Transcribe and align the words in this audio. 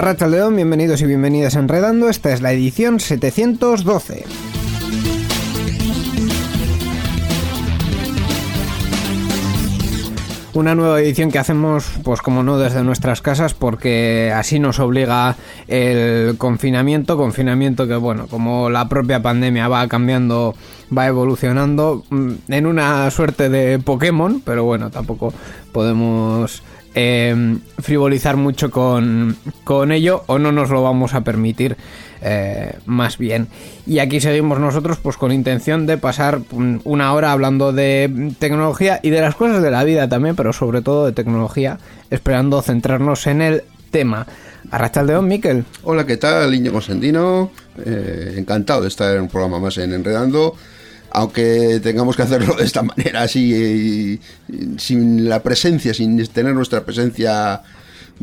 Arracha 0.00 0.26
León, 0.26 0.56
bienvenidos 0.56 1.02
y 1.02 1.04
bienvenidas 1.04 1.56
a 1.56 1.58
Enredando. 1.58 2.08
Esta 2.08 2.32
es 2.32 2.40
la 2.40 2.52
edición 2.52 3.00
712. 3.00 4.24
Una 10.54 10.74
nueva 10.74 11.02
edición 11.02 11.30
que 11.30 11.38
hacemos, 11.38 11.84
pues 12.02 12.22
como 12.22 12.42
no, 12.42 12.58
desde 12.58 12.82
nuestras 12.82 13.20
casas, 13.20 13.52
porque 13.52 14.32
así 14.34 14.58
nos 14.58 14.78
obliga 14.78 15.36
el 15.68 16.38
confinamiento, 16.38 17.18
confinamiento 17.18 17.86
que, 17.86 17.96
bueno, 17.96 18.26
como 18.26 18.70
la 18.70 18.88
propia 18.88 19.20
pandemia 19.20 19.68
va 19.68 19.86
cambiando, 19.86 20.54
va 20.96 21.08
evolucionando, 21.08 22.04
mm, 22.08 22.30
en 22.48 22.64
una 22.64 23.10
suerte 23.10 23.50
de 23.50 23.78
Pokémon, 23.78 24.40
pero 24.42 24.64
bueno, 24.64 24.88
tampoco 24.90 25.34
podemos 25.72 26.62
eh, 26.94 27.56
frivolizar 27.78 28.36
mucho 28.36 28.70
con, 28.70 29.36
con, 29.64 29.92
ello 29.92 30.24
o 30.26 30.38
no 30.38 30.52
nos 30.52 30.70
lo 30.70 30.82
vamos 30.82 31.14
a 31.14 31.22
permitir 31.22 31.76
eh, 32.22 32.74
más 32.84 33.18
bien. 33.18 33.48
Y 33.86 33.98
aquí 33.98 34.20
seguimos 34.20 34.58
nosotros 34.58 34.98
pues 34.98 35.16
con 35.16 35.32
intención 35.32 35.86
de 35.86 35.98
pasar 35.98 36.40
una 36.84 37.12
hora 37.12 37.32
hablando 37.32 37.72
de 37.72 38.32
tecnología 38.38 39.00
y 39.02 39.10
de 39.10 39.20
las 39.20 39.34
cosas 39.34 39.62
de 39.62 39.70
la 39.70 39.84
vida 39.84 40.08
también, 40.08 40.36
pero 40.36 40.52
sobre 40.52 40.82
todo 40.82 41.06
de 41.06 41.12
tecnología, 41.12 41.78
esperando 42.10 42.62
centrarnos 42.62 43.26
en 43.26 43.42
el 43.42 43.62
tema. 43.90 44.26
Arrachaldeón, 44.70 45.26
Miquel. 45.26 45.64
Hola, 45.82 46.06
¿qué 46.06 46.16
tal? 46.16 46.54
Iñigo 46.54 46.80
Sendino. 46.80 47.50
Eh, 47.84 48.34
encantado 48.36 48.82
de 48.82 48.88
estar 48.88 49.14
en 49.14 49.22
un 49.22 49.28
programa 49.28 49.58
más 49.58 49.78
en 49.78 49.92
Enredando 49.92 50.54
aunque 51.10 51.80
tengamos 51.82 52.16
que 52.16 52.22
hacerlo 52.22 52.54
de 52.56 52.64
esta 52.64 52.82
manera, 52.82 53.22
así, 53.22 54.20
sin 54.78 55.28
la 55.28 55.42
presencia, 55.42 55.94
sin 55.94 56.26
tener 56.28 56.54
nuestra 56.54 56.84
presencia 56.84 57.62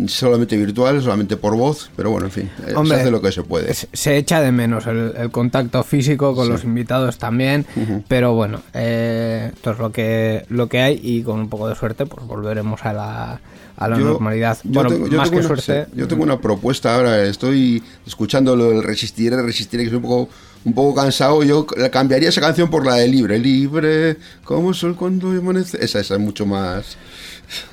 solamente 0.06 0.56
virtual, 0.58 1.02
solamente 1.02 1.38
por 1.38 1.56
voz, 1.56 1.90
pero 1.96 2.12
bueno, 2.12 2.28
en 2.28 2.32
fin, 2.32 2.50
eh, 2.68 2.74
se 2.86 2.94
hace 2.94 3.10
lo 3.10 3.22
que 3.22 3.32
se 3.32 3.42
puede. 3.42 3.74
Se 3.74 4.18
echa 4.18 4.42
de 4.42 4.52
menos 4.52 4.86
el, 4.86 5.32
contacto 5.32 5.84
físico 5.84 6.36
con 6.36 6.50
los 6.50 6.64
invitados 6.64 7.18
también, 7.18 7.66
pero 8.08 8.34
bueno, 8.34 8.62
eh, 8.74 9.52
esto 9.56 9.72
es 9.72 9.80
lo 9.80 9.92
que, 9.92 10.46
lo 10.50 10.70
que 10.70 10.82
hay 10.82 11.00
y 11.02 11.24
con 11.24 11.40
un 11.40 11.50
poco 11.50 11.68
de 11.68 11.76
suerte 11.76 12.06
pues 12.06 12.26
volveremos 12.28 12.86
a 12.86 12.94
la, 12.94 13.42
a 13.76 13.88
la 13.88 13.98
normalidad. 13.98 14.60
bueno, 14.64 14.92
más 15.18 15.32
que 15.32 15.42
suerte. 15.42 15.88
yo 15.96 16.08
tengo 16.08 16.24
una 16.24 16.40
propuesta 16.40 16.96
ahora, 16.96 17.24
estoy 17.24 17.82
escuchando 18.06 18.56
lo 18.56 18.70
del 18.70 18.84
resistir, 18.84 19.34
resistir, 19.34 19.80
que 19.80 19.88
es 19.88 19.94
un 19.94 20.04
poco 20.04 20.30
un 20.66 20.74
poco 20.74 20.96
cansado, 20.96 21.44
yo 21.44 21.66
cambiaría 21.92 22.30
esa 22.30 22.42
canción 22.42 22.70
por 22.70 22.86
la 22.86 22.96
de 22.96 23.08
Libre. 23.08 23.40
Libre, 23.40 24.18
como 24.44 24.74
sol 24.74 24.96
cuando 24.96 25.30
amanece. 25.30 25.84
Esa, 25.84 26.00
esa 26.00 26.16
es 26.16 26.20
mucho 26.20 26.46
más. 26.46 26.98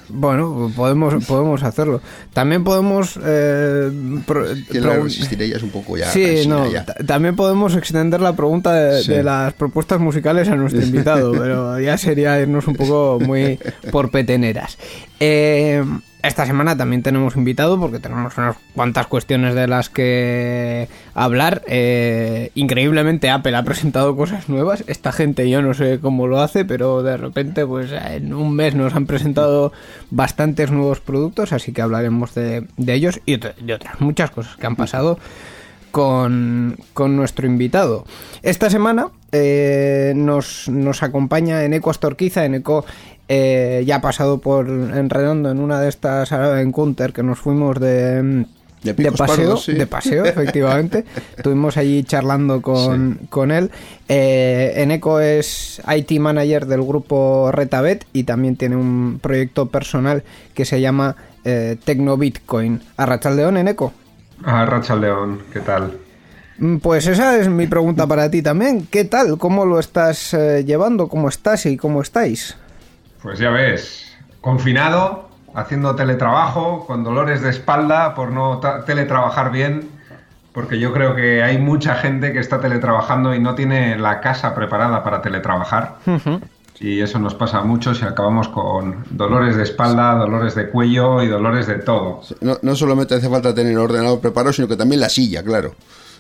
Bueno, 0.09 0.71
podemos, 0.77 1.25
podemos 1.25 1.63
hacerlo. 1.63 2.01
También 2.33 2.63
podemos. 2.63 3.19
Eh, 3.25 3.91
resistiré 4.69 5.49
ya 5.49 5.57
es 5.57 5.63
un 5.63 5.71
poco 5.71 5.97
ya. 5.97 6.11
Sí, 6.11 6.47
no. 6.47 6.67
También 7.07 7.35
podemos 7.37 7.75
extender 7.75 8.21
la 8.21 8.37
pregunta 8.37 8.73
de, 8.75 9.23
las 9.23 9.55
propuestas 9.55 10.01
musicales 10.01 10.49
a 10.49 10.57
nuestro 10.57 10.83
invitado, 10.85 11.33
pero 11.33 11.81
ya 11.81 11.97
sería 11.99 12.39
irnos 12.41 12.67
un 12.67 12.77
poco 12.77 13.19
muy 13.21 13.59
por 13.91 14.11
peteneras. 14.11 14.79
Eh. 15.19 15.83
Esta 16.25 16.47
semana 16.47 16.75
también 16.75 17.03
tenemos 17.03 17.37
invitado 17.37 17.79
porque 17.79 17.99
tenemos 17.99 18.39
unas 18.39 18.57
cuantas 18.75 19.07
cuestiones 19.09 19.55
de 19.55 19.67
las 19.67 19.91
que 19.91 20.89
hablar. 21.13 21.61
Eh, 21.67 22.51
increíblemente 22.55 23.29
Apple 23.29 23.55
ha 23.55 23.63
presentado 23.63 24.17
cosas 24.17 24.49
nuevas. 24.49 24.85
Esta 24.87 25.13
gente 25.13 25.51
yo 25.51 25.61
no 25.61 25.75
sé 25.75 26.01
cómo 26.01 26.27
lo 26.27 26.41
hace, 26.41 26.65
pero 26.65 27.03
de 27.03 27.19
repente 27.19 27.67
pues 27.67 27.93
en 27.93 28.33
un 28.33 28.57
mes 28.57 28.75
nos 28.75 28.95
han 28.95 29.05
presentado 29.05 29.75
bastantes 30.09 30.71
nuevos 30.71 31.01
productos, 31.01 31.53
así 31.53 31.73
que 31.75 31.83
hablaremos 31.83 32.35
de, 32.35 32.69
ellos 32.79 33.21
y 33.27 33.37
de 33.37 33.75
otras 33.75 34.01
muchas 34.01 34.31
cosas 34.31 34.57
que 34.57 34.67
han 34.67 34.77
pasado. 34.77 35.19
Con, 35.95 36.77
nuestro 37.17 37.47
invitado. 37.47 38.05
Esta 38.43 38.69
semana 38.69 39.09
eh, 39.31 40.13
nos, 40.17 40.69
nos 40.69 41.05
acompaña 41.05 41.63
Eneco 41.63 41.91
Astorquiza. 41.91 42.45
Eneco 42.45 42.85
eh, 43.29 43.85
ya 43.87 43.97
ha 43.97 44.01
pasado 44.01 44.39
por 44.39 44.69
en 44.69 45.09
redondo 45.09 45.53
en 45.53 45.61
una 45.61 45.81
de 45.81 45.89
estas 45.89 46.33
en 46.33 46.73
Counter 46.73 47.13
que 47.13 47.23
nos 47.23 47.39
fuimos 47.39 47.79
de 47.79 48.45
de, 48.85 49.13
paseo, 49.13 49.59
de 49.67 49.87
paseo, 49.87 50.25
efectivamente. 50.25 51.05
Estuvimos 51.37 51.77
allí 51.77 52.05
charlando 52.05 52.61
con, 52.61 53.21
con 53.31 53.51
él. 53.51 53.71
Eh, 54.09 54.75
Eneco 54.77 55.21
es 55.21 55.81
IT 55.89 56.19
manager 56.21 56.67
del 56.67 56.83
grupo 56.83 57.51
Retabet 57.51 58.07
y 58.13 58.25
también 58.25 58.57
tiene 58.57 58.77
un 58.77 59.19
proyecto 59.23 59.67
personal 59.67 60.23
que 60.53 60.65
se 60.67 60.81
llama 60.81 61.17
eh, 61.45 61.77
Tecno 61.83 62.17
Bitcoin. 62.17 62.81
León 63.35 63.57
Eneco? 63.57 63.93
León, 65.01 65.43
¿qué 65.53 65.61
tal? 65.61 65.99
Mm, 66.59 66.77
pues 66.79 67.07
esa 67.07 67.37
es 67.37 67.49
mi 67.49 67.67
pregunta 67.67 68.07
para 68.07 68.31
ti 68.31 68.43
también. 68.43 68.87
¿Qué 68.91 69.05
tal? 69.05 69.39
¿Cómo 69.39 69.65
lo 69.65 69.79
estás 69.79 70.35
eh, 70.35 70.65
llevando? 70.65 71.09
¿Cómo 71.09 71.29
estás 71.29 71.67
y 71.67 71.77
cómo 71.77 72.01
estáis? 72.01 72.57
Pues 73.23 73.39
ya 73.39 73.51
ves, 73.51 74.17
confinado, 74.41 75.29
haciendo 75.55 75.95
teletrabajo, 75.97 76.87
con 76.87 77.05
dolores 77.05 77.41
de 77.41 77.51
espalda 77.51 78.15
por 78.15 78.31
no 78.31 78.61
teletrabajar 78.85 79.51
bien, 79.51 79.89
porque 80.53 80.79
yo 80.79 80.93
creo 80.93 81.15
que 81.17 81.43
hay 81.43 81.59
mucha 81.59 81.95
gente 81.95 82.33
que 82.33 82.39
está 82.39 82.61
teletrabajando 82.61 83.35
y 83.35 83.41
no 83.41 83.55
tiene 83.55 83.99
la 83.99 84.21
casa 84.21 84.55
preparada 84.55 85.03
para 85.03 85.23
teletrabajar. 85.23 85.97
Y 86.81 87.01
eso 87.01 87.19
nos 87.19 87.35
pasa 87.35 87.63
mucho 87.63 87.95
si 87.95 88.05
acabamos 88.05 88.49
con 88.49 89.05
dolores 89.11 89.57
de 89.57 89.63
espalda, 89.63 90.15
dolores 90.17 90.55
de 90.55 90.69
cuello 90.69 91.23
y 91.23 91.29
dolores 91.29 91.67
de 91.67 91.77
todo. 91.77 92.21
No, 92.41 92.59
no 92.63 92.75
solamente 92.75 93.15
hace 93.15 93.29
falta 93.29 93.55
tener 93.55 93.73
el 93.73 93.79
ordenador 93.79 94.21
preparado, 94.21 94.53
sino 94.53 94.67
que 94.67 94.77
también 94.77 95.01
la 95.01 95.09
silla, 95.09 95.43
claro. 95.43 95.75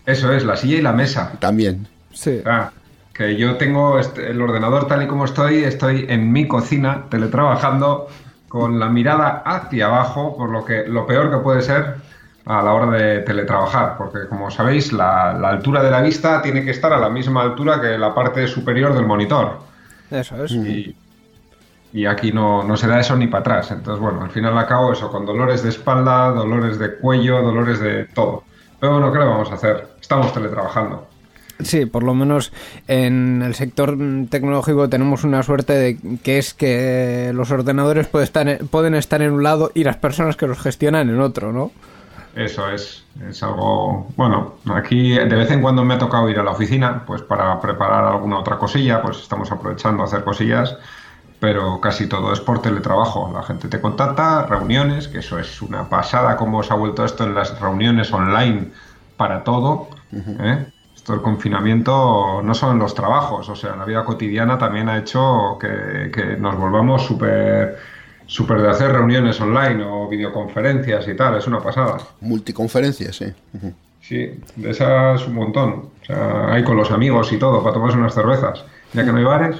Eso 0.06 0.32
es, 0.32 0.44
la 0.44 0.56
silla 0.56 0.76
y 0.76 0.82
la 0.82 0.92
mesa. 0.92 1.32
También. 1.40 1.88
Sí. 2.12 2.40
Ah, 2.46 2.70
que 3.12 3.36
yo 3.36 3.56
tengo 3.56 3.98
este, 3.98 4.30
el 4.30 4.42
ordenador 4.42 4.86
tal 4.86 5.02
y 5.02 5.06
como 5.06 5.24
estoy, 5.24 5.64
estoy 5.64 6.06
en 6.08 6.32
mi 6.32 6.46
cocina 6.46 7.04
teletrabajando 7.08 8.08
con 8.48 8.78
la 8.78 8.88
mirada 8.88 9.42
hacia 9.44 9.86
abajo, 9.86 10.36
por 10.36 10.50
lo 10.50 10.64
que 10.64 10.86
lo 10.86 11.06
peor 11.06 11.30
que 11.30 11.38
puede 11.38 11.62
ser 11.62 11.96
a 12.46 12.62
la 12.62 12.72
hora 12.72 12.90
de 12.90 13.20
teletrabajar, 13.20 13.96
porque 13.96 14.28
como 14.28 14.50
sabéis, 14.50 14.92
la, 14.92 15.30
altura 15.30 15.82
de 15.82 15.90
la 15.90 16.02
vista 16.02 16.42
tiene 16.42 16.64
que 16.64 16.70
estar 16.70 16.92
a 16.92 16.98
la 16.98 17.08
misma 17.08 17.42
altura 17.42 17.80
que 17.80 17.96
la 17.96 18.14
parte 18.14 18.46
superior 18.46 18.94
del 18.94 19.06
monitor. 19.06 19.58
Eso 20.10 20.44
es. 20.44 20.52
Y, 21.92 22.06
aquí 22.06 22.32
no, 22.32 22.64
no, 22.64 22.76
se 22.76 22.88
da 22.88 22.98
eso 22.98 23.16
ni 23.16 23.28
para 23.28 23.40
atrás. 23.40 23.70
Entonces, 23.70 24.00
bueno, 24.00 24.22
al 24.22 24.30
final 24.30 24.56
acabo 24.58 24.92
eso, 24.92 25.10
con 25.10 25.24
dolores 25.24 25.62
de 25.62 25.68
espalda, 25.68 26.30
dolores 26.30 26.78
de 26.78 26.96
cuello, 26.96 27.40
dolores 27.40 27.78
de 27.78 28.04
todo. 28.06 28.42
Pero 28.80 28.94
bueno, 28.94 29.12
¿qué 29.12 29.18
le 29.20 29.24
vamos 29.26 29.50
a 29.50 29.54
hacer? 29.54 29.86
Estamos 30.00 30.32
teletrabajando. 30.32 31.06
Sí, 31.62 31.86
por 31.86 32.02
lo 32.02 32.14
menos 32.14 32.52
en 32.88 33.42
el 33.42 33.54
sector 33.54 33.96
tecnológico 34.28 34.88
tenemos 34.88 35.22
una 35.22 35.42
suerte 35.44 35.72
de 35.74 35.98
que 36.22 36.38
es 36.38 36.52
que 36.52 37.30
los 37.32 37.52
ordenadores 37.52 38.08
pueden 38.08 38.24
estar, 38.24 38.58
pueden 38.66 38.94
estar 38.96 39.22
en 39.22 39.32
un 39.32 39.44
lado 39.44 39.70
y 39.72 39.84
las 39.84 39.96
personas 39.96 40.36
que 40.36 40.48
los 40.48 40.58
gestionan 40.58 41.08
en 41.08 41.20
otro, 41.20 41.52
¿no? 41.52 41.70
Eso 42.34 42.68
es, 42.68 43.04
es 43.28 43.42
algo, 43.44 44.08
bueno, 44.16 44.54
aquí 44.74 45.10
de 45.10 45.24
vez 45.24 45.50
en 45.52 45.62
cuando 45.62 45.84
me 45.84 45.94
ha 45.94 45.98
tocado 45.98 46.28
ir 46.28 46.38
a 46.38 46.42
la 46.42 46.50
oficina, 46.50 47.04
pues 47.06 47.22
para 47.22 47.60
preparar 47.60 48.04
alguna 48.04 48.40
otra 48.40 48.58
cosilla, 48.58 49.00
pues 49.02 49.18
estamos 49.18 49.52
aprovechando 49.52 50.02
a 50.02 50.06
hacer 50.06 50.24
cosillas, 50.24 50.76
pero 51.38 51.80
casi 51.80 52.08
todo 52.08 52.32
es 52.32 52.40
por 52.40 52.60
teletrabajo. 52.60 53.30
La 53.32 53.44
gente 53.44 53.68
te 53.68 53.80
contacta, 53.80 54.46
reuniones, 54.46 55.06
que 55.06 55.18
eso 55.18 55.38
es 55.38 55.62
una 55.62 55.88
pasada, 55.88 56.36
cómo 56.36 56.62
se 56.64 56.72
ha 56.72 56.76
vuelto 56.76 57.04
esto 57.04 57.22
en 57.22 57.34
las 57.34 57.60
reuniones 57.60 58.12
online 58.12 58.72
para 59.16 59.44
todo. 59.44 59.88
¿eh? 60.12 60.66
Esto 60.96 61.14
el 61.14 61.22
confinamiento 61.22 62.40
no 62.42 62.54
solo 62.54 62.72
en 62.72 62.78
los 62.80 62.96
trabajos, 62.96 63.48
o 63.48 63.54
sea, 63.54 63.76
la 63.76 63.84
vida 63.84 64.04
cotidiana 64.04 64.58
también 64.58 64.88
ha 64.88 64.98
hecho 64.98 65.56
que, 65.60 66.10
que 66.12 66.36
nos 66.36 66.56
volvamos 66.56 67.06
súper 67.06 67.78
súper 68.26 68.60
de 68.62 68.70
hacer 68.70 68.92
reuniones 68.92 69.40
online 69.40 69.82
o 69.84 70.08
videoconferencias 70.08 71.06
y 71.08 71.14
tal, 71.14 71.36
es 71.36 71.46
una 71.46 71.60
pasada. 71.60 71.98
Multiconferencias, 72.20 73.16
sí. 73.16 73.26
Sí, 74.00 74.38
de 74.56 74.70
esas 74.70 75.26
un 75.26 75.34
montón. 75.34 75.90
O 76.02 76.04
sea, 76.04 76.52
hay 76.52 76.62
con 76.62 76.76
los 76.76 76.90
amigos 76.90 77.32
y 77.32 77.38
todo 77.38 77.62
para 77.62 77.74
tomarse 77.74 77.96
unas 77.96 78.14
cervezas. 78.14 78.64
Ya 78.92 79.04
que 79.04 79.12
no 79.12 79.18
hay 79.18 79.24
bares. 79.24 79.56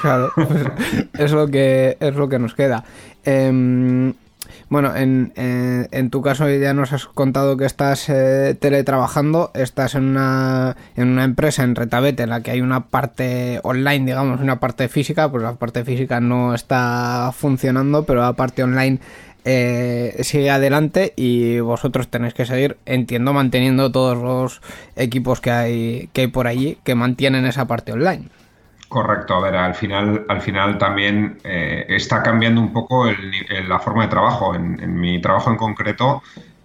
Claro, 0.00 0.32
pues 0.34 0.64
es 1.18 1.32
lo 1.32 1.48
que 1.48 1.96
es 2.00 2.14
lo 2.14 2.28
que 2.28 2.38
nos 2.38 2.54
queda. 2.54 2.84
Em, 3.24 4.14
bueno, 4.68 4.94
en, 4.96 5.32
en, 5.36 6.10
tu 6.10 6.22
caso 6.22 6.48
ya 6.48 6.74
nos 6.74 6.92
has 6.92 7.06
contado 7.06 7.56
que 7.56 7.64
estás 7.64 8.08
eh, 8.08 8.56
teletrabajando, 8.58 9.50
estás 9.54 9.94
en 9.94 10.04
una, 10.04 10.76
en 10.96 11.08
una 11.08 11.24
empresa 11.24 11.62
en 11.62 11.74
Retabet 11.74 12.18
en 12.20 12.30
la 12.30 12.40
que 12.40 12.50
hay 12.50 12.60
una 12.60 12.86
parte 12.86 13.60
online, 13.62 14.06
digamos, 14.06 14.40
una 14.40 14.60
parte 14.60 14.88
física, 14.88 15.30
pues 15.30 15.42
la 15.42 15.54
parte 15.54 15.84
física 15.84 16.20
no 16.20 16.54
está 16.54 17.32
funcionando, 17.36 18.04
pero 18.04 18.20
la 18.22 18.32
parte 18.32 18.62
online 18.62 19.00
eh, 19.44 20.16
sigue 20.22 20.50
adelante 20.50 21.12
y 21.16 21.60
vosotros 21.60 22.08
tenéis 22.08 22.32
que 22.32 22.46
seguir, 22.46 22.78
entiendo, 22.86 23.32
manteniendo 23.32 23.92
todos 23.92 24.16
los 24.16 24.62
equipos 24.96 25.40
que 25.40 25.50
hay, 25.50 26.08
que 26.12 26.22
hay 26.22 26.26
por 26.28 26.46
allí 26.46 26.78
que 26.82 26.94
mantienen 26.94 27.44
esa 27.44 27.66
parte 27.66 27.92
online. 27.92 28.30
Correcto, 28.94 29.34
a 29.34 29.40
ver, 29.40 29.56
al 29.56 29.74
final, 29.74 30.24
al 30.28 30.40
final 30.40 30.78
también 30.78 31.38
eh, 31.42 31.84
está 31.88 32.22
cambiando 32.22 32.60
un 32.60 32.72
poco 32.72 33.06
la 33.66 33.80
forma 33.80 34.04
de 34.04 34.08
trabajo. 34.08 34.54
En, 34.54 35.00
mi 35.00 35.20
trabajo 35.20 35.50
en 35.50 35.56
concreto, 35.56 36.22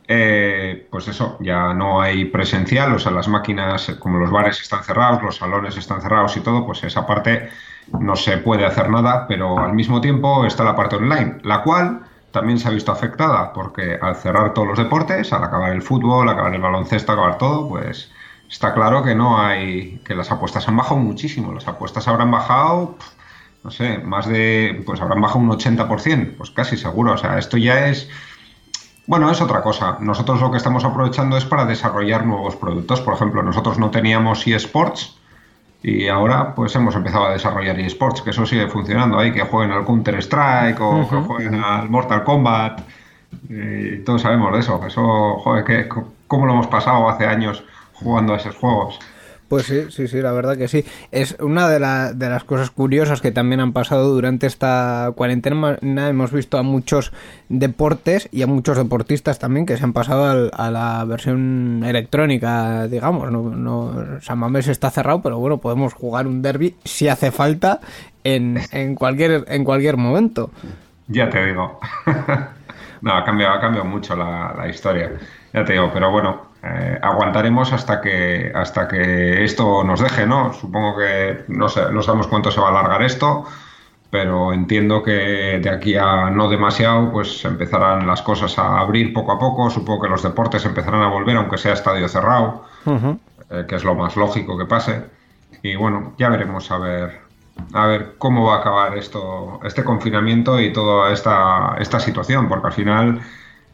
eh, 0.08 0.88
pues 0.92 1.08
eso, 1.08 1.38
ya 1.40 1.74
no 1.74 2.00
hay 2.00 2.26
presencial, 2.26 2.94
o 2.94 3.00
sea, 3.00 3.12
las 3.14 3.28
máquinas, 3.28 3.96
como 3.98 4.20
los 4.20 4.30
bares 4.30 4.62
están 4.62 4.84
cerrados, 4.84 5.24
los 5.24 5.38
salones 5.38 5.76
están 5.76 6.04
cerrados 6.04 6.38
y 6.38 6.42
todo, 6.42 6.68
pues 6.68 6.84
esa 6.84 7.08
parte 7.08 7.50
no 8.00 8.16
se 8.16 8.38
puede 8.38 8.64
hacer 8.64 8.92
nada, 8.92 9.26
pero 9.28 9.58
al 9.58 9.74
mismo 9.74 10.00
tiempo 10.00 10.46
está 10.46 10.64
la 10.64 10.76
parte 10.76 10.98
online, 10.98 11.40
la 11.42 11.64
cual 11.64 12.02
también 12.30 12.60
se 12.60 12.68
ha 12.68 12.72
visto 12.72 12.92
afectada, 12.92 13.54
porque 13.54 13.98
al 14.00 14.16
cerrar 14.16 14.54
todos 14.54 14.68
los 14.68 14.78
deportes, 14.78 15.34
al 15.34 15.44
acabar 15.44 15.72
el 15.72 15.82
fútbol, 15.82 16.30
acabar 16.30 16.54
el 16.54 16.62
baloncesto, 16.62 17.12
acabar 17.12 17.40
todo, 17.40 17.68
pues 17.68 18.12
está 18.50 18.74
claro 18.74 19.04
que 19.04 19.16
no 19.16 19.40
hay, 19.40 20.02
que 20.04 20.16
las 20.16 20.32
apuestas 20.32 20.68
han 20.68 20.76
bajado 20.76 21.00
muchísimo. 21.00 21.54
Las 21.54 21.68
apuestas 21.68 22.08
habrán 22.08 22.32
bajado, 22.32 22.96
no 23.64 23.72
sé, 23.72 24.00
más 24.00 24.28
de, 24.28 24.82
pues 24.86 25.00
habrán 25.02 25.22
bajado 25.22 25.40
un 25.40 25.50
80%, 25.52 26.38
pues 26.38 26.52
casi 26.52 26.76
seguro. 26.76 27.14
O 27.14 27.18
sea, 27.18 27.38
esto 27.38 27.58
ya 27.58 27.88
es, 27.88 28.10
bueno, 29.06 29.30
es 29.30 29.42
otra 29.42 29.62
cosa. 29.62 29.98
Nosotros 30.00 30.42
lo 30.42 30.52
que 30.52 30.58
estamos 30.58 30.84
aprovechando 30.84 31.38
es 31.38 31.46
para 31.46 31.66
desarrollar 31.66 32.26
nuevos 32.26 32.56
productos. 32.56 33.02
Por 33.02 33.14
ejemplo, 33.14 33.44
nosotros 33.44 33.78
no 33.78 33.92
teníamos 33.92 34.46
eSports 34.48 35.16
y 35.82 36.08
ahora 36.08 36.56
pues 36.56 36.76
hemos 36.76 36.96
empezado 36.96 37.28
a 37.28 37.32
desarrollar 37.32 37.80
eSports, 37.80 38.22
que 38.22 38.32
eso 38.32 38.46
sigue 38.46 38.68
funcionando 38.68 39.18
ahí, 39.18 39.32
que 39.32 39.42
jueguen 39.42 39.72
al 39.72 39.86
Counter-Strike 39.86 40.82
o 40.82 41.08
que 41.10 41.16
jueguen 41.16 41.56
al 41.56 41.90
Mortal 41.90 42.24
Kombat. 42.24 42.82
Y 43.48 44.00
todos 44.00 44.24
sabemos 44.24 44.52
de 44.54 44.60
eso. 44.60 44.82
Eso, 44.86 45.38
joder, 45.38 45.64
que, 45.64 45.88
¿cómo 46.28 46.46
lo 46.48 46.54
hemos 46.54 46.68
pasado 46.68 47.08
hace 47.08 47.28
años? 47.28 47.64
Jugando 48.00 48.34
a 48.34 48.38
esos 48.38 48.56
juegos. 48.56 49.00
Pues 49.50 49.66
sí, 49.66 49.86
sí, 49.90 50.08
sí, 50.08 50.22
la 50.22 50.32
verdad 50.32 50.56
que 50.58 50.68
sí. 50.68 50.86
Es 51.12 51.36
una 51.40 51.68
de, 51.68 51.80
de, 52.16 52.30
las 52.30 52.44
cosas 52.44 52.70
curiosas 52.70 53.20
que 53.20 53.32
también 53.32 53.60
han 53.60 53.74
pasado 53.74 54.14
durante 54.14 54.46
esta 54.46 55.12
cuarentena. 55.16 55.80
Hemos 55.82 56.32
visto 56.32 56.60
a 56.60 56.62
muchos 56.62 57.12
deportes 57.50 58.30
y 58.32 58.44
a 58.44 58.48
muchos 58.48 58.78
deportistas 58.78 59.40
también 59.40 59.66
que 59.66 59.76
se 59.76 59.84
han 59.84 59.94
pasado 59.94 60.52
a 60.54 60.70
la 60.70 61.04
versión 61.06 61.84
electrónica, 61.84 62.88
digamos. 62.88 63.32
No, 63.32 63.42
no, 63.50 64.22
San 64.22 64.38
Mamés 64.38 64.68
está 64.68 64.92
cerrado, 64.92 65.24
pero 65.24 65.40
bueno, 65.40 65.58
podemos 65.58 65.96
jugar 65.96 66.28
un 66.28 66.44
derby 66.44 66.76
si 66.86 67.08
hace 67.08 67.32
falta 67.32 67.80
en, 68.24 68.60
en, 68.72 68.94
cualquier, 68.94 69.46
en 69.48 69.64
cualquier 69.64 69.98
momento. 69.98 70.52
Ya 71.08 71.28
te 71.28 71.44
digo. 71.44 71.80
no, 73.02 73.14
ha 73.14 73.24
cambiado, 73.24 73.56
ha 73.56 73.60
cambiado 73.60 73.88
mucho 73.88 74.16
la, 74.16 74.54
la 74.56 74.70
historia. 74.70 75.12
Ya 75.52 75.66
te 75.66 75.74
digo, 75.74 75.90
pero 75.92 76.12
bueno, 76.12 76.49
eh, 76.62 77.00
aguantaremos 77.02 77.72
hasta 77.72 78.02
que 78.02 78.52
hasta 78.54 78.88
que 78.88 79.44
esto 79.44 79.84
nos 79.84 80.02
deje, 80.02 80.26
¿no? 80.26 80.54
Supongo 80.54 80.98
que 80.98 81.46
no, 81.48 81.70
sé, 81.70 81.92
no 81.92 82.02
sabemos 82.02 82.28
cuánto 82.28 82.52
se 82.52 82.60
va 82.60 82.68
a 82.68 82.72
alargar 82.72 83.02
esto, 83.02 83.46
pero 84.10 84.52
entiendo 84.54 85.02
que 85.04 85.60
de 85.62 85.70
aquí 85.70 85.96
a 85.96 86.30
no 86.30 86.50
demasiado, 86.50 87.12
pues 87.12 87.46
empezarán 87.46 88.06
las 88.08 88.22
cosas 88.22 88.58
a 88.60 88.80
abrir 88.80 89.14
poco 89.14 89.32
a 89.32 89.40
poco. 89.40 89.70
Supongo 89.70 90.04
que 90.04 90.10
los 90.10 90.24
deportes 90.24 90.66
empezarán 90.66 91.02
a 91.02 91.10
volver, 91.10 91.38
aunque 91.38 91.58
sea 91.58 91.74
estadio 91.74 92.08
cerrado, 92.10 92.66
eh, 93.50 93.66
que 93.68 93.76
es 93.76 93.84
lo 93.84 93.96
más 93.96 94.16
lógico 94.18 94.58
que 94.58 94.66
pase. 94.66 95.06
Y 95.64 95.76
bueno, 95.76 96.14
ya 96.18 96.30
veremos 96.30 96.70
a 96.72 96.78
ver 96.78 97.30
a 97.74 97.86
ver 97.88 98.16
cómo 98.18 98.46
va 98.46 98.56
a 98.56 98.60
acabar 98.60 98.98
esto, 98.98 99.60
este 99.64 99.84
confinamiento 99.84 100.60
y 100.60 100.72
toda 100.72 101.12
esta, 101.12 101.76
esta 101.80 102.00
situación, 102.00 102.48
porque 102.48 102.68
al 102.68 102.74
final 102.74 103.22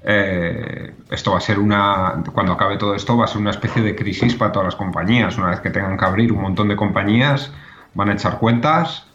eh, 0.07 0.93
esto 1.09 1.31
va 1.31 1.37
a 1.39 1.41
ser 1.41 1.57
una, 1.57 2.23
cuando 2.31 2.53
acabe 2.53 2.77
todo 2.77 2.93
esto, 2.93 3.17
va 3.17 3.25
a 3.25 3.27
ser 3.27 3.41
una 3.41 3.49
especie 3.49 3.81
de 3.81 3.95
crisis 3.95 4.35
para 4.35 4.51
todas 4.51 4.67
las 4.67 4.75
compañías. 4.75 5.37
Una 5.37 5.49
vez 5.49 5.59
que 5.61 5.71
tengan 5.71 5.97
que 5.97 6.05
abrir 6.05 6.31
un 6.31 6.41
montón 6.41 6.67
de 6.67 6.75
compañías, 6.75 7.51
van 7.95 8.09
a 8.09 8.13
echar 8.13 8.37
cuentas 8.37 9.07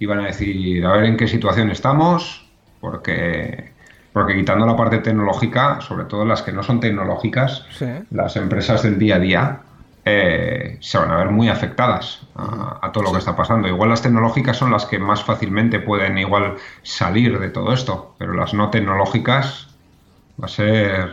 y 0.00 0.06
van 0.06 0.18
a 0.18 0.26
decir, 0.26 0.84
a 0.84 0.92
ver 0.92 1.04
en 1.04 1.16
qué 1.16 1.28
situación 1.28 1.70
estamos, 1.70 2.50
porque, 2.80 3.72
porque 4.12 4.34
quitando 4.34 4.66
la 4.66 4.76
parte 4.76 4.98
tecnológica, 4.98 5.80
sobre 5.80 6.06
todo 6.06 6.24
las 6.24 6.42
que 6.42 6.50
no 6.50 6.64
son 6.64 6.80
tecnológicas, 6.80 7.64
las 8.10 8.34
empresas 8.34 8.82
del 8.82 8.98
día 8.98 9.16
a 9.16 9.18
día, 9.20 9.60
eh, 10.04 10.78
se 10.80 10.98
van 10.98 11.12
a 11.12 11.16
ver 11.18 11.30
muy 11.30 11.48
afectadas 11.48 12.26
a, 12.34 12.90
todo 12.92 13.04
lo 13.04 13.12
que 13.12 13.18
está 13.18 13.36
pasando. 13.36 13.68
Igual 13.68 13.90
las 13.90 14.02
tecnológicas 14.02 14.56
son 14.56 14.72
las 14.72 14.86
que 14.86 14.98
más 14.98 15.22
fácilmente 15.22 15.78
pueden 15.78 16.18
igual 16.18 16.56
salir 16.82 17.38
de 17.38 17.50
todo 17.50 17.72
esto, 17.72 18.16
pero 18.18 18.34
las 18.34 18.52
no 18.54 18.70
tecnológicas 18.70 19.71
Va 20.40 20.46
a 20.46 20.48
ser. 20.48 21.10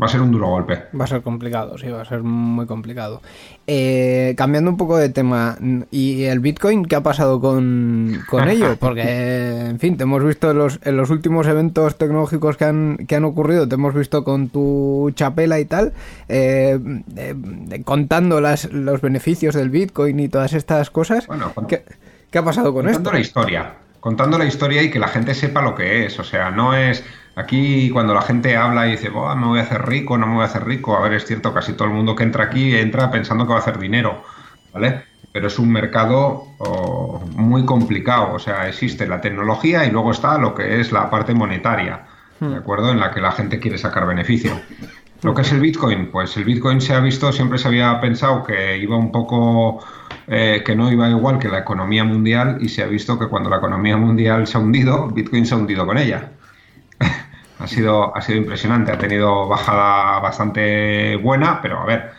Va 0.00 0.06
a 0.06 0.08
ser 0.08 0.20
un 0.20 0.32
duro 0.32 0.48
golpe. 0.48 0.86
Va 0.98 1.04
a 1.04 1.06
ser 1.06 1.22
complicado, 1.22 1.78
sí, 1.78 1.88
va 1.88 2.02
a 2.02 2.04
ser 2.04 2.24
muy 2.24 2.66
complicado. 2.66 3.22
Eh, 3.68 4.34
cambiando 4.36 4.68
un 4.68 4.76
poco 4.76 4.96
de 4.96 5.08
tema, 5.08 5.56
¿y 5.92 6.24
el 6.24 6.40
Bitcoin 6.40 6.84
qué 6.84 6.96
ha 6.96 7.02
pasado 7.02 7.40
con, 7.40 8.24
ello? 8.48 8.76
Porque, 8.80 9.66
en 9.68 9.78
fin, 9.78 9.96
te 9.96 10.02
hemos 10.02 10.24
visto 10.24 10.50
en 10.50 10.58
los, 10.58 10.80
en 10.82 10.96
los 10.96 11.10
últimos 11.10 11.46
eventos 11.46 11.96
tecnológicos 11.96 12.56
que 12.56 12.64
han, 12.64 12.96
que 13.06 13.14
han 13.14 13.24
ocurrido, 13.24 13.68
te 13.68 13.76
hemos 13.76 13.94
visto 13.94 14.24
con 14.24 14.48
tu 14.48 15.12
chapela 15.14 15.60
y 15.60 15.64
tal, 15.64 15.92
eh, 16.28 16.76
eh, 17.16 17.82
contando 17.84 18.40
las, 18.40 18.72
los 18.72 19.00
beneficios 19.00 19.54
del 19.54 19.70
Bitcoin 19.70 20.18
y 20.18 20.28
todas 20.28 20.54
estas 20.54 20.90
cosas. 20.90 21.28
¿Qué, 21.68 22.38
ha 22.38 22.44
pasado 22.44 22.74
con 22.74 22.86
esto? 22.86 22.96
Contando 22.96 23.12
la 23.12 23.20
historia. 23.20 23.74
Contando 24.00 24.38
la 24.38 24.44
historia 24.44 24.82
y 24.82 24.90
que 24.90 24.98
la 24.98 25.08
gente 25.08 25.34
sepa 25.34 25.62
lo 25.62 25.76
que 25.76 26.04
es. 26.04 26.18
O 26.18 26.24
sea, 26.24 26.50
no 26.50 26.74
es 26.74 27.04
Aquí 27.36 27.90
cuando 27.90 28.14
la 28.14 28.22
gente 28.22 28.56
habla 28.56 28.86
y 28.86 28.92
dice, 28.92 29.10
me 29.10 29.46
voy 29.46 29.58
a 29.58 29.62
hacer 29.62 29.86
rico, 29.86 30.16
no 30.16 30.26
me 30.26 30.34
voy 30.34 30.42
a 30.42 30.46
hacer 30.46 30.64
rico, 30.64 30.96
a 30.96 31.00
ver, 31.00 31.14
es 31.14 31.24
cierto, 31.24 31.52
casi 31.52 31.72
todo 31.72 31.88
el 31.88 31.94
mundo 31.94 32.14
que 32.14 32.22
entra 32.22 32.44
aquí 32.44 32.76
entra 32.76 33.10
pensando 33.10 33.44
que 33.44 33.50
va 33.50 33.56
a 33.56 33.62
hacer 33.62 33.78
dinero, 33.78 34.22
¿vale? 34.72 35.02
Pero 35.32 35.48
es 35.48 35.58
un 35.58 35.72
mercado 35.72 36.46
oh, 36.58 37.24
muy 37.34 37.64
complicado, 37.64 38.34
o 38.34 38.38
sea, 38.38 38.68
existe 38.68 39.08
la 39.08 39.20
tecnología 39.20 39.84
y 39.84 39.90
luego 39.90 40.12
está 40.12 40.38
lo 40.38 40.54
que 40.54 40.78
es 40.80 40.92
la 40.92 41.10
parte 41.10 41.34
monetaria, 41.34 42.06
¿de 42.38 42.46
hmm. 42.46 42.54
acuerdo? 42.54 42.92
En 42.92 43.00
la 43.00 43.10
que 43.10 43.20
la 43.20 43.32
gente 43.32 43.58
quiere 43.58 43.78
sacar 43.78 44.06
beneficio. 44.06 44.52
Lo 45.22 45.34
que 45.34 45.42
es 45.42 45.50
el 45.50 45.58
Bitcoin, 45.58 46.12
pues 46.12 46.36
el 46.36 46.44
Bitcoin 46.44 46.80
se 46.80 46.94
ha 46.94 47.00
visto, 47.00 47.32
siempre 47.32 47.58
se 47.58 47.66
había 47.66 48.00
pensado 48.00 48.44
que 48.44 48.76
iba 48.78 48.96
un 48.96 49.10
poco, 49.10 49.84
eh, 50.28 50.62
que 50.64 50.76
no 50.76 50.92
iba 50.92 51.08
igual 51.08 51.40
que 51.40 51.48
la 51.48 51.60
economía 51.60 52.04
mundial 52.04 52.58
y 52.60 52.68
se 52.68 52.84
ha 52.84 52.86
visto 52.86 53.18
que 53.18 53.26
cuando 53.26 53.50
la 53.50 53.56
economía 53.56 53.96
mundial 53.96 54.46
se 54.46 54.56
ha 54.56 54.60
hundido, 54.60 55.08
Bitcoin 55.08 55.46
se 55.46 55.54
ha 55.54 55.56
hundido 55.56 55.84
con 55.84 55.98
ella 55.98 56.30
ha 57.58 57.66
sido, 57.66 58.16
ha 58.16 58.20
sido 58.20 58.38
impresionante. 58.38 58.92
Ha 58.92 58.98
tenido 58.98 59.48
bajada 59.48 60.20
bastante 60.20 61.16
buena, 61.16 61.60
pero 61.62 61.80
a 61.80 61.84
ver, 61.84 62.10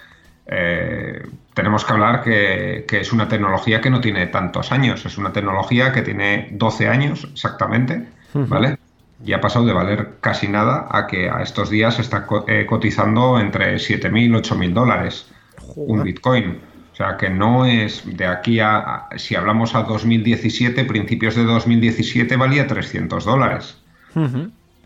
eh, 0.48 1.24
tenemos 1.54 1.86
que 1.86 1.94
hablar 1.94 2.24
que, 2.24 2.86
es 2.90 3.14
una 3.14 3.28
tecnología 3.28 3.82
que 3.82 3.90
no 3.90 4.02
tiene 4.02 4.28
tantos 4.28 4.72
años. 4.72 5.06
Es 5.06 5.18
una 5.18 5.34
tecnología 5.34 5.92
que 5.92 6.02
tiene 6.02 6.50
12 6.52 6.88
años 6.88 7.28
exactamente, 7.32 8.08
¿vale? 8.34 8.78
Y 9.24 9.34
ha 9.34 9.42
pasado 9.42 9.66
de 9.66 9.74
valer 9.74 10.16
casi 10.20 10.48
nada 10.48 10.88
a 10.92 11.08
que 11.08 11.30
a 11.30 11.42
estos 11.42 11.70
días 11.70 12.00
está 12.00 12.28
eh, 12.48 12.66
cotizando 12.66 13.40
entre 13.40 13.76
7.000 13.76 14.20
y 14.20 14.30
8.000 14.30 14.74
dólares 14.74 15.32
un 15.76 16.04
Bitcoin. 16.04 16.60
O 16.92 16.96
sea 16.96 17.18
que 17.18 17.30
no 17.30 17.66
es 17.66 18.04
de 18.06 18.26
aquí 18.26 18.60
a, 18.62 19.08
si 19.18 19.36
hablamos 19.36 19.76
a 19.76 19.84
2017, 19.84 20.86
principios 20.86 21.36
de 21.36 21.44
2017 21.44 22.38
valía 22.38 22.68
300 22.68 23.26
dólares 23.26 23.78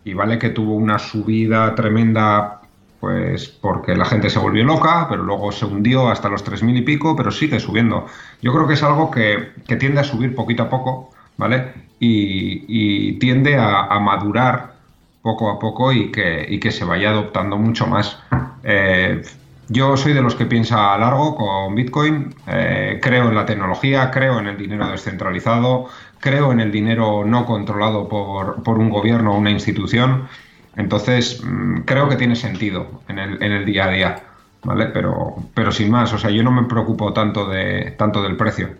y 0.04 0.14
vale 0.14 0.38
que 0.38 0.50
tuvo 0.50 0.74
una 0.74 0.98
subida 0.98 1.74
tremenda 1.74 2.60
Pues 3.00 3.48
porque 3.48 3.96
la 3.96 4.04
gente 4.04 4.28
se 4.28 4.38
volvió 4.38 4.62
loca, 4.62 5.06
pero 5.08 5.22
luego 5.22 5.52
se 5.52 5.64
hundió 5.64 6.10
hasta 6.10 6.28
los 6.28 6.44
3.000 6.44 6.78
y 6.78 6.82
pico, 6.82 7.16
pero 7.16 7.30
sigue 7.30 7.58
subiendo. 7.58 8.04
Yo 8.42 8.52
creo 8.52 8.66
que 8.68 8.74
es 8.74 8.82
algo 8.82 9.10
que, 9.10 9.52
tiende 9.78 10.00
a 10.00 10.04
subir 10.04 10.34
poquito 10.34 10.64
a 10.64 10.68
poco, 10.68 11.10
¿vale? 11.38 11.72
Y, 11.98 13.18
tiende 13.18 13.56
a, 13.58 13.98
madurar 14.00 14.74
poco 15.22 15.50
a 15.50 15.58
poco 15.58 15.92
y 15.92 16.12
que, 16.12 16.58
que 16.60 16.70
se 16.70 16.84
vaya 16.84 17.10
adoptando 17.10 17.56
mucho 17.56 17.86
más. 17.86 18.22
Eh, 18.64 19.22
yo 19.70 19.96
soy 19.96 20.14
de 20.14 20.20
los 20.20 20.34
que 20.34 20.46
piensa 20.46 20.92
a 20.92 20.98
largo 20.98 21.36
con 21.36 21.76
Bitcoin, 21.76 22.34
eh, 22.48 22.98
creo 23.00 23.28
en 23.28 23.36
la 23.36 23.46
tecnología, 23.46 24.10
creo 24.10 24.40
en 24.40 24.48
el 24.48 24.56
dinero 24.56 24.90
descentralizado, 24.90 25.86
creo 26.18 26.50
en 26.50 26.58
el 26.58 26.72
dinero 26.72 27.24
no 27.24 27.46
controlado 27.46 28.08
por, 28.08 28.64
por 28.64 28.78
un 28.78 28.90
gobierno 28.90 29.32
o 29.32 29.38
una 29.38 29.50
institución. 29.50 30.28
Entonces, 30.74 31.40
mm, 31.44 31.82
creo 31.82 32.08
que 32.08 32.16
tiene 32.16 32.34
sentido 32.34 33.02
en 33.06 33.20
el, 33.20 33.40
en 33.40 33.52
el 33.52 33.64
día 33.64 33.84
a 33.84 33.90
día, 33.90 34.22
¿vale? 34.64 34.86
Pero, 34.86 35.36
pero 35.54 35.70
sin 35.70 35.88
más, 35.88 36.12
o 36.12 36.18
sea, 36.18 36.30
yo 36.30 36.42
no 36.42 36.50
me 36.50 36.64
preocupo 36.64 37.12
tanto, 37.12 37.48
de, 37.48 37.92
tanto 37.96 38.22
del 38.24 38.36
precio, 38.36 38.70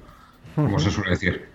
como 0.57 0.81
se 0.81 0.91
suele 0.91 1.11
decir. 1.11 1.50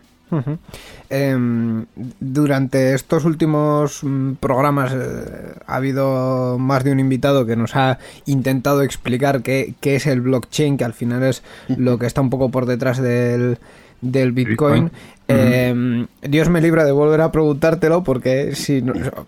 Em, 1.10 1.86
durante 2.20 2.94
estos 2.94 3.25
últimos 3.25 4.03
mm, 4.03 4.34
programas 4.34 4.91
eh, 4.94 5.53
ha 5.67 5.75
habido 5.75 6.58
más 6.60 6.84
de 6.84 6.91
un 6.91 7.00
invitado 7.00 7.46
que 7.46 7.55
nos 7.55 7.75
ha 7.75 8.00
intentado 8.25 8.82
explicar 8.82 9.41
qué, 9.44 9.75
qué, 9.79 9.96
es 9.96 10.08
el 10.08 10.22
blockchain, 10.22 10.77
que 10.77 10.84
al 10.84 10.94
final 10.94 11.24
es 11.24 11.44
lo 11.67 12.00
que 12.00 12.08
está 12.08 12.22
un 12.22 12.29
poco 12.29 12.50
por 12.50 12.65
detrás 12.65 12.98
del, 12.98 13.60
del 14.01 14.32
Bitcoin. 14.32 14.91
Em, 15.27 16.05
Dios 16.22 16.50
me 16.50 16.62
libra 16.62 16.86
de 16.86 16.91
volver 16.91 17.22
a 17.22 17.32
preguntártelo 17.32 18.03
porque 18.03 18.55
si, 18.55 18.84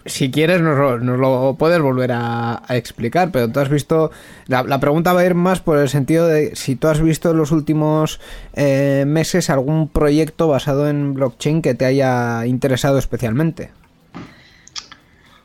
si 0.06 0.30
quieres 0.30 0.62
nos, 0.62 1.02
lo 1.02 1.56
puedes 1.58 1.82
volver 1.82 2.12
a, 2.14 2.62
explicar, 2.70 3.32
pero 3.32 3.50
tú 3.50 3.60
has 3.60 3.70
visto, 3.70 4.12
la, 4.46 4.80
pregunta 4.80 5.14
va 5.14 5.22
a 5.22 5.26
ir 5.26 5.34
más 5.34 5.60
por 5.60 5.80
el 5.80 5.90
sentido 5.90 6.28
de 6.28 6.56
si 6.56 6.76
tú 6.76 6.88
has 6.88 7.02
visto 7.02 7.32
en 7.32 7.38
los 7.38 7.52
últimos 7.52 8.20
eh, 8.54 9.06
meses 9.08 9.50
algún 9.50 9.88
proyecto 9.88 10.48
basado 10.48 10.88
en 10.88 11.16
blockchain 11.16 11.62
que 11.62 11.74
te 11.74 11.86
haya 11.86 12.46
interesado 12.46 13.00
especialmente. 13.00 13.72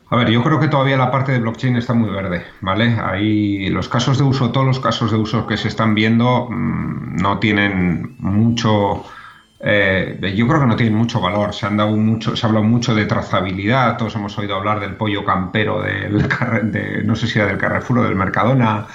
A 0.09 0.15
ver, 0.15 0.29
yo 0.29 0.43
creo 0.43 0.59
que 0.59 0.67
todavía 0.67 0.95
la 0.95 1.09
parte 1.09 1.31
de 1.31 1.39
blockchain 1.39 1.75
está 1.77 1.95
muy 1.95 2.11
verde, 2.11 2.43
¿vale? 2.61 2.99
Ahí 3.03 3.67
los 3.69 3.89
casos 3.89 4.19
de 4.19 4.23
uso, 4.23 4.51
todos 4.51 4.67
los 4.67 4.79
casos 4.79 5.09
de 5.11 5.17
uso 5.17 5.47
que 5.47 5.57
se 5.57 5.67
están 5.67 5.95
viendo 5.95 6.47
mm, 6.51 7.15
no 7.15 7.39
tienen 7.39 8.15
mucho 8.19 9.03
eh, 9.65 10.33
yo 10.35 10.45
creo 10.45 10.59
que 10.59 10.67
no 10.67 10.75
tienen 10.75 10.97
mucho 10.97 11.21
valor. 11.21 11.53
Se 11.53 11.65
han 11.65 11.77
dado 11.77 11.95
mucho, 11.95 12.35
se 12.35 12.45
ha 12.45 12.49
hablado 12.49 12.65
mucho 12.65 12.93
de 12.93 13.05
trazabilidad. 13.05 13.97
Todos 13.97 14.13
hemos 14.15 14.37
oído 14.37 14.55
hablar 14.55 14.81
del 14.81 14.95
pollo 14.95 15.23
campero 15.23 15.81
del 15.81 16.27
de, 16.63 17.01
no 17.05 17.15
sé 17.15 17.27
si 17.27 17.39
era 17.39 17.47
del 17.47 17.57
Carrefour 17.57 17.99
o 17.99 18.03
del 18.03 18.15
Mercadona. 18.15 18.85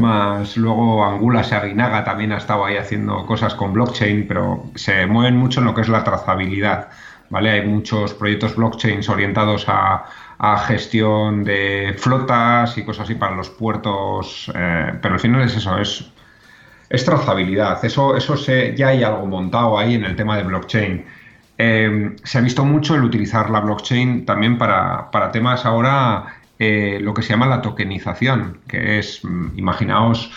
Más 0.00 0.56
luego 0.56 1.04
Angula 1.04 1.40
Aguinaga 1.40 2.02
también 2.02 2.32
ha 2.32 2.38
estado 2.38 2.64
ahí 2.64 2.76
haciendo 2.76 3.24
cosas 3.24 3.54
con 3.54 3.72
blockchain, 3.72 4.26
pero 4.26 4.64
se 4.74 5.06
mueven 5.06 5.36
mucho 5.36 5.60
en 5.60 5.66
lo 5.66 5.74
que 5.74 5.82
es 5.82 5.88
la 5.88 6.02
trazabilidad. 6.02 6.88
¿Vale? 7.30 7.50
Hay 7.50 7.66
muchos 7.66 8.14
proyectos 8.14 8.56
blockchains 8.56 9.08
orientados 9.08 9.66
a, 9.68 10.06
gestión 10.66 11.44
de 11.44 11.94
flotas 11.98 12.76
y 12.76 12.84
cosas 12.84 13.04
así 13.04 13.14
para 13.14 13.34
los 13.34 13.48
puertos, 13.48 14.50
eh, 14.54 14.92
pero 15.00 15.14
al 15.14 15.20
final 15.20 15.40
es 15.42 15.56
eso, 15.56 15.78
es 15.78 16.10
es 16.88 17.04
trazabilidad. 17.04 17.84
Eso, 17.84 18.16
eso 18.16 18.36
se, 18.36 18.76
ya 18.76 18.88
hay 18.88 19.02
algo 19.02 19.26
montado 19.26 19.78
ahí 19.78 19.94
en 19.94 20.04
el 20.04 20.16
tema 20.16 20.36
de 20.36 20.44
blockchain. 20.44 21.04
Eh, 21.58 22.16
se 22.22 22.38
ha 22.38 22.40
visto 22.40 22.64
mucho 22.64 22.94
el 22.94 23.04
utilizar 23.04 23.50
la 23.50 23.60
blockchain 23.60 24.26
también 24.26 24.58
para, 24.58 25.08
temas 25.32 25.64
ahora, 25.64 26.36
eh, 26.58 26.98
lo 27.00 27.14
que 27.14 27.22
se 27.22 27.30
llama 27.30 27.46
la 27.46 27.62
tokenización, 27.62 28.58
que 28.68 28.98
es, 28.98 29.24
mm, 29.24 29.58
imaginaos, 29.58 30.30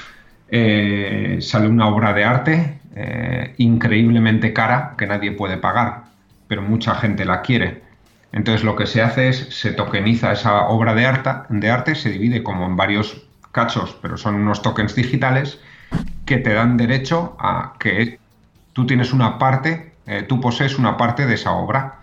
eh, 0.49 1.37
sale 1.41 1.67
una 1.67 1.87
obra 1.87 2.13
de 2.13 2.23
arte 2.23 2.75
increíblemente 3.57 4.51
cara 4.51 4.95
que 4.97 5.07
nadie 5.07 5.31
puede 5.31 5.55
pagar, 5.55 6.03
pero 6.49 6.61
mucha 6.61 6.95
gente 6.95 7.23
la 7.23 7.41
quiere. 7.41 7.81
Entonces 8.33 8.65
lo 8.65 8.75
que 8.75 8.87
se 8.87 9.01
hace 9.01 9.29
es, 9.29 9.37
se 9.37 9.71
tokeniza 9.71 10.33
esa 10.33 10.67
obra 10.67 10.93
de 10.93 11.05
arte, 11.05 11.29
de 11.47 11.71
arte 11.71 11.95
se 11.95 12.09
divide 12.09 12.43
como 12.43 12.65
en 12.65 12.75
varios 12.75 13.25
cachos, 13.53 13.97
pero 14.01 14.17
son 14.17 14.35
unos 14.35 14.61
tokens 14.61 14.95
digitales 14.95 15.59
que 16.25 16.38
te 16.38 16.53
dan 16.53 16.77
derecho 16.77 17.36
a 17.39 17.74
que 17.79 18.19
tú 18.74 18.86
tienes 18.86 19.13
una 19.13 19.38
parte, 19.38 19.93
eh, 20.05 20.24
tú 20.27 20.39
posees 20.39 20.77
una 20.77 20.98
parte 20.98 21.25
de 21.25 21.36
esa 21.36 21.51
obra. 21.51 21.96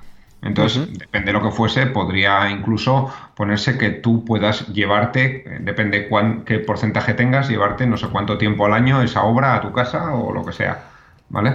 Entonces, 0.43 0.87
depende 0.99 1.28
de 1.28 1.33
lo 1.33 1.43
que 1.43 1.50
fuese, 1.50 1.87
podría 1.87 2.50
incluso 2.50 3.12
ponerse 3.35 3.78
que 3.78 3.90
tú 3.90 4.25
puedas 4.25 4.69
llevarte, 4.69 5.45
eh, 5.47 5.59
depende 5.61 6.09
cuán, 6.09 6.45
qué 6.45 6.59
porcentaje 6.59 7.14
tengas, 7.14 7.49
llevarte 7.49 7.87
no 7.87 7.97
sé 7.97 8.09
cuánto 8.09 8.38
tiempo 8.38 8.66
al 8.66 8.75
año 8.75 9.02
esa 9.02 9.23
obra 9.23 9.55
a 9.55 9.61
tu 9.61 9.73
casa 9.73 10.14
o 10.14 10.33
lo 10.33 10.45
que 10.45 10.52
sea. 10.52 10.85
¿Vale? 11.28 11.55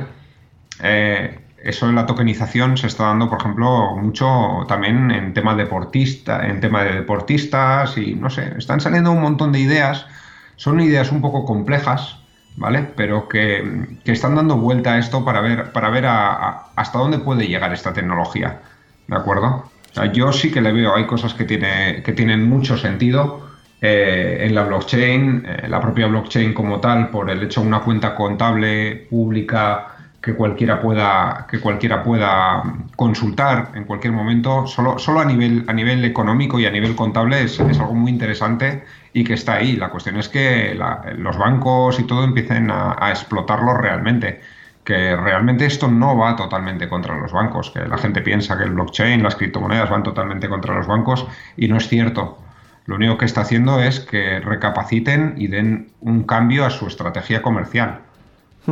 Eh, 0.81 1.39
eso 1.63 1.87
en 1.87 1.95
la 1.95 2.05
tokenización 2.05 2.75
se 2.77 2.87
está 2.87 3.05
dando, 3.05 3.29
por 3.29 3.39
ejemplo, 3.39 3.95
mucho 3.95 4.65
también 4.67 5.11
en 5.11 5.33
tema 5.33 5.55
deportista, 5.55 6.47
en 6.47 6.59
tema 6.59 6.83
de 6.83 6.93
deportistas 6.93 7.97
y 7.97 8.15
no 8.15 8.29
sé, 8.29 8.53
están 8.57 8.81
saliendo 8.81 9.11
un 9.11 9.21
montón 9.21 9.51
de 9.51 9.59
ideas. 9.59 10.07
Son 10.55 10.79
ideas 10.79 11.11
un 11.11 11.21
poco 11.21 11.45
complejas, 11.45 12.20
¿vale? 12.55 12.87
Pero 12.95 13.27
que, 13.27 13.97
están 14.05 14.35
dando 14.35 14.57
vuelta 14.57 14.93
a 14.93 14.97
esto 14.97 15.23
para 15.23 15.41
ver, 15.41 15.71
para 15.71 15.89
ver 15.89 16.05
hasta 16.07 16.99
dónde 16.99 17.19
puede 17.19 17.47
llegar 17.47 17.73
esta 17.73 17.93
tecnología, 17.93 18.61
¿de 19.07 19.15
acuerdo? 19.15 19.69
yo 20.13 20.31
sí 20.31 20.51
que 20.51 20.61
le 20.61 20.71
veo, 20.71 20.95
hay 20.95 21.05
cosas 21.05 21.33
que, 21.33 21.43
tiene, 21.43 22.01
que 22.01 22.13
tienen 22.13 22.47
mucho 22.47 22.77
sentido 22.77 23.41
eh, 23.81 24.37
en 24.41 24.55
la 24.55 24.63
blockchain, 24.63 25.45
eh, 25.45 25.67
la 25.67 25.81
propia 25.81 26.07
blockchain 26.07 26.53
como 26.53 26.79
tal, 26.79 27.09
por 27.09 27.29
el 27.29 27.43
hecho 27.43 27.61
de 27.61 27.67
una 27.67 27.81
cuenta 27.81 28.15
contable 28.15 29.07
pública 29.09 29.87
que 30.21 30.35
cualquiera 30.35 30.79
pueda, 30.79 31.47
que 31.49 31.59
cualquiera 31.59 32.03
pueda 32.03 32.63
consultar 32.95 33.71
en 33.73 33.85
cualquier 33.85 34.13
momento, 34.13 34.67
solo, 34.67 34.99
solo 34.99 35.19
a, 35.19 35.25
nivel, 35.25 35.65
a 35.67 35.73
nivel 35.73 36.05
económico 36.05 36.59
y 36.59 36.65
a 36.67 36.71
nivel 36.71 36.95
contable 36.95 37.41
es, 37.41 37.59
es 37.59 37.79
algo 37.79 37.95
muy 37.95 38.11
interesante 38.11 38.83
y 39.13 39.23
que 39.23 39.33
está 39.33 39.55
ahí. 39.55 39.75
La 39.75 39.89
cuestión 39.89 40.17
es 40.17 40.29
que 40.29 40.77
los 41.17 41.37
bancos 41.37 41.99
y 41.99 42.03
todo 42.03 42.23
empiecen 42.23 42.69
a, 42.71 43.09
explotarlo 43.09 43.73
realmente. 43.73 44.41
Que 44.83 45.15
realmente 45.15 45.65
esto 45.65 45.87
no 45.87 46.17
va 46.17 46.35
totalmente 46.35 46.89
contra 46.89 47.15
los 47.15 47.31
bancos, 47.31 47.69
que 47.69 47.87
la 47.87 47.97
gente 47.97 48.21
piensa 48.21 48.57
que 48.57 48.63
el 48.63 48.71
blockchain, 48.71 49.21
las 49.21 49.35
criptomonedas 49.35 49.89
van 49.89 50.01
totalmente 50.01 50.49
contra 50.49 50.73
los 50.73 50.87
bancos 50.87 51.27
y 51.55 51.67
no 51.67 51.77
es 51.77 51.87
cierto. 51.87 52.39
Lo 52.87 52.95
único 52.95 53.17
que 53.17 53.25
está 53.25 53.41
haciendo 53.41 53.79
es 53.79 53.99
que 53.99 54.39
recapaciten 54.39 55.35
y 55.37 55.47
den 55.47 55.91
un 55.99 56.23
cambio 56.23 56.65
a 56.65 56.71
su 56.71 56.87
estrategia 56.87 57.43
comercial, 57.43 57.99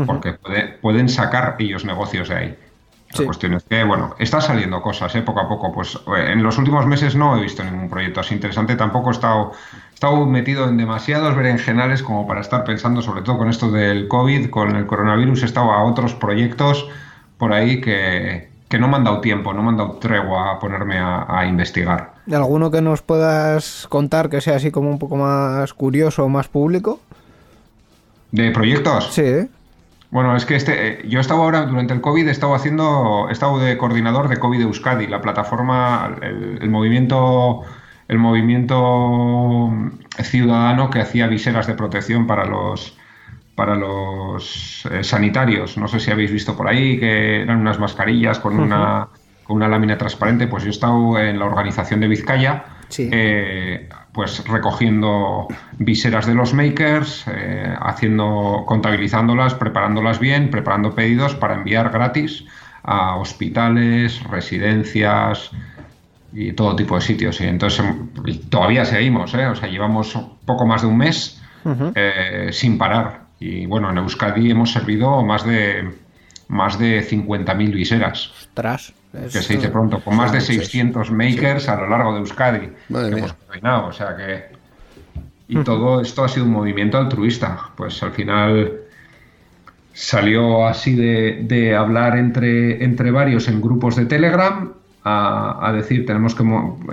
porque 0.07 0.33
pueden 0.81 1.09
sacar 1.09 1.57
ellos 1.59 1.85
negocios 1.85 2.29
de 2.29 2.35
ahí. 2.35 2.57
La 3.17 3.25
cuestión 3.25 3.55
es 3.55 3.63
que, 3.63 3.83
bueno, 3.83 4.15
están 4.19 4.41
saliendo 4.41 4.81
cosas, 4.81 5.15
¿eh? 5.15 5.21
poco 5.21 5.39
a 5.39 5.49
poco. 5.49 5.71
Pues 5.71 5.95
eh, 5.95 6.31
en 6.31 6.43
los 6.43 6.57
últimos 6.57 6.85
meses 6.85 7.15
no 7.15 7.37
he 7.37 7.41
visto 7.41 7.63
ningún 7.63 7.89
proyecto 7.89 8.19
así 8.19 8.35
interesante. 8.35 8.75
Tampoco 8.75 9.09
he 9.09 9.13
estado, 9.13 9.51
he 9.91 9.93
estado 9.95 10.25
metido 10.27 10.67
en 10.67 10.77
demasiados 10.77 11.35
berenjenales 11.35 12.03
como 12.03 12.27
para 12.27 12.41
estar 12.41 12.63
pensando, 12.63 13.01
sobre 13.01 13.23
todo 13.23 13.39
con 13.39 13.49
esto 13.49 13.71
del 13.71 14.07
COVID, 14.07 14.49
con 14.51 14.75
el 14.75 14.85
coronavirus, 14.85 15.41
he 15.41 15.45
estado 15.45 15.71
a 15.71 15.83
otros 15.83 16.13
proyectos 16.13 16.87
por 17.39 17.53
ahí 17.53 17.81
que, 17.81 18.49
no 18.77 18.87
me 18.87 18.97
han 18.97 19.05
dado 19.05 19.21
tiempo, 19.21 19.53
no 19.53 19.63
me 19.63 19.69
han 19.69 19.77
dado 19.77 19.93
tregua 19.93 20.51
a 20.51 20.59
ponerme 20.59 20.99
a, 20.99 21.25
a 21.27 21.47
investigar. 21.47 22.13
¿Alguno 22.31 22.69
que 22.69 22.81
nos 22.81 23.01
puedas 23.01 23.87
contar 23.89 24.29
que 24.29 24.41
sea 24.41 24.57
así 24.57 24.69
como 24.69 24.89
un 24.89 24.99
poco 24.99 25.15
más 25.15 25.73
curioso 25.73 26.25
o 26.25 26.29
más 26.29 26.47
público? 26.47 26.99
¿De 28.31 28.51
proyectos? 28.51 29.09
Sí. 29.11 29.49
Bueno, 30.11 30.35
es 30.35 30.45
que 30.45 30.55
este, 30.55 30.87
eh, 30.87 31.07
yo 31.07 31.19
estaba 31.19 31.43
ahora, 31.43 31.65
durante 31.65 31.93
el 31.93 32.01
COVID, 32.01 32.27
he 32.27 32.31
estado 32.31 32.55
haciendo, 32.55 33.27
he 33.29 33.31
estado 33.31 33.59
de 33.59 33.77
coordinador 33.77 34.27
de 34.27 34.37
COVID 34.37 34.61
Euskadi, 34.61 35.05
la 35.05 35.21
plataforma, 35.21 36.17
el, 36.21 36.69
movimiento, 36.69 37.61
el 38.07 38.17
movimiento 38.17 39.71
ciudadano 40.23 40.89
que 40.89 41.01
hacía 41.01 41.27
viseras 41.27 41.67
de 41.67 41.75
protección 41.75 42.25
para 42.25 42.45
los, 42.45 42.97
para 43.53 43.75
los 43.75 44.87
eh, 44.91 45.03
sanitarios. 45.03 45.77
No 45.77 45.87
sé 45.87 45.99
si 45.99 46.09
habéis 46.09 46.31
visto 46.31 46.57
por 46.57 46.67
ahí 46.67 46.99
que 46.99 47.43
eran 47.43 47.59
unas 47.59 47.77
mascarillas 47.77 48.39
con 48.39 48.59
una, 48.59 49.09
con 49.43 49.57
una 49.57 49.67
lámina 49.67 49.95
transparente. 49.97 50.47
Pues 50.47 50.63
yo 50.63 50.69
he 50.69 50.71
estado 50.71 51.19
en 51.19 51.37
la 51.37 51.45
organización 51.45 51.99
de 51.99 52.07
Vizcaya. 52.07 52.65
Eh, 52.97 53.87
pues 54.13 54.43
recogiendo 54.47 55.47
viseras 55.77 56.25
de 56.25 56.33
los 56.33 56.53
makers, 56.53 57.25
eh, 57.27 57.73
haciendo, 57.79 58.63
contabilizándolas, 58.65 59.53
preparándolas 59.53 60.19
bien, 60.19 60.49
preparando 60.49 60.95
pedidos 60.95 61.35
para 61.35 61.55
enviar 61.55 61.91
gratis 61.91 62.45
a 62.83 63.15
hospitales, 63.17 64.23
residencias 64.23 65.51
y 66.33 66.53
todo 66.53 66.75
tipo 66.75 66.95
de 66.95 67.01
sitios. 67.01 67.39
Y 67.41 67.45
entonces 67.45 67.85
todavía 68.49 68.85
seguimos, 68.85 69.33
¿eh? 69.35 69.45
o 69.45 69.55
sea, 69.55 69.69
llevamos 69.69 70.17
poco 70.45 70.65
más 70.65 70.81
de 70.81 70.87
un 70.87 70.97
mes 70.97 71.41
eh, 71.95 72.49
sin 72.51 72.77
parar. 72.77 73.21
Y 73.39 73.67
bueno, 73.67 73.89
en 73.89 73.97
Euskadi 73.99 74.51
hemos 74.51 74.71
servido 74.71 75.23
más 75.23 75.45
de 75.45 75.89
más 76.49 76.79
de 76.79 77.07
50.000 77.07 77.71
viseras. 77.71 78.31
Ostras. 78.39 78.93
Que 79.11 79.29
se 79.29 79.55
dice 79.55 79.69
pronto, 79.69 79.99
con 80.01 80.15
más 80.15 80.31
de 80.31 80.39
600 80.39 81.09
makers 81.11 81.67
a 81.67 81.75
lo 81.75 81.89
largo 81.89 82.13
de 82.13 82.19
Euskadi 82.19 82.69
que 82.87 83.07
hemos 83.07 83.33
coordinado, 83.33 83.87
o 83.87 83.93
sea 83.93 84.15
que... 84.15 84.59
Y 85.51 85.63
todo 85.63 85.99
esto 85.99 86.23
ha 86.23 86.29
sido 86.29 86.45
un 86.45 86.51
movimiento 86.51 86.99
altruista. 86.99 87.71
Pues 87.75 88.03
al 88.03 88.11
final 88.11 88.81
salió 89.93 90.67
así 90.67 90.95
de, 90.95 91.75
hablar 91.75 92.17
entre, 92.19 92.83
entre 92.83 93.09
varios 93.09 93.47
en 93.47 93.59
grupos 93.59 93.95
de 93.95 94.05
Telegram 94.05 94.73
a, 95.03 95.71
decir 95.73 96.05
tenemos 96.05 96.35
que 96.35 96.43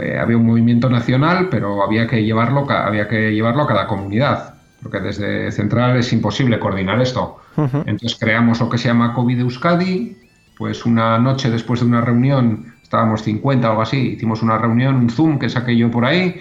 eh, 0.01 0.19
había 0.19 0.39
un 0.39 0.47
movimiento 0.47 0.89
nacional 0.89 1.49
pero 1.51 1.83
había 1.83 2.07
que 2.07 2.25
llevarlo 2.25 2.67
había 2.71 3.09
que 3.09 3.35
llevarlo 3.35 3.65
a 3.65 3.67
cada 3.67 3.87
comunidad 3.87 4.55
porque 4.83 5.01
desde 5.01 5.53
central 5.53 5.97
es 5.97 6.13
imposible 6.13 6.59
coordinar 6.59 7.01
esto. 7.01 7.41
Entonces 7.57 8.17
creamos 8.19 8.61
lo 8.61 8.69
que 8.69 8.79
se 8.79 8.89
llama 8.89 9.13
COVID 9.15 9.41
Euskadi 9.41 10.17
pues 10.57 10.87
una 10.87 11.19
noche 11.19 11.51
después 11.51 11.81
de 11.81 11.87
una 11.87 12.01
reunión 12.01 12.75
estábamos 12.83 13.23
50 13.23 13.67
o 13.67 13.71
algo 13.71 13.83
así 13.83 14.13
hicimos 14.13 14.43
una 14.43 14.59
reunión 14.59 14.97
un 14.97 15.11
zoom 15.11 15.39
que 15.39 15.49
saqué 15.49 15.77
yo 15.77 15.91
por 15.91 16.05
ahí 16.05 16.37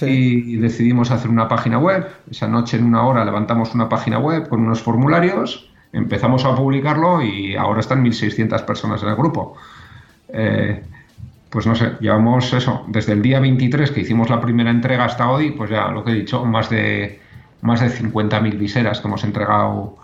y 0.00 0.56
decidimos 0.56 1.10
hacer 1.10 1.30
una 1.30 1.48
página 1.48 1.78
web 1.78 2.06
esa 2.30 2.46
noche 2.46 2.76
en 2.76 2.84
una 2.84 3.02
hora 3.02 3.24
levantamos 3.24 3.74
una 3.74 3.88
página 3.88 4.18
web 4.18 4.48
con 4.48 4.60
unos 4.60 4.82
formularios 4.82 5.68
empezamos 5.92 6.44
a 6.44 6.54
publicarlo 6.54 7.22
y 7.22 7.56
ahora 7.56 7.80
están 7.80 8.04
1.600 8.04 8.64
personas 8.64 9.02
en 9.02 9.08
el 9.08 9.16
grupo. 9.16 9.56
Eh, 10.28 10.82
pues 11.50 11.66
no 11.66 11.74
sé, 11.74 11.92
llevamos 12.00 12.52
eso, 12.52 12.84
desde 12.88 13.12
el 13.12 13.22
día 13.22 13.40
23 13.40 13.90
que 13.90 14.00
hicimos 14.00 14.28
la 14.28 14.40
primera 14.40 14.70
entrega 14.70 15.04
hasta 15.04 15.30
hoy, 15.30 15.52
pues 15.52 15.70
ya 15.70 15.88
lo 15.88 16.04
que 16.04 16.10
he 16.10 16.14
dicho, 16.14 16.44
más 16.44 16.68
de, 16.68 17.20
más 17.62 17.80
de 17.80 17.88
50.000 17.88 18.58
viseras 18.58 19.00
que 19.00 19.08
hemos 19.08 19.24
entregado 19.24 19.96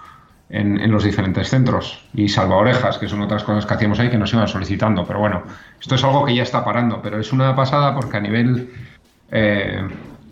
en, 0.48 0.90
los 0.90 1.04
diferentes 1.04 1.48
centros. 1.48 2.04
Y 2.14 2.28
salva 2.28 2.56
orejas, 2.56 2.98
que 2.98 3.08
son 3.08 3.22
otras 3.22 3.44
cosas 3.44 3.66
que 3.66 3.74
hacíamos 3.74 3.98
ahí 4.00 4.10
que 4.10 4.18
nos 4.18 4.32
iban 4.32 4.48
solicitando. 4.48 5.04
Pero 5.04 5.20
bueno, 5.20 5.42
esto 5.80 5.94
es 5.94 6.04
algo 6.04 6.24
que 6.24 6.34
ya 6.34 6.42
está 6.42 6.64
parando, 6.64 7.00
pero 7.02 7.18
es 7.18 7.32
una 7.32 7.54
pasada 7.54 7.94
porque 7.94 8.16
a 8.16 8.20
nivel... 8.20 8.70
Eh, 9.30 9.82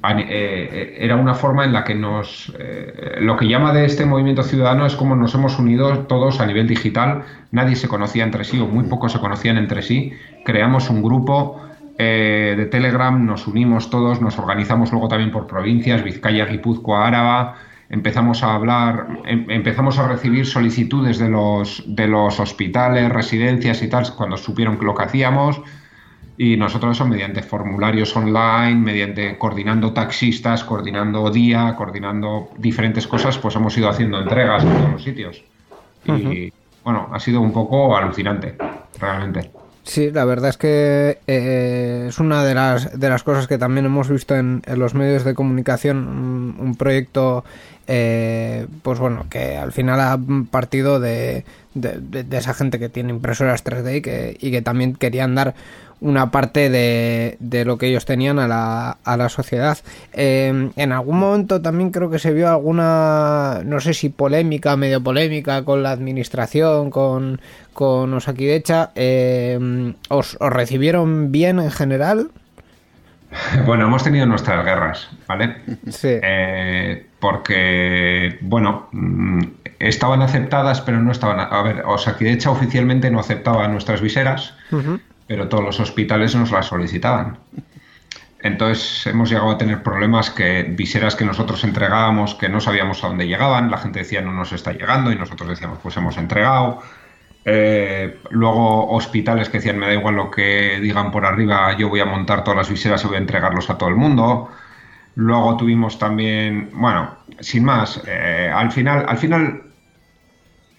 eh, 0.04 0.97
era 0.99 1.14
una 1.14 1.35
forma 1.35 1.64
en 1.64 1.73
la 1.73 1.85
que 1.85 1.95
nos... 1.95 2.52
Eh, 2.59 3.19
lo 3.21 3.37
que 3.37 3.47
llama 3.47 3.73
de 3.73 3.85
este 3.85 4.04
movimiento 4.04 4.42
ciudadano 4.42 4.85
es 4.85 4.97
como 4.97 5.14
nos 5.14 5.35
hemos 5.35 5.59
unido 5.59 6.00
todos 6.00 6.40
a 6.40 6.47
nivel 6.47 6.66
digital, 6.66 7.23
nadie 7.52 7.76
se 7.76 7.87
conocía 7.87 8.25
entre 8.25 8.42
sí 8.42 8.59
o 8.59 8.66
muy 8.66 8.85
pocos 8.85 9.12
se 9.12 9.21
conocían 9.21 9.59
entre 9.59 9.83
sí, 9.83 10.12
creamos 10.45 10.90
un 10.90 11.02
grupo 11.02 11.61
eh, 11.99 12.54
de 12.57 12.66
Telegram, 12.66 13.25
nos 13.25 13.47
unimos 13.47 13.90
todos, 13.90 14.21
nos 14.21 14.38
organizamos 14.38 14.90
luego 14.90 15.09
también 15.09 15.31
por 15.31 15.47
provincias, 15.47 16.02
Vizcaya, 16.02 16.47
Guipúzcoa, 16.47 17.07
Áraba, 17.07 17.57
empezamos 17.93 18.43
a 18.43 18.55
hablar, 18.55 19.07
em, 19.27 19.49
empezamos 19.51 19.99
a 19.99 20.09
recibir 20.09 20.47
solicitudes 20.47 21.19
de 21.19 21.29
los, 21.29 21.85
de 21.87 22.09
los 22.09 22.41
hospitales, 22.41 23.13
residencias 23.13 23.83
y 23.83 23.89
tal, 23.89 24.13
cuando 24.17 24.37
supieron 24.37 24.79
lo 24.81 24.95
que 24.95 25.05
hacíamos, 25.05 25.61
y 26.39 26.57
nosotros 26.57 26.97
eso 26.97 27.07
mediante 27.07 27.43
formularios 27.43 28.17
online, 28.17 28.77
mediante 28.77 29.37
coordinando 29.37 29.93
taxistas, 29.93 30.65
coordinando 30.65 31.31
día, 31.31 31.75
coordinando 31.77 32.49
diferentes 32.57 33.07
cosas, 33.07 33.37
pues 33.37 33.55
hemos 33.57 33.77
ido 33.77 33.91
haciendo 33.91 34.21
entregas 34.21 34.65
en 34.65 34.73
todos 34.73 34.93
los 34.93 35.05
sitios. 35.05 35.45
Y 36.07 36.51
bueno, 36.83 37.11
ha 37.13 37.21
sido 37.21 37.43
un 37.43 37.53
poco 37.53 37.95
alucinante, 37.95 38.57
realmente. 38.99 39.51
Sí, 39.85 40.13
la 40.13 40.25
verdad 40.25 40.51
es 40.51 40.57
que 40.57 41.19
eh, 41.27 42.07
es 42.09 42.19
una 42.21 42.45
de 42.45 42.55
las, 42.55 42.99
de 42.99 43.09
las 43.09 43.25
cosas 43.25 43.49
que 43.49 43.59
también 43.59 43.87
hemos 43.87 44.09
visto 44.09 44.37
en, 44.37 44.63
los 44.77 44.95
medios 44.95 45.25
de 45.25 45.35
comunicación, 45.35 46.57
un, 46.59 46.77
proyecto, 46.77 47.45
eh, 47.87 48.67
pues 48.83 48.99
bueno, 48.99 49.27
que 49.29 49.57
al 49.57 49.73
final 49.73 50.01
ha 50.01 50.19
partido 50.51 51.01
de, 51.01 51.45
esa 52.31 52.55
gente 52.55 52.79
que 52.79 52.89
tiene 52.89 53.11
impresoras 53.11 53.65
3D 53.65 54.37
y 54.41 54.51
que, 54.51 54.62
también 54.62 54.95
querían 54.95 55.35
dar 55.35 55.55
una 56.01 56.31
parte 56.31 56.69
de, 56.69 57.65
lo 57.65 57.79
que 57.79 57.89
ellos 57.89 58.05
tenían 58.05 58.39
a 58.39 58.49
la, 58.49 58.99
a 59.05 59.17
la 59.17 59.29
sociedad. 59.29 59.79
Em, 60.12 60.73
en 60.77 60.93
algún 60.93 61.19
momento 61.19 61.62
también 61.62 61.91
creo 61.91 62.11
que 62.11 62.19
se 62.19 62.33
vio 62.33 62.49
alguna, 62.49 63.62
no 63.65 63.81
sé 63.81 63.95
si 63.95 64.09
polémica, 64.09 64.77
medio 64.77 65.03
polémica 65.03 65.65
con 65.65 65.83
la 65.83 65.93
administración, 65.93 66.91
con, 66.91 67.41
con 67.73 68.12
Osakidecha. 68.15 68.91
Eh, 68.95 69.95
¿os, 70.09 70.37
recibieron 70.41 71.31
bien 71.31 71.61
en 71.61 71.71
general? 71.71 72.30
Bueno, 73.66 73.86
hemos 73.86 74.04
tenido 74.04 74.26
nuestras 74.26 74.64
guerras, 74.64 75.08
¿vale? 75.26 75.56
Sí. 75.90 76.18
Eh, 76.23 77.06
porque, 77.18 78.38
bueno, 78.40 78.88
mm, 78.92 79.42
estaban 79.78 80.23
aceptadas, 80.23 80.80
pero 80.80 81.00
no 81.00 81.12
estaban. 81.12 81.40
A 81.40 81.62
ver, 81.62 81.82
Osakidecha 81.86 82.50
oficialmente 82.50 83.10
no 83.10 83.21
aceptaba 83.21 83.66
nuestras 83.68 84.00
viseras 84.00 84.54
pero 85.32 85.49
todos 85.49 85.64
los 85.64 85.80
hospitales 85.80 86.34
nos 86.34 86.50
las 86.50 86.66
solicitaban. 86.66 87.38
Entonces 88.40 89.06
hemos 89.06 89.30
llegado 89.30 89.50
a 89.50 89.56
tener 89.56 89.82
problemas 89.82 90.28
que 90.28 90.64
viseras 90.64 91.16
que 91.16 91.25
nosotros 91.25 91.64
entregábamos 91.64 92.34
que 92.34 92.50
no 92.50 92.60
sabíamos 92.60 93.02
a 93.02 93.08
dónde 93.08 93.26
llegaban, 93.26 93.71
la 93.71 93.78
gente 93.78 94.00
decía 94.00 94.21
no 94.21 94.32
nos 94.32 94.52
está 94.52 94.73
llegando 94.73 95.10
y 95.10 95.16
nosotros 95.16 95.49
decíamos 95.49 95.78
pues 95.82 95.97
hemos 95.97 96.18
entregado. 96.18 96.82
Eh, 97.45 98.21
luego 98.31 98.91
hospitales 98.91 99.49
que 99.49 99.59
decían 99.59 99.78
me 99.78 99.87
da 99.87 99.95
igual 99.95 100.15
lo 100.15 100.31
que 100.31 100.78
digan 100.81 101.11
por 101.11 101.26
arriba, 101.26 101.76
yo 101.76 101.89
voy 101.89 102.00
a 102.00 102.05
montar 102.05 102.45
todas 102.45 102.57
las 102.59 102.71
viseras 102.71 103.02
y 103.05 103.09
voy 103.09 103.17
a 103.17 103.21
entregarlos 103.21 103.69
a 103.71 103.78
todo 103.78 103.89
el 103.89 103.97
mundo. 103.97 104.49
Luego 105.15 105.57
tuvimos 105.57 105.99
también, 105.99 106.71
bueno, 106.73 107.17
sin 107.41 107.65
más, 107.65 108.02
eh, 108.07 108.50
al 108.55 108.71
final, 108.73 109.05
al 109.09 109.19
final 109.19 109.63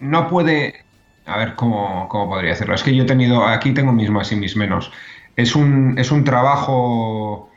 no 0.00 0.28
puede, 0.28 0.84
a 1.26 1.38
ver 1.38 1.54
cómo, 1.54 2.08
podría 2.10 2.50
decirlo. 2.50 2.74
Es 2.74 2.82
que 2.82 2.94
yo 2.94 3.04
he 3.04 3.06
tenido, 3.06 3.46
aquí 3.46 3.72
tengo 3.72 3.92
mis 3.92 4.10
más 4.10 4.32
y 4.32 4.36
mis 4.36 4.56
menos. 4.56 4.92
Es 5.36 5.54
un, 5.56 5.98
es 5.98 6.10
un 6.12 6.24
trabajo 6.24 7.50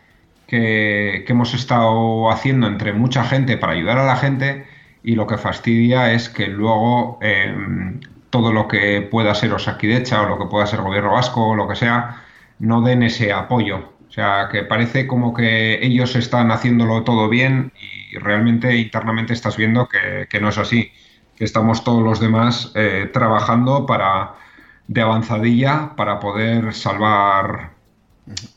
que, 0.47 1.25
hemos 1.27 1.53
estado 1.53 2.31
haciendo 2.31 2.67
entre 2.67 2.93
mucha 2.93 3.23
gente 3.23 3.57
para 3.57 3.73
ayudar 3.73 3.97
a 3.99 4.05
la 4.05 4.15
gente 4.17 4.65
y 5.03 5.15
lo 5.15 5.27
que 5.27 5.37
fastidia 5.37 6.13
es 6.13 6.29
que 6.29 6.47
luego 6.47 7.19
em, 7.21 7.99
todo 8.29 8.51
lo 8.51 8.67
que 8.67 9.01
pueda 9.01 9.33
ser 9.35 9.53
Osakidecha 9.53 10.21
o 10.21 10.29
lo 10.29 10.37
que 10.37 10.45
pueda 10.45 10.67
ser 10.67 10.81
gobierno 10.81 11.13
vasco 11.13 11.49
o 11.49 11.55
lo 11.55 11.67
que 11.67 11.75
sea, 11.75 12.23
no 12.59 12.81
den 12.81 13.03
ese 13.03 13.31
apoyo. 13.31 13.93
O 14.07 14.11
sea, 14.11 14.49
que 14.51 14.63
parece 14.63 15.05
como 15.05 15.33
que 15.33 15.85
ellos 15.85 16.15
están 16.15 16.51
haciéndolo 16.51 17.03
todo 17.03 17.29
bien 17.29 17.73
y 17.79 18.17
realmente 18.17 18.75
internamente 18.77 19.33
estás 19.33 19.57
viendo 19.57 19.87
que, 19.87 20.39
no 20.39 20.49
es 20.49 20.57
así 20.57 20.91
que 21.35 21.43
estamos 21.43 21.83
todos 21.83 22.01
los 22.01 22.19
demás 22.19 22.71
eh, 22.73 23.09
trabajando 23.13 23.85
para 23.85 24.33
de 24.87 25.01
avanzadilla 25.01 25.95
para 25.95 26.19
poder 26.19 26.73
salvar 26.73 27.77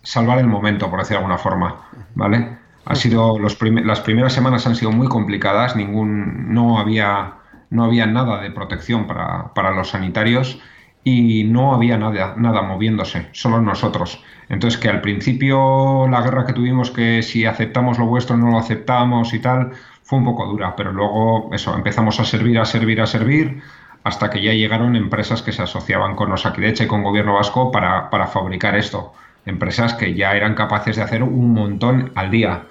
salvar 0.03 0.39
el 0.39 0.47
momento, 0.47 0.91
por 0.91 1.01
decir 1.01 1.13
de 1.13 1.19
alguna 1.19 1.39
forma, 1.39 1.89
¿vale? 2.15 2.59
Ha 2.85 2.95
sido 2.95 3.39
los 3.39 3.59
las 3.61 4.01
primeras 4.01 4.33
semanas 4.33 4.67
han 4.67 4.75
sido 4.75 4.91
muy 4.91 5.09
complicadas, 5.09 5.77
ningún 5.77 6.53
no 6.53 6.79
había 6.79 7.35
no 7.71 7.85
había 7.85 8.07
nada 8.07 8.41
de 8.41 8.51
protección 8.51 9.07
para, 9.07 9.55
para 9.55 9.71
los 9.71 9.91
sanitarios 9.91 10.61
y 11.03 11.45
no 11.45 11.75
había 11.75 11.97
nada, 11.97 12.35
nada 12.37 12.63
moviéndose, 12.63 13.29
solo 13.33 13.61
nosotros. 13.61 14.23
Entonces 14.49 14.79
que 14.79 14.89
al 14.89 15.01
principio 15.01 16.07
la 16.09 16.21
guerra 16.21 16.45
que 16.45 16.53
tuvimos 16.53 16.91
que 16.91 17.23
si 17.23 17.47
aceptamos 17.47 17.99
lo 17.99 18.07
vuestro 18.07 18.37
no 18.37 18.51
lo 18.51 18.59
aceptamos 18.59 19.33
y 19.33 19.39
tal, 19.39 19.73
fue 20.03 20.19
un 20.19 20.25
poco 20.25 20.47
dura, 20.47 20.75
pero 20.77 20.93
luego 20.93 21.51
eso, 21.53 21.75
empezamos 21.75 22.19
a 22.21 22.25
servir, 22.25 22.59
a 22.59 22.65
servir, 22.65 23.01
a 23.01 23.07
servir, 23.07 23.63
hasta 24.03 24.29
que 24.31 24.43
ya 24.43 24.53
llegaron 24.53 24.97
empresas 24.97 25.43
que 25.43 25.53
se 25.53 25.63
asociaban 25.63 26.17
con 26.17 26.33
Osakidecha 26.33 26.85
y 26.85 26.89
con 26.89 27.03
Gobierno 27.03 27.35
Vasco 27.35 27.71
para, 27.71 28.11
para 28.11 28.27
fabricar 28.27 28.77
esto. 28.77 29.13
Empresas 29.47 29.95
que 29.95 30.15
ya 30.15 30.35
eran 30.35 30.55
capaces 30.55 30.97
de 30.97 31.03
hacer 31.03 31.23
un 31.23 31.53
montón 31.53 32.13
al 32.15 32.31
día, 32.31 32.65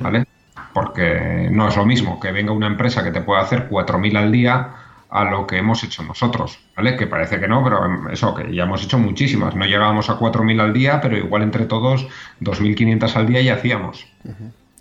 ¿vale? 0.00 0.24
Porque 0.74 1.48
no 1.50 1.68
es 1.68 1.76
lo 1.76 1.86
mismo 1.86 2.20
que 2.20 2.32
venga 2.32 2.52
una 2.52 2.66
empresa 2.66 3.02
que 3.02 3.12
te 3.12 3.22
pueda 3.22 3.40
hacer 3.40 3.70
4.000 3.70 4.18
al 4.18 4.32
día 4.32 4.74
a 5.08 5.24
lo 5.24 5.46
que 5.46 5.58
hemos 5.58 5.84
hecho 5.84 6.02
nosotros, 6.02 6.58
¿vale? 6.76 6.96
Que 6.96 7.06
parece 7.06 7.38
que 7.38 7.46
no, 7.46 7.62
pero 7.62 8.10
eso, 8.10 8.34
que 8.34 8.52
ya 8.52 8.64
hemos 8.64 8.82
hecho 8.82 8.98
muchísimas. 8.98 9.54
No 9.54 9.64
llegábamos 9.64 10.10
a 10.10 10.18
4.000 10.18 10.60
al 10.60 10.72
día, 10.72 11.00
pero 11.00 11.16
igual 11.16 11.42
entre 11.42 11.66
todos 11.66 12.08
2.500 12.40 13.14
al 13.14 13.26
día 13.28 13.40
ya 13.40 13.54
hacíamos. 13.54 14.08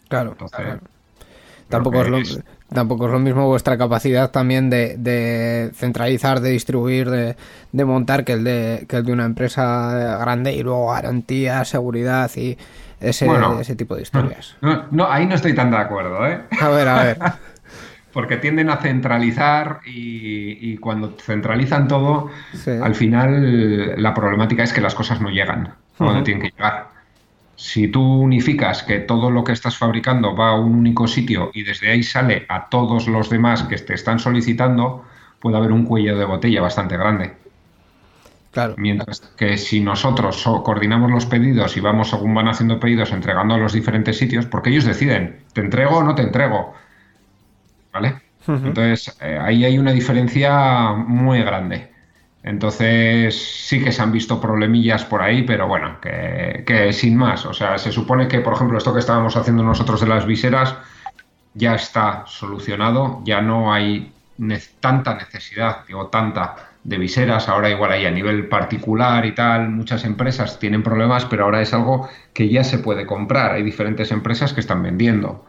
Claro, 0.10 0.36
claro. 0.36 0.80
Tampoco 1.70 2.02
es, 2.02 2.10
lo, 2.10 2.18
tampoco 2.74 3.06
es 3.06 3.12
lo 3.12 3.20
mismo 3.20 3.48
vuestra 3.48 3.78
capacidad 3.78 4.32
también 4.32 4.70
de, 4.70 5.72
centralizar, 5.76 6.40
de 6.40 6.50
distribuir, 6.52 7.10
de, 7.10 7.86
montar 7.86 8.26
que 8.26 8.34
el 8.34 8.44
de, 8.44 8.86
que 8.88 8.98
el 8.98 9.06
de 9.06 9.12
una 9.12 9.26
empresa 9.26 10.18
grande 10.20 10.54
y 10.54 10.64
luego 10.64 10.92
garantía, 10.92 11.64
seguridad 11.66 12.30
y 12.36 12.58
ese, 13.04 13.28
ese 13.60 13.76
tipo 13.76 13.96
de 13.96 14.02
historias. 14.02 14.56
No, 14.92 15.10
ahí 15.10 15.26
no 15.26 15.36
estoy 15.36 15.54
tan 15.54 15.72
de 15.72 15.78
acuerdo, 15.78 16.26
¿eh? 16.28 16.42
A 16.60 16.70
ver, 16.70 16.88
a 16.88 17.04
ver. 17.04 17.18
Porque 18.14 18.38
tienden 18.38 18.70
a 18.70 18.78
centralizar 18.78 19.80
y, 19.86 20.78
cuando 20.78 21.16
centralizan 21.20 21.88
todo, 21.88 22.30
al 22.82 22.94
final 22.94 24.00
la 24.02 24.14
problemática 24.14 24.62
es 24.62 24.72
que 24.72 24.82
las 24.82 24.94
cosas 24.94 25.20
no 25.20 25.30
llegan 25.30 25.74
a 25.98 26.04
donde 26.06 26.22
tienen 26.22 26.44
que 26.44 26.52
llegar. 26.56 26.90
Si 27.56 27.88
tú 27.88 28.02
unificas 28.02 28.84
que 28.84 29.00
todo 29.00 29.32
lo 29.32 29.44
que 29.44 29.52
estás 29.54 29.78
fabricando 29.78 30.36
va 30.36 30.50
a 30.50 30.60
un 30.60 30.76
único 30.76 31.08
sitio 31.08 31.50
y 31.56 31.64
desde 31.64 31.90
ahí 31.90 32.04
sale 32.04 32.46
a 32.50 32.70
todos 32.70 33.08
los 33.08 33.32
demás 33.32 33.64
que 33.64 33.78
te 33.78 33.96
están 33.96 34.20
solicitando, 34.20 35.04
puede 35.40 35.58
haber 35.58 35.72
un 35.72 35.86
cuello 35.86 36.16
de 36.16 36.26
botella 36.26 36.62
bastante 36.62 36.98
grande. 36.98 37.34
Claro. 38.54 38.76
Mientras 38.78 39.20
que 39.36 39.58
si 39.58 39.82
nosotros 39.82 40.44
coordinamos 40.64 41.10
los 41.10 41.26
pedidos 41.26 41.76
y 41.76 41.80
vamos 41.80 42.12
según 42.12 42.36
van 42.36 42.48
haciendo 42.48 42.80
pedidos 42.80 43.12
entregando 43.12 43.56
a 43.56 43.58
los 43.58 43.74
diferentes 43.74 44.16
sitios, 44.16 44.46
porque 44.46 44.70
ellos 44.70 44.86
deciden, 44.86 45.40
¿te 45.54 45.62
entrego 45.62 45.98
o 45.98 46.04
no 46.04 46.14
te 46.14 46.22
entrego? 46.22 46.76
¿Vale? 47.92 48.22
Entonces, 48.48 49.18
eh, 49.22 49.40
ahí 49.42 49.66
hay 49.66 49.80
una 49.80 49.92
diferencia 49.92 50.94
muy 50.94 51.42
grande. 51.42 51.92
Entonces, 52.44 53.36
sí 53.66 53.84
que 53.84 53.92
se 53.92 54.02
han 54.02 54.12
visto 54.12 54.40
problemillas 54.40 55.04
por 55.06 55.22
ahí, 55.22 55.44
pero 55.44 55.68
bueno, 55.68 56.00
que, 56.00 56.64
que, 56.68 56.94
sin 56.94 57.16
más. 57.16 57.46
O 57.46 57.54
sea, 57.54 57.78
se 57.78 57.92
supone 57.92 58.28
que, 58.28 58.42
por 58.42 58.54
ejemplo, 58.54 58.78
esto 58.78 58.94
que 58.94 59.00
estábamos 59.00 59.36
haciendo 59.36 59.64
nosotros 59.64 60.02
de 60.02 60.08
las 60.08 60.28
viseras 60.28 60.76
ya 61.54 61.76
está 61.76 62.24
solucionado, 62.28 63.22
ya 63.24 63.42
no 63.42 63.74
hay 63.74 64.12
tanta 64.80 65.16
necesidad, 65.16 65.86
digo, 65.88 66.08
tanta 66.08 66.56
de 66.84 66.98
viseras. 66.98 67.50
Ahora 67.50 67.70
igual 67.70 67.92
hay 67.92 68.06
a 68.06 68.12
nivel 68.12 68.48
particular 68.48 69.26
y 69.26 69.34
tal, 69.34 69.70
muchas 69.70 70.04
empresas 70.06 70.60
tienen 70.60 70.84
problemas, 70.84 71.26
pero 71.26 71.46
ahora 71.46 71.62
es 71.62 71.74
algo 71.74 72.10
que 72.34 72.50
ya 72.50 72.64
se 72.64 72.80
puede 72.80 73.06
comprar. 73.06 73.54
Hay 73.54 73.64
diferentes 73.64 74.12
empresas 74.12 74.54
que 74.54 74.60
están 74.60 74.84
vendiendo. 74.84 75.46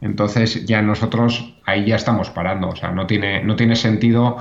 Entonces 0.00 0.66
ya 0.66 0.82
nosotros 0.82 1.54
ahí 1.64 1.86
ya 1.86 1.96
estamos 1.96 2.30
parando. 2.30 2.68
O 2.68 2.76
sea, 2.76 2.90
no 2.90 3.06
tiene, 3.06 3.42
no 3.42 3.56
tiene 3.56 3.76
sentido 3.76 4.36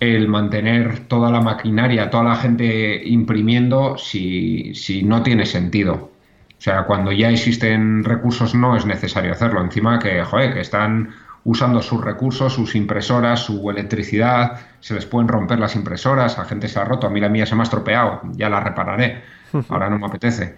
el 0.00 0.28
mantener 0.28 1.00
toda 1.08 1.30
la 1.30 1.40
maquinaria, 1.40 2.10
toda 2.10 2.24
la 2.24 2.36
gente 2.36 3.02
imprimiendo 3.04 3.98
si, 3.98 4.74
si 4.74 5.02
no 5.02 5.22
tiene 5.22 5.44
sentido. 5.44 6.12
O 6.58 6.60
sea, 6.60 6.84
cuando 6.84 7.12
ya 7.12 7.30
existen 7.30 8.02
recursos 8.04 8.54
no 8.54 8.76
es 8.76 8.86
necesario 8.86 9.32
hacerlo. 9.32 9.62
Encima 9.62 9.98
que, 9.98 10.24
joder, 10.24 10.54
que 10.54 10.60
están 10.60 11.10
usando 11.44 11.80
sus 11.82 12.04
recursos, 12.04 12.52
sus 12.52 12.74
impresoras, 12.74 13.40
su 13.40 13.70
electricidad, 13.70 14.60
se 14.80 14.94
les 14.94 15.06
pueden 15.06 15.28
romper 15.28 15.58
las 15.58 15.76
impresoras, 15.76 16.36
la 16.38 16.44
gente 16.44 16.68
se 16.68 16.78
ha 16.78 16.84
roto, 16.84 17.06
a 17.06 17.10
mí 17.10 17.20
la 17.20 17.28
mía 17.28 17.46
se 17.46 17.54
me 17.54 17.62
ha 17.62 17.64
estropeado, 17.64 18.20
ya 18.32 18.48
la 18.48 18.60
repararé, 18.60 19.22
ahora 19.68 19.88
no 19.88 19.98
me 19.98 20.06
apetece. 20.06 20.56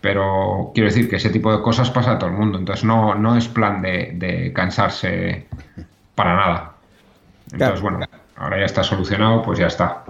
Pero 0.00 0.70
quiero 0.74 0.88
decir 0.88 1.10
que 1.10 1.16
ese 1.16 1.28
tipo 1.28 1.54
de 1.54 1.62
cosas 1.62 1.90
pasa 1.90 2.12
a 2.12 2.18
todo 2.18 2.30
el 2.30 2.36
mundo, 2.36 2.58
entonces 2.58 2.84
no, 2.84 3.14
no 3.14 3.36
es 3.36 3.48
plan 3.48 3.82
de, 3.82 4.50
cansarse 4.54 5.46
para 6.14 6.34
nada. 6.34 6.72
Entonces, 7.52 7.82
bueno, 7.82 8.00
ahora 8.36 8.58
ya 8.58 8.64
está 8.64 8.82
solucionado, 8.82 9.42
pues 9.42 9.58
ya 9.58 9.66
está. 9.66 10.04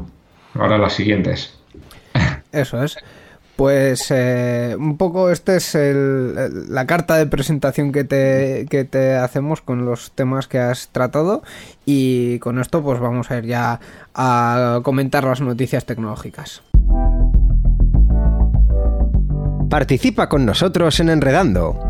Ahora 0.55 0.79
las 0.79 0.93
siguientes. 0.93 1.59
Eso 2.53 2.83
es. 2.83 2.97
Pues 3.61 4.07
eh, 4.09 4.75
un 4.79 4.97
poco 4.97 5.31
esta 5.31 5.55
es 5.55 5.77
la 5.77 6.87
carta 6.87 7.17
de 7.17 7.27
presentación 7.27 7.93
que 7.93 8.05
te, 8.05 8.67
que 8.71 8.85
te 8.85 9.17
hacemos 9.17 9.61
con 9.61 9.85
los 9.85 10.13
temas 10.13 10.49
que 10.49 10.59
has 10.59 10.89
tratado 10.89 11.43
y 11.85 12.39
con 12.39 12.59
esto 12.59 12.83
pues 12.83 12.99
vamos 13.01 13.31
a 13.31 13.37
ir 13.37 13.45
ya 13.45 13.79
a 14.15 14.81
comentar 14.83 15.25
las 15.25 15.43
noticias 15.43 15.85
tecnológicas. 15.85 16.63
Participa 19.69 20.31
con 20.31 20.47
nosotros 20.47 20.99
en 20.99 21.11
Enredando. 21.11 21.90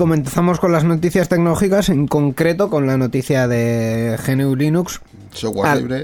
Comenzamos 0.00 0.60
con 0.60 0.72
las 0.72 0.82
noticias 0.82 1.28
tecnológicas, 1.28 1.90
en 1.90 2.08
concreto 2.08 2.70
con 2.70 2.86
la 2.86 2.96
noticia 2.96 3.46
de 3.46 4.18
GNU 4.26 4.56
Linux, 4.56 5.02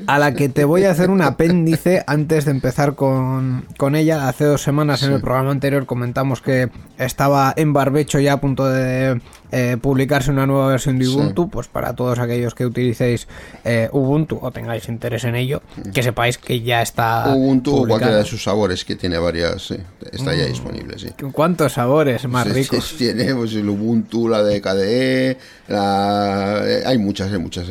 a, 0.06 0.18
la 0.18 0.34
que 0.34 0.48
te 0.48 0.64
voy 0.64 0.84
a 0.84 0.90
hacer 0.90 1.10
un 1.10 1.22
apéndice 1.22 2.02
antes 2.06 2.44
de 2.44 2.50
empezar 2.52 2.94
con, 2.94 3.66
ella. 3.94 4.28
Hace 4.28 4.44
dos 4.44 4.62
semanas 4.62 5.02
en 5.02 5.12
el 5.12 5.20
programa 5.20 5.50
anterior 5.50 5.86
comentamos 5.86 6.40
que 6.40 6.70
estaba 6.98 7.52
en 7.56 7.72
barbecho 7.72 8.18
ya 8.20 8.34
a 8.34 8.40
punto 8.40 8.66
de 8.66 9.20
eh, 9.52 9.76
publicarse 9.80 10.30
una 10.30 10.46
nueva 10.46 10.68
versión 10.68 10.98
de 10.98 11.08
Ubuntu. 11.08 11.48
Pues 11.48 11.68
para 11.68 11.94
todos 11.94 12.18
aquellos 12.18 12.54
que 12.54 12.66
utilicéis 12.66 13.28
eh, 13.64 13.88
Ubuntu 13.92 14.38
o 14.40 14.50
tengáis 14.50 14.88
interés 14.88 15.24
en 15.24 15.34
ello, 15.34 15.62
que 15.92 16.02
sepáis 16.02 16.38
que 16.38 16.62
ya 16.62 16.82
está. 16.82 17.34
Ubuntu 17.34 17.76
o 17.76 17.86
cualquiera 17.86 18.18
de 18.18 18.24
sus 18.24 18.42
sabores, 18.42 18.84
que 18.84 18.96
tiene 18.96 19.18
varias, 19.18 19.72
está 20.12 20.34
ya 20.34 20.44
mm. 20.44 20.48
disponible. 20.48 20.98
Sí. 20.98 21.08
¿Cuántos 21.32 21.74
sabores 21.74 22.26
más 22.28 22.48
ricos? 22.48 22.94
tiene 22.96 23.34
pues, 23.34 23.54
el 23.54 23.68
Ubuntu, 23.68 24.28
la 24.28 24.42
de 24.42 24.60
KDE, 24.60 25.38
la... 25.68 26.62
Eh, 26.64 26.82
hay 26.86 26.98
muchas, 26.98 27.32
hay 27.32 27.38
muchas 27.38 27.68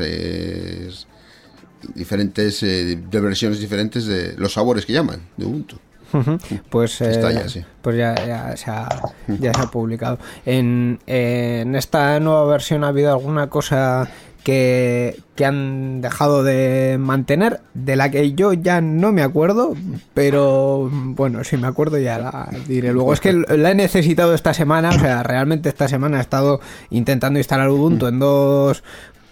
diferentes 1.93 2.63
eh, 2.63 2.97
de 2.97 3.19
versiones 3.19 3.59
diferentes 3.59 4.05
de 4.05 4.35
los 4.37 4.53
sabores 4.53 4.85
que 4.85 4.93
llaman 4.93 5.21
de 5.37 5.45
Ubuntu. 5.45 5.77
Pues, 6.69 7.01
eh, 7.01 7.19
ya, 7.21 7.63
pues 7.81 7.97
ya, 7.97 8.55
se 8.55 8.71
ha, 8.71 8.87
ya 9.27 9.53
se 9.53 9.61
ha 9.61 9.67
publicado. 9.67 10.17
En, 10.45 10.99
en 11.07 11.75
esta 11.75 12.19
nueva 12.19 12.45
versión 12.45 12.83
ha 12.83 12.89
habido 12.89 13.11
alguna 13.11 13.47
cosa 13.49 14.09
que, 14.45 15.19
que, 15.33 15.43
han 15.43 16.01
dejado 16.01 16.43
de 16.43 16.97
mantener, 16.99 17.61
de 17.73 17.95
la 17.95 18.11
que 18.11 18.33
yo 18.33 18.53
ya 18.53 18.79
no 18.79 19.11
me 19.11 19.23
acuerdo, 19.23 19.75
pero 20.13 20.87
bueno, 20.91 21.43
si 21.43 21.57
me 21.57 21.65
acuerdo 21.65 21.97
ya 21.97 22.19
la 22.19 22.49
diré 22.67 22.93
luego. 22.93 23.11
Es 23.11 23.19
que 23.19 23.33
la 23.57 23.71
he 23.71 23.75
necesitado 23.75 24.35
esta 24.35 24.53
semana, 24.53 24.89
o 24.89 24.99
sea, 24.99 25.23
realmente 25.23 25.67
esta 25.67 25.87
semana 25.87 26.19
he 26.19 26.21
estado 26.21 26.61
intentando 26.91 27.39
instalar 27.39 27.69
Ubuntu 27.69 28.05
en 28.05 28.19
dos 28.19 28.83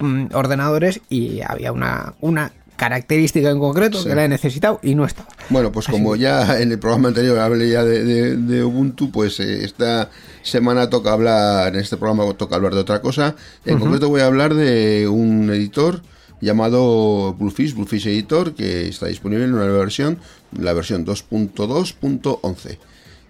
Mm, 0.03 0.31
ordenadores 0.33 0.99
y 1.07 1.39
había 1.47 1.71
una, 1.71 2.13
una 2.19 2.51
característica 2.75 3.49
en 3.49 3.57
concreto 3.57 4.03
que 4.03 4.13
la 4.13 4.25
he 4.25 4.27
necesitado 4.27 4.81
y 4.83 4.95
no 4.95 5.05
está. 5.05 5.25
Bueno, 5.49 5.71
pues 5.71 5.87
como 5.87 6.17
ya 6.17 6.59
en 6.59 6.73
el 6.73 6.79
programa 6.79 7.07
anterior 7.07 7.39
hablé 7.39 7.69
ya 7.69 7.85
de, 7.85 8.63
Ubuntu, 8.65 9.11
pues 9.11 9.39
eh, 9.39 9.63
esta 9.63 10.09
semana 10.41 10.89
toca 10.89 11.13
hablar, 11.13 11.73
en 11.73 11.79
este 11.79 11.95
programa 11.95 12.33
toca 12.33 12.57
hablar 12.57 12.73
de 12.73 12.81
otra 12.81 13.01
cosa. 13.01 13.37
En 13.63 13.79
concreto 13.79 14.09
voy 14.09 14.19
a 14.19 14.25
hablar 14.25 14.55
de 14.55 15.07
un 15.07 15.49
editor 15.49 16.01
llamado 16.41 17.33
Bluefish, 17.35 17.73
Bluefish 17.73 18.07
Editor, 18.07 18.55
que 18.55 18.89
está 18.89 19.05
disponible 19.05 19.45
en 19.45 19.53
una 19.53 19.63
nueva 19.63 19.79
versión, 19.79 20.17
la 20.51 20.73
versión 20.73 21.05
2.2.11. 21.05 22.77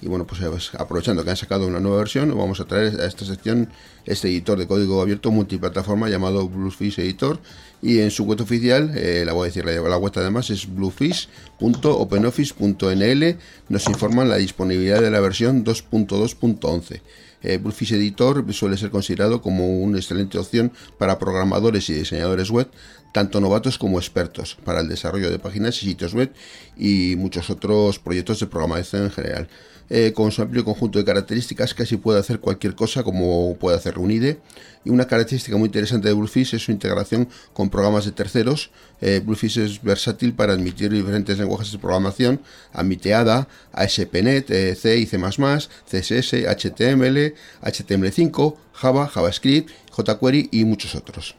Y 0.04 0.08
bueno, 0.10 0.28
pues 0.28 0.42
aprovechando 0.78 1.24
que 1.24 1.30
han 1.30 1.38
sacado 1.38 1.66
una 1.66 1.80
nueva 1.80 2.00
versión, 2.00 2.28
vamos 2.38 2.60
a 2.60 2.66
traer 2.66 3.00
a 3.00 3.06
esta 3.06 3.24
sección 3.24 3.70
este 4.04 4.28
editor 4.28 4.60
de 4.60 4.68
código 4.68 5.02
abierto 5.02 5.32
multiplataforma 5.32 6.10
llamado 6.10 6.50
Bluefish 6.50 7.00
Editor. 7.00 7.40
Y 7.82 8.00
en 8.00 8.12
su 8.12 8.26
web 8.26 8.42
oficial, 8.42 8.92
eh, 8.98 9.24
la 9.26 9.32
voy 9.32 9.44
a 9.44 9.46
decir, 9.46 9.64
la, 9.64 9.72
la 9.72 9.98
web 9.98 10.12
además 10.18 10.50
es 10.50 10.68
bluefish.openoffice.nl. 10.68 13.38
Nos 13.70 13.88
informan 13.88 14.28
la 14.28 14.36
disponibilidad 14.36 15.00
de 15.00 15.10
la 15.10 15.22
versión 15.22 15.64
2.2.11. 15.64 17.00
Eh, 17.42 17.58
Bluefish 17.58 17.94
Editor 17.94 18.44
suele 18.54 18.76
ser 18.76 18.90
considerado 18.90 19.42
como 19.42 19.80
una 19.80 20.00
excelente 20.00 20.38
opción 20.38 20.74
para 20.98 21.18
programadores 21.18 21.90
y 21.90 21.94
diseñadores 21.94 22.50
web, 22.50 22.70
tanto 23.14 23.40
novatos 23.40 23.78
como 23.78 24.00
expertos, 24.00 24.58
para 24.66 24.82
el 24.82 24.90
desarrollo 24.90 25.30
de 25.30 25.40
páginas 25.40 25.82
y 25.82 25.86
sitios 25.86 26.14
web 26.14 26.34
y 26.76 27.16
muchos 27.18 27.50
otros 27.50 28.00
proyectos 28.00 28.42
de 28.42 28.48
programación 28.48 29.04
en 29.04 29.12
general. 29.12 29.48
Eh, 29.90 30.14
con 30.14 30.32
su 30.32 30.42
amplio 30.42 30.64
conjunto 30.64 30.98
de 30.98 31.06
características 31.06 31.74
casi 31.74 31.98
puede 31.98 32.20
hacer 32.20 32.40
cualquier 32.40 32.74
cosa 32.74 33.04
como 33.04 33.56
puede 33.58 33.78
hacer 33.78 34.00
un 34.00 34.12
IDE. 34.12 34.40
Y 34.86 34.90
una 34.90 35.06
característica 35.06 35.58
muy 35.58 35.68
interesante 35.68 36.08
de 36.08 36.14
Bluefish 36.14 36.56
es 36.56 36.64
su 36.64 36.72
integración 36.72 37.28
con 37.54 37.70
programas 37.70 38.06
de 38.06 38.12
terceros. 38.12 38.72
Eh, 39.02 39.22
Bluefish 39.24 39.60
es 39.60 39.82
versátil 39.82 40.34
para 40.34 40.54
admitir 40.54 40.92
diferentes 40.92 41.38
lenguajes 41.38 41.72
de 41.72 41.78
programación, 41.78 42.42
admite 42.72 43.14
ADA, 43.14 43.48
ASP.NET, 43.72 44.50
eh, 44.52 44.76
C 44.76 44.98
y 44.98 45.06
C++, 45.06 45.18
CSS, 45.20 46.34
HTML, 46.48 47.34
HTML5, 47.62 48.56
Java, 48.74 49.08
JavaScript, 49.08 49.70
jQuery 49.92 50.50
y 50.52 50.66
muchos 50.66 50.96
otros. 50.96 51.36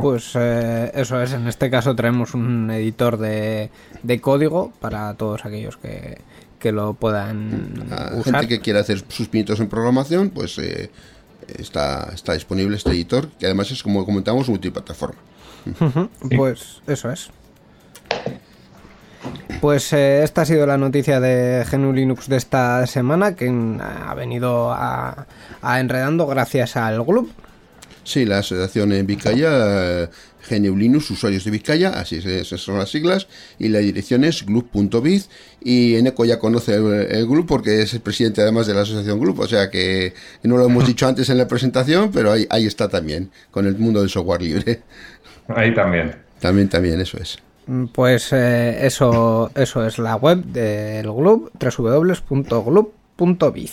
Pues 0.00 0.36
eso 0.36 1.22
es, 1.22 1.32
en 1.32 1.48
este 1.48 1.70
caso 1.70 1.96
traemos 1.96 2.34
un 2.34 2.70
editor 2.70 3.18
de 3.18 3.70
código 4.20 4.72
para 4.80 5.14
todos 5.14 5.44
aquellos 5.44 5.78
que, 5.78 6.18
que 6.58 6.72
lo 6.72 6.94
puedan 6.94 7.88
usar. 8.18 8.24
gente 8.24 8.48
que 8.48 8.60
quiera 8.60 8.80
hacer 8.80 9.04
sus 9.08 9.28
pinitos 9.28 9.60
en 9.60 9.68
programación, 9.68 10.30
pues 10.30 10.58
eh, 10.58 10.90
está, 11.58 12.10
está 12.14 12.34
disponible 12.34 12.76
este 12.76 12.90
editor, 12.90 13.28
que 13.38 13.46
además 13.46 13.70
es, 13.70 13.82
como 13.82 14.04
comentamos, 14.04 14.48
multiplataforma. 14.48 15.18
Pues 16.36 16.82
eso 16.86 17.10
es. 17.10 17.30
Pues 19.60 19.92
eh, 19.92 20.22
esta 20.22 20.42
ha 20.42 20.44
sido 20.44 20.66
la 20.66 20.78
noticia 20.78 21.20
de 21.20 21.64
GNU 21.70 21.92
Linux 21.92 22.28
de 22.28 22.36
esta 22.36 22.86
semana, 22.86 23.34
que 23.34 23.48
ha 23.48 24.14
venido 24.14 24.72
a, 24.72 25.26
a 25.60 25.80
enredando 25.80 26.26
gracias 26.26 26.76
al 26.76 27.02
Gloop. 27.02 27.28
Sí, 28.04 28.24
la 28.24 28.38
asociación 28.38 28.92
en 28.92 29.06
Vizcaya, 29.06 30.08
eh, 30.50 30.60
GNU 30.60 30.76
Linux, 30.76 31.10
usuarios 31.10 31.44
de 31.44 31.50
Vizcaya, 31.50 31.90
así 31.90 32.16
es, 32.16 32.26
esas 32.26 32.60
son 32.60 32.78
las 32.78 32.90
siglas, 32.90 33.28
y 33.58 33.68
la 33.68 33.78
dirección 33.78 34.24
es 34.24 34.44
glup.biz, 34.44 35.28
y 35.60 35.96
Eneco 35.96 36.24
ya 36.24 36.38
conoce 36.38 36.74
el, 36.74 36.86
el 37.10 37.26
Glup 37.26 37.46
porque 37.46 37.82
es 37.82 37.94
el 37.94 38.00
presidente 38.00 38.42
además 38.42 38.66
de 38.66 38.74
la 38.74 38.82
asociación 38.82 39.20
Glup, 39.20 39.40
o 39.40 39.46
sea 39.46 39.70
que 39.70 40.14
no 40.42 40.56
lo 40.56 40.66
hemos 40.66 40.86
dicho 40.92 41.06
antes 41.06 41.28
en 41.30 41.38
la 41.38 41.48
presentación, 41.48 42.10
pero 42.12 42.32
ahí, 42.32 42.46
ahí 42.50 42.66
está 42.66 42.88
también, 42.88 43.30
con 43.50 43.66
el 43.66 43.76
mundo 43.78 44.00
del 44.00 44.10
software 44.10 44.42
libre. 44.42 44.82
Ahí 45.48 45.74
también. 45.74 46.14
También, 46.40 46.68
también, 46.68 47.00
eso 47.00 47.18
es. 47.18 47.38
Mm, 47.66 47.86
Pues 47.86 48.32
eh, 48.32 48.86
eso, 48.86 49.50
eso 49.54 49.86
es 49.86 49.98
la 49.98 50.16
web 50.16 50.44
del 50.44 51.10
Gloop, 51.10 51.50
www.gloop.biz. 51.60 53.72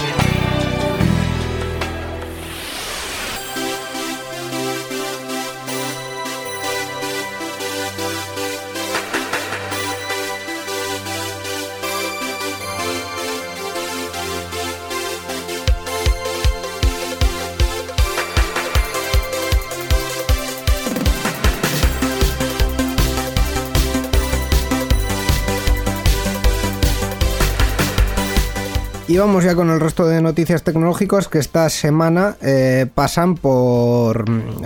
Y 29.11 29.17
vamos 29.17 29.43
ya 29.43 29.55
con 29.55 29.69
el 29.69 29.81
resto 29.81 30.07
de 30.07 30.21
noticias 30.21 30.63
tecnológicas 30.63 31.27
que 31.27 31.37
esta 31.37 31.69
semana 31.69 32.37
eh, 32.41 32.85
pasan 32.95 33.35
por, 33.35 34.23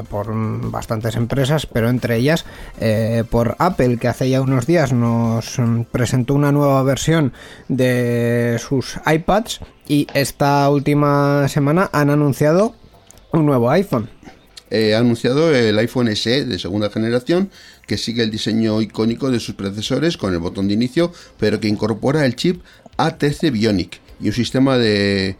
por 0.07 0.69
bastantes 0.69 1.15
empresas, 1.15 1.65
pero 1.65 1.89
entre 1.89 2.17
ellas 2.17 2.45
eh, 2.79 3.23
por 3.27 3.55
Apple, 3.57 3.97
que 3.97 4.07
hace 4.07 4.29
ya 4.29 4.41
unos 4.41 4.67
días 4.67 4.93
nos 4.93 5.57
presentó 5.91 6.35
una 6.35 6.51
nueva 6.51 6.83
versión 6.83 7.33
de 7.69 8.59
sus 8.59 8.99
iPads 9.11 9.61
y 9.87 10.05
esta 10.13 10.69
última 10.69 11.47
semana 11.47 11.89
han 11.91 12.11
anunciado 12.11 12.75
un 13.31 13.47
nuevo 13.47 13.71
iPhone. 13.71 14.11
Eh, 14.69 14.93
ha 14.93 14.99
anunciado 14.99 15.55
el 15.55 15.79
iPhone 15.79 16.15
SE 16.15 16.45
de 16.45 16.59
segunda 16.59 16.91
generación 16.91 17.49
que 17.87 17.97
sigue 17.97 18.21
el 18.21 18.29
diseño 18.29 18.79
icónico 18.79 19.31
de 19.31 19.39
sus 19.39 19.55
predecesores 19.55 20.17
con 20.17 20.33
el 20.33 20.39
botón 20.39 20.67
de 20.67 20.75
inicio, 20.75 21.11
pero 21.39 21.59
que 21.59 21.67
incorpora 21.67 22.27
el 22.27 22.35
chip 22.35 22.61
A13 22.99 23.51
Bionic 23.51 24.04
y 24.19 24.27
un 24.27 24.33
sistema 24.33 24.77
de, 24.77 25.35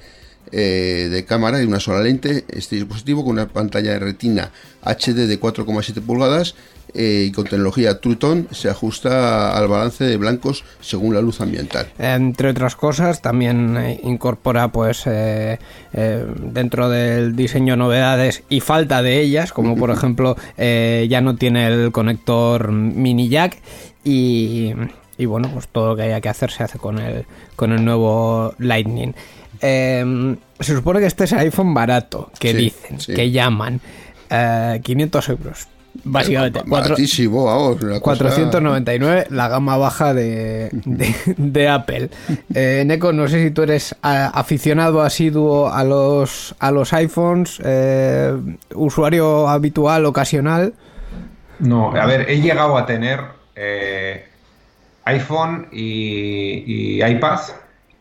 eh, 0.52 1.08
de 1.12 1.26
cámara 1.26 1.62
y 1.62 1.66
una 1.66 1.80
sola 1.80 2.02
lente. 2.02 2.46
Este 2.50 2.76
dispositivo 2.76 3.24
con 3.24 3.34
una 3.34 3.48
pantalla 3.48 3.92
de 3.92 4.00
retina 4.00 4.52
HD 4.84 5.28
de 5.28 5.40
4,7 5.40 6.02
pulgadas 6.02 6.56
eh, 6.96 7.26
y 7.28 7.32
con 7.32 7.44
tecnología 7.46 8.00
True 8.00 8.16
Tone 8.16 8.46
se 8.52 8.70
ajusta 8.70 9.58
al 9.58 9.68
balance 9.68 10.06
de 10.06 10.16
blancos 10.16 10.64
según 10.80 11.14
la 11.14 11.22
luz 11.22 11.42
ambiental. 11.42 11.88
Entre 12.00 12.50
otras 12.50 12.76
cosas, 12.76 13.22
también 13.22 13.76
eh, 13.78 14.00
incorpora, 14.04 14.70
pues, 14.70 15.04
eh, 15.06 15.60
eh, 15.94 16.26
dentro 16.38 16.90
del 16.90 17.36
diseño 17.36 17.76
novedades 17.76 18.44
y 18.48 18.62
falta 18.62 19.02
de 19.02 19.20
ellas, 19.20 19.52
como 19.52 19.76
por 19.76 19.90
ejemplo, 19.92 20.38
ya 20.58 21.22
no 21.22 21.36
tiene 21.36 21.68
el 21.68 21.92
conector 21.92 22.72
mini 22.72 23.28
jack 23.28 23.58
y, 24.06 24.74
y 25.18 25.26
bueno, 25.26 25.50
pues 25.54 25.68
todo 25.68 25.90
lo 25.90 25.96
que 25.96 26.04
haya 26.04 26.22
que 26.22 26.30
hacer 26.30 26.52
se 26.52 26.64
hace 26.64 26.78
con 26.80 27.00
el, 27.00 27.26
con 27.56 27.72
el 27.72 27.84
nuevo 27.86 28.54
Lightning. 28.60 29.14
Eh, 29.62 30.36
se 30.60 30.76
supone 30.76 31.00
que 31.00 31.06
este 31.06 31.24
es 31.24 31.34
iPhone 31.34 31.74
barato, 31.74 32.30
que 32.40 32.52
Sí, 32.52 32.58
dicen, 32.58 33.00
sí. 33.00 33.14
que 33.14 33.32
llaman 33.32 33.80
eh, 34.30 34.80
500 34.84 35.30
euros. 35.30 35.68
Básicamente, 36.04 36.60
Ba- 36.60 36.66
cuatro- 36.68 36.96
vamos, 36.98 37.78
cosa- 37.78 38.00
499, 38.02 39.28
la 39.30 39.48
gama 39.48 39.78
baja 39.78 40.14
de, 40.14 40.70
de, 40.74 41.16
de 41.38 41.70
Apple. 41.70 42.10
Eh, 42.54 42.84
Neko, 42.86 43.14
no 43.14 43.30
sé 43.30 43.42
si 43.42 43.52
tú 43.52 43.62
eres 43.64 43.96
a- 44.02 44.28
aficionado 44.28 45.02
asiduo 45.02 45.70
a 45.70 45.86
los, 45.86 46.54
a 46.60 46.72
los 46.72 46.92
iPhones, 46.92 47.62
eh, 47.64 48.34
usuario 48.74 49.48
habitual, 49.48 50.06
ocasional. 50.06 50.74
No, 51.60 51.96
a 51.96 52.06
ver, 52.06 52.30
he 52.30 52.42
llegado 52.42 52.78
a 52.78 52.86
tener 52.86 53.22
eh, 53.56 54.26
iPhone 55.06 55.68
y, 55.72 56.98
y 57.00 57.04
iPad 57.04 57.40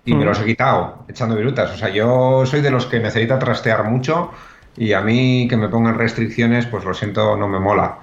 y 0.04 0.14
me 0.14 0.24
los 0.24 0.40
he 0.40 0.44
quitado 0.44 1.04
echando 1.08 1.36
virutas. 1.36 1.72
O 1.72 1.76
sea, 1.76 1.88
yo 1.88 2.44
soy 2.46 2.60
de 2.60 2.70
los 2.70 2.86
que 2.86 3.00
necesita 3.00 3.38
trastear 3.38 3.84
mucho 3.84 4.30
y 4.76 4.92
a 4.92 5.00
mí 5.00 5.46
que 5.48 5.56
me 5.56 5.68
pongan 5.68 5.96
restricciones, 5.96 6.66
pues 6.66 6.84
lo 6.84 6.94
siento, 6.94 7.36
no 7.36 7.48
me 7.48 7.58
mola. 7.58 7.98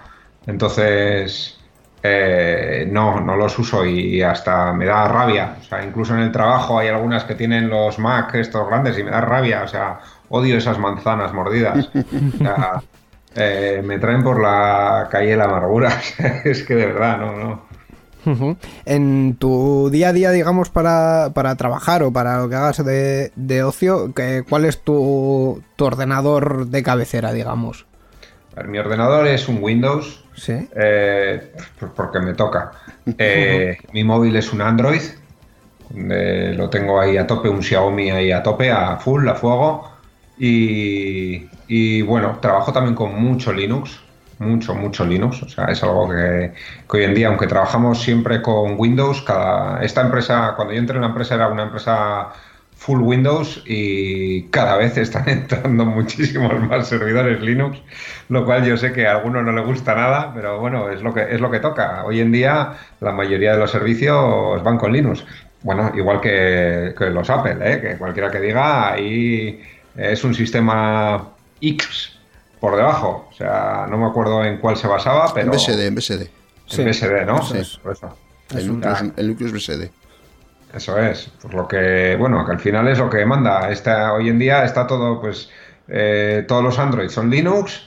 Entonces, 0.47 1.59
eh, 2.01 2.87
no, 2.89 3.21
no 3.21 3.35
los 3.35 3.57
uso 3.59 3.85
y 3.85 4.21
hasta 4.21 4.73
me 4.73 4.85
da 4.85 5.07
rabia. 5.07 5.57
O 5.59 5.63
sea, 5.63 5.83
incluso 5.83 6.15
en 6.15 6.21
el 6.21 6.31
trabajo 6.31 6.79
hay 6.79 6.87
algunas 6.87 7.23
que 7.25 7.35
tienen 7.35 7.69
los 7.69 7.99
Mac 7.99 8.33
estos 8.35 8.67
grandes 8.67 8.97
y 8.97 9.03
me 9.03 9.11
da 9.11 9.21
rabia. 9.21 9.63
O 9.63 9.67
sea, 9.67 9.99
odio 10.29 10.57
esas 10.57 10.79
manzanas 10.79 11.33
mordidas. 11.33 11.89
O 11.93 12.37
sea, 12.37 12.81
eh, 13.35 13.81
me 13.83 13.99
traen 13.99 14.23
por 14.23 14.41
la 14.41 15.07
calle 15.11 15.37
la 15.37 15.45
amargura. 15.45 15.91
es 16.43 16.63
que 16.63 16.75
de 16.75 16.87
verdad, 16.87 17.17
no, 17.19 17.37
no. 17.37 17.70
En 18.85 19.35
tu 19.39 19.89
día 19.91 20.09
a 20.09 20.13
día, 20.13 20.31
digamos, 20.31 20.69
para, 20.69 21.31
para 21.33 21.55
trabajar 21.55 22.03
o 22.03 22.11
para 22.13 22.37
lo 22.39 22.49
que 22.49 22.55
hagas 22.55 22.83
de, 22.85 23.31
de 23.35 23.63
ocio, 23.63 24.13
que- 24.13 24.43
¿cuál 24.47 24.65
es 24.65 24.81
tu, 24.81 25.61
tu 25.75 25.85
ordenador 25.85 26.67
de 26.67 26.83
cabecera, 26.83 27.33
digamos? 27.33 27.85
Mi 28.67 28.77
ordenador 28.79 29.27
es 29.27 29.47
un 29.47 29.59
Windows, 29.61 30.23
Sí. 30.35 30.53
eh, 30.75 31.51
porque 31.95 32.19
me 32.19 32.33
toca. 32.33 32.71
Eh, 33.17 33.77
mi 33.93 34.03
móvil 34.03 34.35
es 34.35 34.53
un 34.53 34.61
Android, 34.61 35.01
eh, 35.95 36.53
lo 36.55 36.69
tengo 36.69 36.99
ahí 37.01 37.17
a 37.17 37.25
tope, 37.25 37.49
un 37.49 37.63
Xiaomi 37.63 38.11
ahí 38.11 38.31
a 38.31 38.43
tope, 38.43 38.69
a 38.71 38.97
full, 38.97 39.27
a 39.27 39.33
fuego. 39.35 39.89
Y, 40.37 41.47
y, 41.67 42.01
bueno, 42.01 42.37
trabajo 42.41 42.71
también 42.73 42.95
con 42.95 43.19
mucho 43.21 43.51
Linux, 43.53 43.99
mucho, 44.41 44.75
mucho 44.75 45.05
Linux. 45.05 45.43
O 45.43 45.49
sea, 45.49 45.65
es 45.65 45.81
algo 45.83 46.09
que, 46.09 46.51
hoy 46.87 47.03
en 47.03 47.13
día, 47.13 47.27
aunque 47.27 47.47
trabajamos 47.47 48.01
siempre 48.01 48.41
con 48.41 48.75
Windows, 48.77 49.21
cada, 49.21 49.81
esta 49.83 50.01
empresa, 50.01 50.53
cuando 50.55 50.73
yo 50.73 50.79
entré 50.79 50.95
en 50.97 51.01
la 51.01 51.09
empresa 51.09 51.35
era 51.35 51.47
una 51.47 51.63
empresa 51.63 52.29
full 52.75 53.01
Windows 53.01 53.61
y 53.67 54.43
cada 54.49 54.75
vez 54.75 54.97
están 54.97 55.29
entrando 55.29 55.85
muchísimos 55.85 56.59
más 56.61 56.87
servidores 56.87 57.39
Linux, 57.41 57.79
lo 58.29 58.43
cual 58.43 58.65
yo 58.65 58.75
sé 58.75 58.91
que 58.91 59.05
a 59.07 59.11
alguno 59.17 59.43
no 59.43 59.51
le 59.51 59.61
gusta 59.61 59.93
nada, 59.93 60.31
pero 60.33 60.59
bueno, 60.59 60.89
es 60.89 61.01
lo 61.03 61.13
que 61.13 61.21
es 61.29 61.39
lo 61.39 61.51
que 61.51 61.59
toca. 61.59 62.03
Hoy 62.05 62.19
en 62.21 62.31
día 62.31 62.73
la 62.99 63.11
mayoría 63.11 63.53
de 63.53 63.59
los 63.59 63.71
servicios 63.71 64.63
van 64.63 64.77
con 64.77 64.91
Linux. 64.91 65.23
Bueno, 65.61 65.91
igual 65.95 66.19
que, 66.21 66.95
que 66.97 67.11
los 67.11 67.29
Apple, 67.29 67.57
¿eh? 67.61 67.79
que 67.81 67.97
cualquiera 67.97 68.31
que 68.31 68.39
diga, 68.39 68.93
ahí 68.93 69.61
es 69.95 70.23
un 70.23 70.33
sistema 70.33 71.29
X 71.61 72.20
por 72.61 72.77
debajo. 72.77 73.27
O 73.29 73.33
sea, 73.33 73.85
no 73.89 73.97
me 73.97 74.05
acuerdo 74.05 74.41
en 74.45 74.57
cuál 74.59 74.77
se 74.77 74.87
basaba, 74.87 75.33
pero 75.33 75.47
En 75.47 75.51
BSD, 75.57 75.87
en 75.87 75.95
BSD. 75.95 76.21
en 76.21 76.29
Sí, 76.67 76.83
BSD, 76.85 77.25
¿no? 77.25 77.39
eso 77.41 77.55
es. 77.55 77.77
Por 77.79 77.91
eso. 77.91 78.15
El 78.55 78.67
núcleo, 78.67 78.93
es- 78.93 79.03
el 79.17 79.27
núcleo 79.27 79.47
es 79.49 79.53
BSD. 79.53 79.91
Eso 80.73 80.97
es, 80.97 81.29
por 81.41 81.53
lo 81.53 81.67
que, 81.67 82.15
bueno, 82.17 82.45
que 82.45 82.53
al 82.53 82.59
final 82.59 82.87
es 82.87 82.97
lo 82.99 83.09
que 83.09 83.25
manda. 83.25 83.69
Está, 83.69 84.13
hoy 84.13 84.29
en 84.29 84.39
día 84.39 84.63
está 84.63 84.87
todo, 84.87 85.19
pues, 85.19 85.49
eh, 85.89 86.45
todos 86.47 86.63
los 86.63 86.79
Android 86.79 87.09
son 87.09 87.29
Linux, 87.29 87.81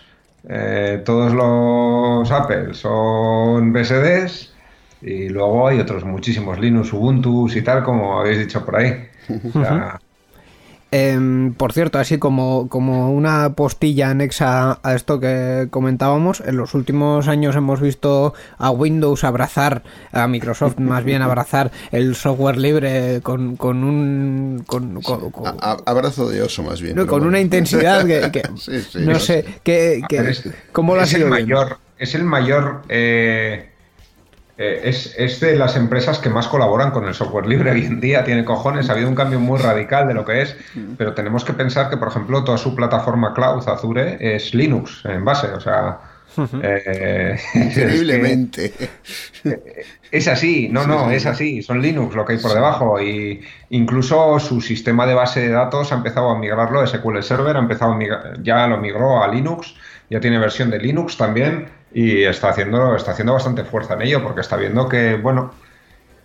eh, 0.47 1.01
todos 1.03 1.33
los 1.33 2.31
Apple 2.31 2.75
son 2.75 3.73
BSDs 3.73 4.53
y 5.01 5.31
luego 5.31 5.69
hay 5.69 5.81
otros 5.81 6.05
muchísimos 6.05 6.59
Linux, 6.59 6.93
Ubuntu 6.93 7.49
y 7.55 7.63
tal, 7.63 7.83
como 7.85 8.21
habéis 8.21 8.39
dicho 8.41 8.63
por 8.65 8.77
ahí. 8.77 9.09
O 9.55 9.63
sea, 9.63 9.99
Em, 10.97 11.53
por 11.55 11.73
cierto, 11.73 11.99
así 11.99 12.19
como, 12.19 12.69
como 12.69 13.11
una 13.13 13.55
postilla 13.55 14.11
anexa 14.11 14.79
a 14.81 14.95
esto 14.95 15.19
que 15.19 15.67
comentábamos, 15.71 16.41
en 16.47 16.57
los 16.57 16.73
últimos 16.75 17.27
años 17.27 17.57
hemos 17.57 17.81
visto 17.81 18.33
a 18.59 18.71
Windows 18.71 19.25
abrazar, 19.25 19.83
a 20.13 20.29
Microsoft 20.29 20.79
más 20.79 21.03
bien 21.03 21.21
abrazar 21.21 21.73
el 21.91 22.15
software 22.15 22.59
libre 22.59 23.21
con, 23.25 23.57
con 23.57 23.83
un... 23.83 24.63
Con, 24.69 25.03
con- 25.03 25.33
con- 25.33 25.47
A- 25.49 25.73
a- 25.73 25.79
abrazo 25.91 26.29
de 26.29 26.43
oso, 26.43 26.63
más 26.63 26.81
bien. 26.81 26.95
no, 26.95 27.03
con 27.09 27.19
bueno. 27.19 27.27
una 27.27 27.41
intensidad 27.41 28.07
que, 28.07 28.31
que- 28.31 28.43
Sí, 28.57 28.81
sí, 28.81 28.99
no 29.01 29.15
no 29.15 29.19
sé, 29.19 29.43
sé. 29.43 29.61
que, 29.65 30.01
es, 30.11 30.49
¿cómo 30.71 30.95
lo 30.95 31.01
has 31.01 31.09
es 31.09 31.15
el 31.15 31.21
ido 31.23 31.31
viendo? 31.35 31.55
mayor, 31.57 31.79
es 31.99 32.15
el 32.15 32.23
mayor 32.25 32.83
eh, 32.89 33.71
eh, 34.57 34.83
es, 34.85 35.15
es, 35.19 35.41
de 35.41 35.57
las 35.57 35.77
empresas 35.77 36.19
que 36.19 36.31
más 36.31 36.47
colaboran 36.47 36.93
con 36.93 37.07
el 37.07 37.15
software 37.15 37.47
libre 37.47 37.73
hoy 37.73 37.85
en 37.85 38.01
día. 38.01 38.25
Tiene 38.25 38.45
cojones, 38.45 38.89
ha 38.89 38.93
habido 38.93 39.09
un 39.09 39.15
cambio 39.15 39.41
muy 39.41 39.59
radical 39.59 40.07
de 40.07 40.15
lo 40.15 40.25
que 40.25 40.43
es, 40.43 40.57
pero 40.97 41.15
tenemos 41.15 41.45
que 41.45 41.53
pensar 41.53 41.91
que, 41.91 41.97
por 41.97 42.09
ejemplo, 42.09 42.45
toda 42.45 42.59
su 42.59 42.75
plataforma 42.75 43.35
cloud, 43.35 43.69
Azure, 43.69 44.17
es 44.21 44.55
Linux 44.55 45.05
en 45.05 45.25
base. 45.25 45.49
O 45.49 45.61
sea, 45.61 45.99
eh, 46.63 47.37
Increíblemente. 47.55 48.73
Es, 50.11 50.29
así, 50.29 50.69
no, 50.71 50.87
no, 50.87 51.11
es 51.11 51.27
así. 51.27 51.63
Son 51.63 51.81
Linux 51.81 52.15
lo 52.15 52.25
que 52.25 52.35
hay 52.35 52.39
por 52.39 52.55
debajo. 52.55 53.01
Y 53.01 53.43
incluso 53.71 54.39
su 54.39 54.61
sistema 54.61 55.07
de 55.07 55.15
base 55.15 55.41
de 55.41 55.49
datos 55.49 55.93
ha 55.93 55.97
empezado 55.97 56.31
a 56.31 56.39
migrarlo 56.39 56.81
de 56.81 56.87
SQL 56.87 57.23
Server, 57.23 57.57
ha 57.57 57.61
empezado 57.61 57.99
ya 58.43 58.67
lo 58.67 58.79
migró 58.79 59.23
a 59.23 59.29
Linux, 59.29 59.75
ya 60.11 60.21
tiene 60.21 60.39
versión 60.39 60.71
de 60.71 60.79
Linux 60.79 61.17
también 61.17 61.69
y 61.95 62.25
está 62.25 62.51
haciendo, 62.51 62.95
está 62.97 63.13
haciendo 63.13 63.33
bastante 63.33 63.65
fuerza 63.65 63.95
en 63.95 64.03
ello 64.03 64.23
porque 64.23 64.41
está 64.41 64.57
viendo 64.57 64.89
que, 64.89 65.17
bueno, 65.17 65.53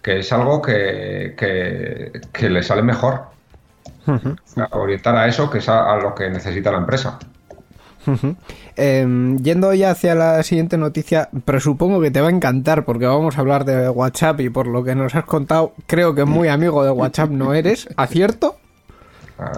que 0.02 0.20
es 0.20 0.34
algo 0.34 0.62
que, 0.62 1.36
que, 1.38 2.50
le 2.50 2.64
sale 2.64 2.82
mejor. 2.82 3.22
orientar 4.72 5.16
a 5.16 5.28
eso, 5.28 5.50
que 5.50 5.60
es 5.60 5.70
a 5.70 5.96
lo 5.98 6.16
que 6.16 6.30
necesita 6.30 6.72
la 6.72 6.80
empresa. 6.80 7.20
Em, 8.76 9.38
yendo 9.38 9.74
ya 9.74 9.92
hacia 9.92 10.16
la 10.16 10.42
siguiente 10.44 10.78
noticia, 10.78 11.30
presupongo 11.46 12.02
que 12.02 12.12
te 12.12 12.22
va 12.22 12.30
a 12.30 12.32
encantar 12.32 12.86
porque 12.86 13.06
vamos 13.06 13.38
a 13.38 13.42
hablar 13.42 13.66
de 13.66 13.90
WhatsApp 13.90 14.40
y 14.42 14.50
por 14.50 14.68
lo 14.68 14.84
que 14.84 14.96
nos 14.96 15.16
has 15.16 15.26
contado, 15.26 15.74
creo 15.86 16.16
que 16.16 16.26
muy 16.26 16.48
amigo 16.48 16.84
de 16.84 16.92
WhatsApp 16.92 17.30
no 17.30 17.54
eres, 17.54 17.90
¿acierto? 17.98 18.59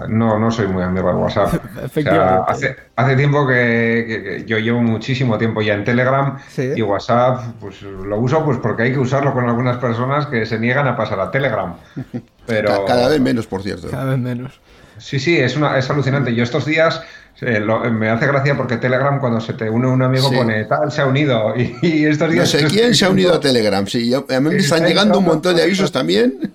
No, 0.08 0.38
no 0.38 0.50
soy 0.50 0.68
muy 0.68 0.82
amigo 0.82 1.08
de 1.08 1.14
WhatsApp. 1.14 1.54
hace, 2.46 2.76
hace, 2.94 3.16
tiempo 3.16 3.46
que, 3.46 4.44
yo 4.46 4.58
llevo 4.58 4.80
muchísimo 4.80 5.38
tiempo 5.38 5.60
ya 5.60 5.74
en 5.74 5.84
Telegram 5.84 6.38
y 6.56 6.80
WhatsApp 6.82 7.54
pues 7.60 7.82
lo 7.82 8.18
uso 8.18 8.44
pues 8.44 8.58
porque 8.58 8.84
hay 8.84 8.92
que 8.92 8.98
usarlo 8.98 9.32
con 9.32 9.48
algunas 9.48 9.78
personas 9.78 10.26
que 10.26 10.46
se 10.46 10.58
niegan 10.58 10.86
a 10.86 10.96
pasar 10.96 11.20
a 11.20 11.30
Telegram. 11.30 11.74
Pero... 12.46 12.84
Cada 12.84 13.08
vez 13.08 13.20
menos, 13.20 13.46
por 13.46 13.62
cierto. 13.62 13.90
Cada 13.90 14.04
vez 14.04 14.18
menos. 14.18 14.60
Sí, 14.98 15.18
sí, 15.18 15.36
es, 15.36 15.56
una, 15.56 15.76
es 15.78 15.90
alucinante. 15.90 16.34
Yo 16.34 16.44
estos 16.44 16.64
días 16.64 17.02
me 17.40 18.08
hace 18.08 18.26
gracia 18.26 18.56
porque 18.56 18.76
Telegram 18.76 19.18
cuando 19.18 19.40
se 19.40 19.54
te 19.54 19.68
une 19.68 19.88
un 19.88 20.02
amigo 20.02 20.30
pone 20.30 20.64
tal, 20.66 20.92
se 20.92 21.02
ha 21.02 21.06
unido. 21.06 21.54
Y, 21.82 22.04
estos 22.04 22.30
días... 22.30 22.54
No 22.54 22.60
sé 22.60 22.66
quién 22.66 22.94
se 22.94 23.04
ha 23.04 23.10
unido 23.10 23.34
a 23.34 23.40
Telegram. 23.40 23.86
Sí, 23.86 24.12
a 24.14 24.40
mí 24.40 24.50
me 24.50 24.56
están 24.56 24.84
llegando 24.84 25.18
un 25.18 25.24
montón 25.24 25.56
de 25.56 25.62
avisos 25.62 25.90
también. 25.90 26.52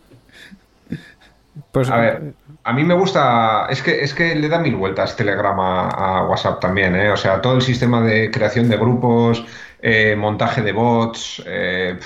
Pues 1.71 1.89
a 1.89 1.97
ver, 1.97 2.33
a 2.67 2.73
mí 2.73 2.83
me 2.83 2.93
gusta, 2.95 3.65
es 3.69 3.81
que, 3.81 4.03
es 4.03 4.13
que 4.13 4.35
le 4.35 4.49
da 4.49 4.59
mil 4.59 4.75
vueltas 4.75 5.15
Telegram 5.15 5.57
a, 5.57 6.25
WhatsApp 6.25 6.59
también, 6.59 6.97
¿eh? 6.97 7.09
o 7.09 7.15
sea, 7.15 7.41
todo 7.41 7.55
el 7.55 7.61
sistema 7.61 8.01
de 8.01 8.29
creación 8.29 8.67
de 8.67 8.75
grupos, 8.75 9.45
eh, 9.81 10.17
montaje 10.17 10.61
de 10.61 10.73
bots, 10.73 11.41
eh, 11.45 11.97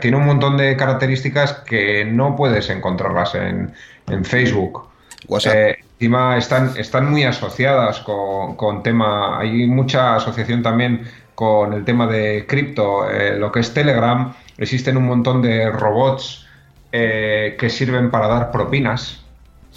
tiene 0.00 0.16
un 0.16 0.24
montón 0.24 0.56
de 0.56 0.76
características 0.76 1.54
que 1.66 2.04
no 2.04 2.36
puedes 2.36 2.70
encontrarlas 2.70 3.34
en, 3.34 3.72
en 4.06 4.24
Facebook. 4.24 4.86
WhatsApp. 5.26 5.54
Eh, 5.56 5.78
encima 5.94 6.38
están, 6.38 6.74
están 6.76 7.10
muy 7.10 7.24
asociadas 7.24 7.98
con, 7.98 8.54
con, 8.54 8.84
tema, 8.84 9.40
hay 9.40 9.66
mucha 9.66 10.14
asociación 10.14 10.62
también 10.62 11.08
con 11.34 11.72
el 11.72 11.84
tema 11.84 12.06
de 12.06 12.46
cripto, 12.46 13.10
eh, 13.10 13.36
lo 13.36 13.50
que 13.50 13.58
es 13.58 13.74
Telegram, 13.74 14.32
existen 14.58 14.96
un 14.96 15.06
montón 15.06 15.42
de 15.42 15.72
robots 15.72 16.46
eh, 16.92 17.56
que 17.58 17.68
sirven 17.68 18.12
para 18.12 18.28
dar 18.28 18.52
propinas 18.52 19.23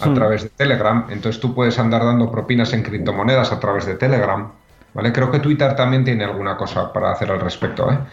a 0.00 0.08
hmm. 0.08 0.14
través 0.14 0.42
de 0.44 0.48
Telegram, 0.50 1.06
entonces 1.10 1.40
tú 1.40 1.54
puedes 1.54 1.78
andar 1.78 2.04
dando 2.04 2.30
propinas 2.30 2.72
en 2.72 2.82
criptomonedas 2.82 3.52
a 3.52 3.60
través 3.60 3.86
de 3.86 3.94
Telegram, 3.94 4.50
¿vale? 4.94 5.12
Creo 5.12 5.30
que 5.30 5.40
Twitter 5.40 5.74
también 5.76 6.04
tiene 6.04 6.24
alguna 6.24 6.56
cosa 6.56 6.92
para 6.92 7.12
hacer 7.12 7.30
al 7.30 7.40
respecto, 7.40 8.06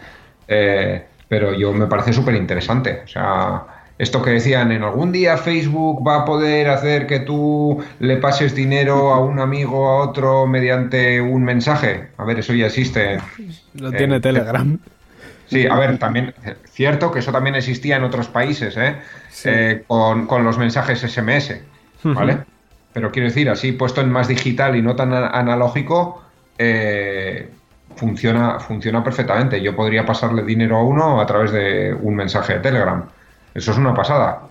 pero 0.46 1.54
yo 1.54 1.72
me 1.72 1.86
parece 1.86 2.12
súper 2.12 2.34
interesante, 2.34 3.02
o 3.04 3.08
sea 3.08 3.66
esto 3.98 4.20
que 4.20 4.30
decían, 4.30 4.72
en 4.72 4.82
algún 4.82 5.10
día 5.10 5.38
Facebook 5.38 6.06
va 6.06 6.18
a 6.18 6.24
poder 6.26 6.68
hacer 6.68 7.06
que 7.06 7.20
tú 7.20 7.82
le 7.98 8.18
pases 8.18 8.54
dinero 8.54 9.14
a 9.14 9.20
un 9.20 9.40
amigo, 9.40 9.88
a 9.88 9.96
otro, 10.02 10.46
mediante 10.46 11.20
un 11.20 11.44
mensaje. 11.44 12.08
A 12.18 12.24
ver, 12.24 12.38
eso 12.40 12.52
ya 12.52 12.66
existe. 12.66 13.18
Lo 13.74 13.90
tiene 13.92 14.20
Telegram. 14.20 14.78
Sí, 15.46 15.66
a 15.66 15.76
ver, 15.76 15.96
también, 15.98 16.34
cierto 16.70 17.10
que 17.10 17.20
eso 17.20 17.32
también 17.32 17.54
existía 17.54 17.96
en 17.96 18.04
otros 18.04 18.28
países, 18.28 18.76
¿eh? 18.76 18.96
eh 19.44 19.84
con, 19.86 20.44
los 20.44 20.58
mensajes 20.58 21.00
SMS, 21.00 21.54
¿vale? 22.14 22.38
Pero 22.92 23.10
quiero 23.10 23.28
decir, 23.28 23.50
así 23.50 23.72
puesto 23.72 24.00
en 24.00 24.10
más 24.10 24.28
digital 24.28 24.74
y 24.76 24.82
no 24.82 24.96
tan 24.96 25.12
analógico, 25.12 26.22
eh, 26.56 27.50
funciona, 27.94 28.58
funciona 28.58 29.04
perfectamente. 29.04 29.60
Yo 29.60 29.76
podría 29.76 30.06
pasarle 30.06 30.42
dinero 30.42 30.76
a 30.76 30.82
uno 30.82 31.20
a 31.20 31.26
través 31.26 31.52
de 31.52 31.94
un 31.94 32.14
mensaje 32.14 32.54
de 32.54 32.60
Telegram. 32.60 33.04
Eso 33.54 33.72
es 33.72 33.78
una 33.78 33.94
pasada. 33.94 34.42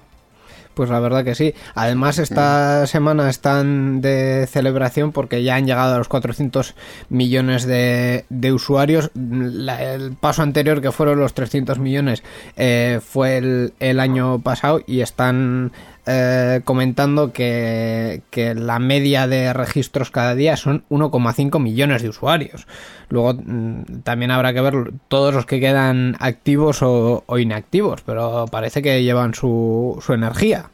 Pues 0.75 0.89
la 0.89 0.99
verdad 0.99 1.23
que 1.23 1.35
sí. 1.35 1.55
Además, 1.73 2.19
esta 2.19 2.81
mm. 2.83 2.87
semana 2.87 3.29
están 3.29 4.01
de 4.01 4.45
celebración 4.47 5.13
porque 5.13 5.41
ya 5.41 5.55
han 5.55 5.65
llegado 5.65 5.95
a 5.95 5.97
los 5.97 6.09
400 6.09 6.75
millones 7.09 7.65
de, 7.65 8.25
usuarios. 8.53 9.09
el 9.15 10.13
paso 10.19 10.43
anterior, 10.43 10.81
que 10.81 10.91
fueron 10.91 11.19
los 11.19 11.33
300 11.33 11.79
millones, 11.79 12.23
eh, 12.57 12.99
fue 13.01 13.37
el, 13.37 13.73
el, 13.79 14.01
año 14.01 14.39
pasado 14.39 14.81
y 14.85 14.99
están 14.99 15.71
eh, 16.07 16.61
comentando 16.63 17.33
que, 17.33 18.21
la 18.55 18.79
media 18.79 19.27
de 19.27 19.53
registros 19.53 20.11
cada 20.11 20.35
día 20.35 20.55
son 20.55 20.83
1,5 20.89 21.59
millones 21.59 22.01
de 22.03 22.09
usuarios. 22.09 22.67
Luego 23.09 23.33
mm, 23.33 24.01
también 24.03 24.31
habrá 24.31 24.53
que 24.53 24.61
ver 24.61 24.93
todos 25.07 25.33
los 25.33 25.45
que 25.45 25.59
quedan 25.59 26.15
activos 26.19 26.79
o, 26.81 27.23
inactivos, 27.37 28.01
pero 28.03 28.45
parece 28.51 28.81
que 28.81 29.03
llevan 29.03 29.33
su, 29.33 30.01
su 30.05 30.13
energía. 30.13 30.69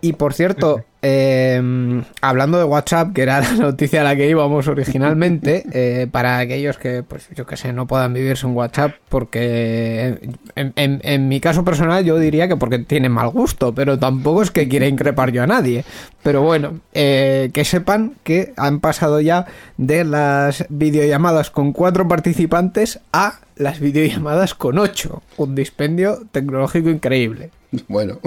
Y 0.00 0.14
por 0.14 0.34
cierto, 0.34 0.84
Em, 1.04 2.04
hablando 2.20 2.58
de 2.58 2.64
WhatsApp, 2.64 3.12
que 3.12 3.22
era 3.22 3.40
la 3.40 3.52
noticia 3.54 4.02
a 4.02 4.04
la 4.04 4.14
que 4.14 4.28
íbamos 4.28 4.68
originalmente, 4.68 5.64
eh, 5.72 6.06
para 6.08 6.38
aquellos 6.38 6.78
que, 6.78 7.02
pues 7.02 7.28
yo 7.34 7.44
que 7.44 7.56
sé, 7.56 7.72
no 7.72 7.88
puedan 7.88 8.14
vivir 8.14 8.36
sin 8.36 8.50
WhatsApp, 8.50 8.94
porque 9.08 10.36
en, 10.54 11.28
mi 11.28 11.40
caso 11.40 11.64
personal 11.64 12.04
yo 12.04 12.18
diría 12.18 12.46
que 12.46 12.56
porque 12.56 12.78
tiene 12.78 13.08
mal 13.08 13.30
gusto, 13.30 13.74
pero 13.74 13.98
tampoco 13.98 14.42
es 14.42 14.52
que 14.52 14.68
quiera 14.68 14.86
increpar 14.86 15.32
yo 15.32 15.42
a 15.42 15.46
nadie. 15.48 15.84
Pero 16.22 16.42
bueno, 16.42 16.78
eh, 16.94 17.50
que 17.52 17.64
sepan 17.64 18.14
que 18.22 18.52
han 18.56 18.78
pasado 18.78 19.20
ya 19.20 19.46
de 19.78 20.04
las 20.04 20.66
videollamadas 20.68 21.50
con 21.50 21.72
cuatro 21.72 22.06
participantes 22.06 23.00
a 23.12 23.40
las 23.56 23.80
videollamadas 23.80 24.54
con 24.54 24.78
ocho. 24.78 25.22
Un 25.36 25.56
dispendio 25.56 26.20
tecnológico 26.30 26.90
increíble. 26.90 27.50
Bueno, 27.88 28.20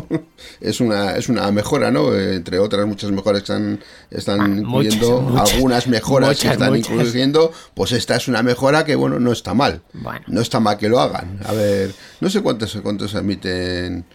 es 0.59 0.79
una, 0.79 1.15
es 1.15 1.29
una 1.29 1.51
mejora, 1.51 1.91
¿no? 1.91 2.15
Entre 2.15 2.59
otras 2.59 2.85
muchas 2.87 3.11
mejoras 3.11 3.41
que 3.41 3.53
están, 3.53 3.79
están 4.09 4.41
ah, 4.41 4.59
incluyendo, 4.59 5.35
algunas 5.37 5.87
mejoras 5.87 6.39
que 6.39 6.47
están 6.47 6.75
incluyendo, 6.75 7.51
pues 7.73 7.91
esta 7.91 8.15
es 8.15 8.27
una 8.27 8.43
mejora 8.43 8.85
que, 8.85 8.95
bueno, 8.95 9.19
no 9.19 9.31
está 9.31 9.53
mal. 9.53 9.81
No 10.27 10.41
está 10.41 10.59
mal 10.59 10.77
que 10.77 10.89
lo 10.89 10.99
hagan. 10.99 11.39
A 11.45 11.53
ver, 11.53 11.93
no 12.19 12.29
sé 12.29 12.41
cuántos, 12.41 12.75
cuántos 12.81 13.13
emiten 13.13 14.05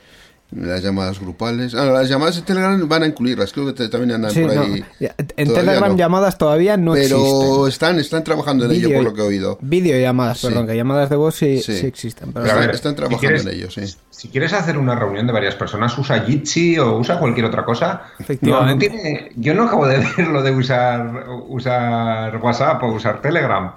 las 0.53 0.83
llamadas 0.83 1.21
grupales. 1.21 1.75
Ah, 1.75 1.85
las 1.85 2.09
llamadas 2.09 2.37
de 2.37 2.43
Telegram 2.43 2.89
van 2.89 3.05
a 3.05 3.07
incluirlas, 3.07 3.53
creo 3.53 3.73
que 3.73 3.89
también 3.89 4.13
andan 4.13 4.35
por 4.35 4.51
ahí. 4.51 4.85
En 5.37 5.53
Telegram 5.53 5.97
llamadas 5.97 6.39
todavía 6.39 6.77
no 6.77 6.95
pero 6.95 7.67
están, 7.67 7.99
están 7.99 8.25
trabajando 8.25 8.65
en 8.65 8.73
ello, 8.73 8.91
por 8.95 9.05
lo 9.05 9.15
que 9.15 9.21
he 9.21 9.25
oído. 9.25 9.59
Videollamadas, 9.61 10.43
perdón, 10.43 10.67
que 10.67 10.77
llamadas 10.77 11.11
de 11.11 11.17
voz 11.17 11.37
sí, 11.37 11.63
existen. 11.69 12.33
Pero, 12.33 12.73
están 12.73 12.95
trabajando 12.95 13.41
en 13.41 13.49
ello, 13.49 13.71
sí. 13.71 13.83
Si 14.11 14.29
quieres 14.29 14.53
hacer 14.53 14.77
una 14.77 14.95
reunión 14.95 15.27
de 15.27 15.33
varias 15.33 15.55
personas, 15.55 15.97
usa 15.97 16.21
Jitsi 16.21 16.79
o 16.79 16.99
usa 16.99 17.19
cualquier 17.19 17.47
otra 17.47 17.65
cosa. 17.65 18.03
Efectivamente. 18.19 19.33
yo 19.37 19.55
no 19.55 19.65
acabo 19.65 19.87
de 19.87 19.99
ver 20.17 20.29
lo 20.29 20.43
de 20.43 20.51
usar, 20.51 21.27
usar 21.49 22.37
WhatsApp 22.37 22.83
o 22.83 22.93
usar 22.93 23.23
Telegram. 23.23 23.73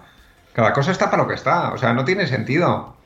Cada 0.51 0.73
cosa 0.73 0.91
está 0.91 1.09
para 1.09 1.23
lo 1.23 1.29
que 1.29 1.35
está, 1.35 1.71
o 1.73 1.77
sea, 1.77 1.93
no 1.93 2.03
tiene 2.03 2.27
sentido. 2.27 2.97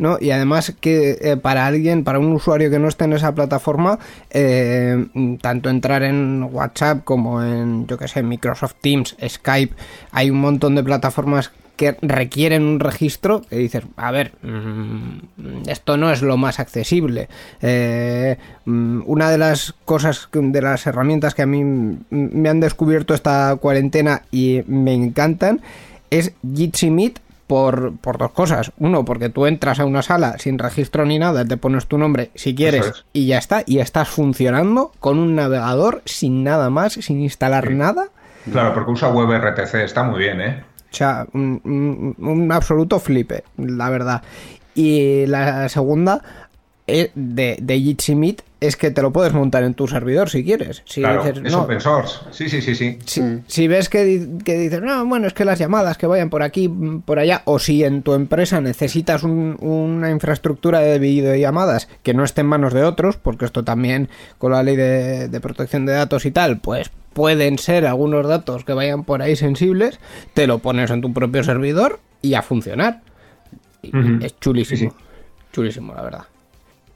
¿No? 0.00 0.16
Y 0.18 0.30
además 0.30 0.74
que 0.80 1.18
eh, 1.20 1.36
para 1.36 1.66
alguien, 1.66 2.04
para 2.04 2.18
un 2.18 2.32
usuario 2.32 2.70
que 2.70 2.78
no 2.78 2.88
esté 2.88 3.04
en 3.04 3.12
esa 3.12 3.34
plataforma, 3.34 3.98
eh, 4.30 5.06
tanto 5.42 5.68
entrar 5.68 6.02
en 6.02 6.48
WhatsApp 6.50 7.04
como 7.04 7.42
en, 7.42 7.86
yo 7.86 7.98
que 7.98 8.08
sé, 8.08 8.22
Microsoft 8.22 8.76
Teams, 8.80 9.14
Skype, 9.22 9.74
hay 10.10 10.30
un 10.30 10.40
montón 10.40 10.74
de 10.74 10.82
plataformas 10.82 11.52
que 11.76 11.96
requieren 12.00 12.62
un 12.62 12.80
registro 12.80 13.42
que 13.42 13.56
dices, 13.56 13.84
a 13.96 14.10
ver, 14.10 14.32
mm, 14.42 15.68
esto 15.68 15.98
no 15.98 16.10
es 16.10 16.22
lo 16.22 16.38
más 16.38 16.60
accesible. 16.60 17.28
Eh, 17.60 18.38
mm, 18.64 19.02
una 19.04 19.30
de 19.30 19.36
las 19.36 19.74
cosas, 19.84 20.28
de 20.32 20.62
las 20.62 20.86
herramientas 20.86 21.34
que 21.34 21.42
a 21.42 21.46
mí 21.46 21.62
me 21.62 22.48
han 22.48 22.60
descubierto 22.60 23.12
esta 23.12 23.54
cuarentena 23.56 24.22
y 24.30 24.62
me 24.66 24.94
encantan 24.94 25.60
es 26.10 26.32
Jitsi 26.54 26.90
Meet 26.90 27.20
por, 27.50 27.96
por, 27.96 28.16
dos 28.16 28.30
cosas. 28.30 28.70
Uno, 28.78 29.04
porque 29.04 29.28
tú 29.28 29.46
entras 29.46 29.80
a 29.80 29.84
una 29.84 30.02
sala 30.02 30.38
sin 30.38 30.56
registro 30.56 31.04
ni 31.04 31.18
nada, 31.18 31.44
te 31.44 31.56
pones 31.56 31.88
tu 31.88 31.98
nombre 31.98 32.30
si 32.36 32.54
quieres 32.54 33.04
y 33.12 33.26
ya 33.26 33.38
está. 33.38 33.64
Y 33.66 33.80
estás 33.80 34.08
funcionando 34.08 34.92
con 35.00 35.18
un 35.18 35.34
navegador 35.34 36.00
sin 36.04 36.44
nada 36.44 36.70
más, 36.70 36.92
sin 36.92 37.20
instalar 37.20 37.72
nada. 37.72 38.10
Claro, 38.52 38.72
porque 38.72 38.92
usa 38.92 39.08
WebRTC, 39.08 39.74
está 39.82 40.04
muy 40.04 40.20
bien, 40.20 40.40
¿eh? 40.40 40.62
O 40.92 40.94
sea, 40.94 41.26
un, 41.32 42.48
absoluto 42.52 43.00
flipe, 43.00 43.42
la 43.56 43.90
verdad. 43.90 44.22
Y 44.76 45.26
la 45.26 45.68
segunda 45.68 46.22
eh, 46.86 47.10
de, 47.16 47.56
de 47.60 47.80
Jitsi 47.80 48.14
Meet 48.14 48.44
es 48.60 48.76
que 48.76 48.90
te 48.90 49.00
lo 49.02 49.10
puedes 49.12 49.32
montar 49.32 49.62
en 49.64 49.72
tu 49.74 49.88
servidor 49.88 50.28
si 50.28 50.44
quieres. 50.44 50.82
Si 50.84 51.00
Claro, 51.00 51.22
dices, 51.24 51.42
es 51.44 51.52
no, 51.52 51.62
open 51.62 51.80
source. 51.80 52.18
Sí, 52.30 52.48
sí, 52.50 52.60
sí, 52.60 52.74
sí. 52.74 52.98
si, 53.06 53.22
si 53.46 53.68
ves 53.68 53.88
que, 53.88 54.28
que 54.44 54.58
dices, 54.58 54.82
no, 54.82 55.04
bueno, 55.06 55.26
es 55.26 55.32
que 55.32 55.44
las 55.46 55.58
llamadas 55.58 55.96
que 55.96 56.06
vayan 56.06 56.28
por 56.30 56.42
aquí, 56.42 56.68
mm, 56.68 57.00
por 57.00 57.18
allá, 57.18 57.42
o 57.46 57.58
si 57.58 57.84
en 57.84 58.02
tu 58.02 58.12
empresa 58.14 58.60
necesitas 58.60 59.22
un- 59.22 59.56
una 59.60 60.10
infraestructura 60.10 60.80
de 60.80 60.98
videollamadas 60.98 61.88
que 62.02 62.12
no 62.14 62.22
esté 62.24 62.42
en 62.42 62.48
manos 62.48 62.74
de 62.74 62.84
otros, 62.84 63.16
porque 63.16 63.44
esto 63.46 63.64
también 63.64 64.08
con 64.38 64.52
la 64.52 64.62
ley 64.62 64.76
de, 64.76 65.28
de 65.28 65.40
protección 65.40 65.86
de 65.86 65.92
datos 65.94 66.26
y 66.26 66.30
tal, 66.30 66.58
pues 66.60 66.90
pueden 67.14 67.58
ser 67.58 67.86
algunos 67.86 68.26
datos 68.28 68.64
que 68.64 68.72
vayan 68.72 69.04
por 69.04 69.22
ahí 69.22 69.36
sensibles, 69.36 69.98
te 70.34 70.46
lo 70.46 70.58
pones 70.58 70.90
en 70.90 71.00
tu 71.00 71.12
propio 71.12 71.42
servidor 71.42 71.98
y 72.22 72.34
a 72.34 72.42
funcionar. 72.42 73.00
Es 73.82 74.38
chulísimo. 74.38 74.90
Sí, 74.90 74.96
Chulísimo, 75.52 75.94
la 75.94 76.02
verdad. 76.02 76.24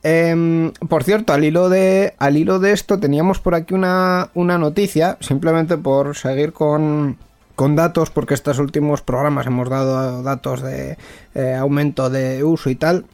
Em, 0.07 0.71
por 0.91 1.03
cierto, 1.03 1.33
al 1.33 1.45
hilo 1.45 1.71
de, 1.71 2.13
al 2.19 2.37
hilo 2.37 2.59
de 2.59 2.73
esto 2.73 3.01
teníamos 3.01 3.41
por 3.41 3.55
aquí 3.55 3.73
una, 3.73 4.29
una 4.35 4.59
noticia, 4.59 5.17
simplemente 5.21 5.79
por 5.79 6.15
seguir 6.15 6.53
con, 6.53 7.17
con 7.55 7.75
datos, 7.75 8.11
porque 8.11 8.35
estos 8.35 8.59
últimos 8.59 9.01
programas 9.01 9.47
hemos 9.47 9.71
dado 9.71 10.23
datos 10.23 10.61
de 10.61 10.99
eh, 11.35 11.55
aumento 11.55 12.11
de 12.11 12.45
uso 12.45 12.69
y 12.69 12.75
tal. 12.75 13.07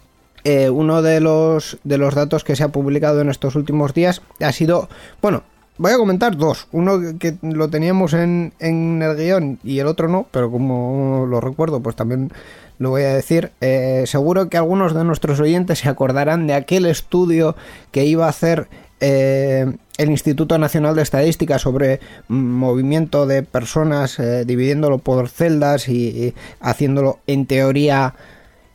Eh, 0.43 0.68
uno 0.68 1.01
de 1.01 1.20
los, 1.20 1.78
de 1.84 1.97
los 1.97 2.16
datos 2.16 2.43
que 2.43 2.57
se 2.57 2.64
ha 2.64 2.68
publicado 2.68 3.20
en 3.20 3.28
estos 3.28 3.55
últimos 3.55 3.95
días 3.95 4.20
ha 4.41 4.51
sido, 4.51 4.88
bueno, 5.22 5.45
voy 5.78 5.92
a 5.92 5.96
comentar 5.96 6.36
dos. 6.36 6.68
Uno 6.72 7.00
que 7.18 7.36
lo 7.42 7.68
teníamos 7.68 8.12
en, 8.12 8.52
en 8.58 9.02
el 9.02 9.16
guion 9.16 9.58
y 9.64 9.78
el 9.78 9.86
otro 9.86 10.08
no, 10.08 10.26
pero 10.30 10.50
como 10.50 11.26
lo 11.26 11.40
recuerdo, 11.40 11.80
pues 11.80 11.96
también 11.96 12.30
lo 12.80 12.90
voy 12.90 13.02
a 13.02 13.14
decir. 13.14 13.52
Eh, 13.60 14.04
seguro 14.06 14.48
que 14.48 14.56
algunos 14.56 14.94
de 14.94 15.04
nuestros 15.04 15.38
oyentes 15.38 15.80
se 15.80 15.88
acordarán 15.88 16.46
de 16.46 16.54
aquel 16.54 16.86
estudio 16.86 17.54
que 17.92 18.06
iba 18.06 18.26
a 18.26 18.30
hacer 18.30 18.68
eh, 19.00 19.70
el 19.98 20.10
Instituto 20.10 20.58
Nacional 20.58 20.96
de 20.96 21.02
Estadística 21.02 21.58
sobre 21.58 22.00
movimiento 22.28 23.26
de 23.26 23.42
personas, 23.42 24.18
eh, 24.18 24.44
dividiéndolo 24.46 24.98
por 24.98 25.28
celdas 25.28 25.88
y 25.88 26.34
haciéndolo 26.60 27.18
en 27.26 27.44
teoría 27.44 28.14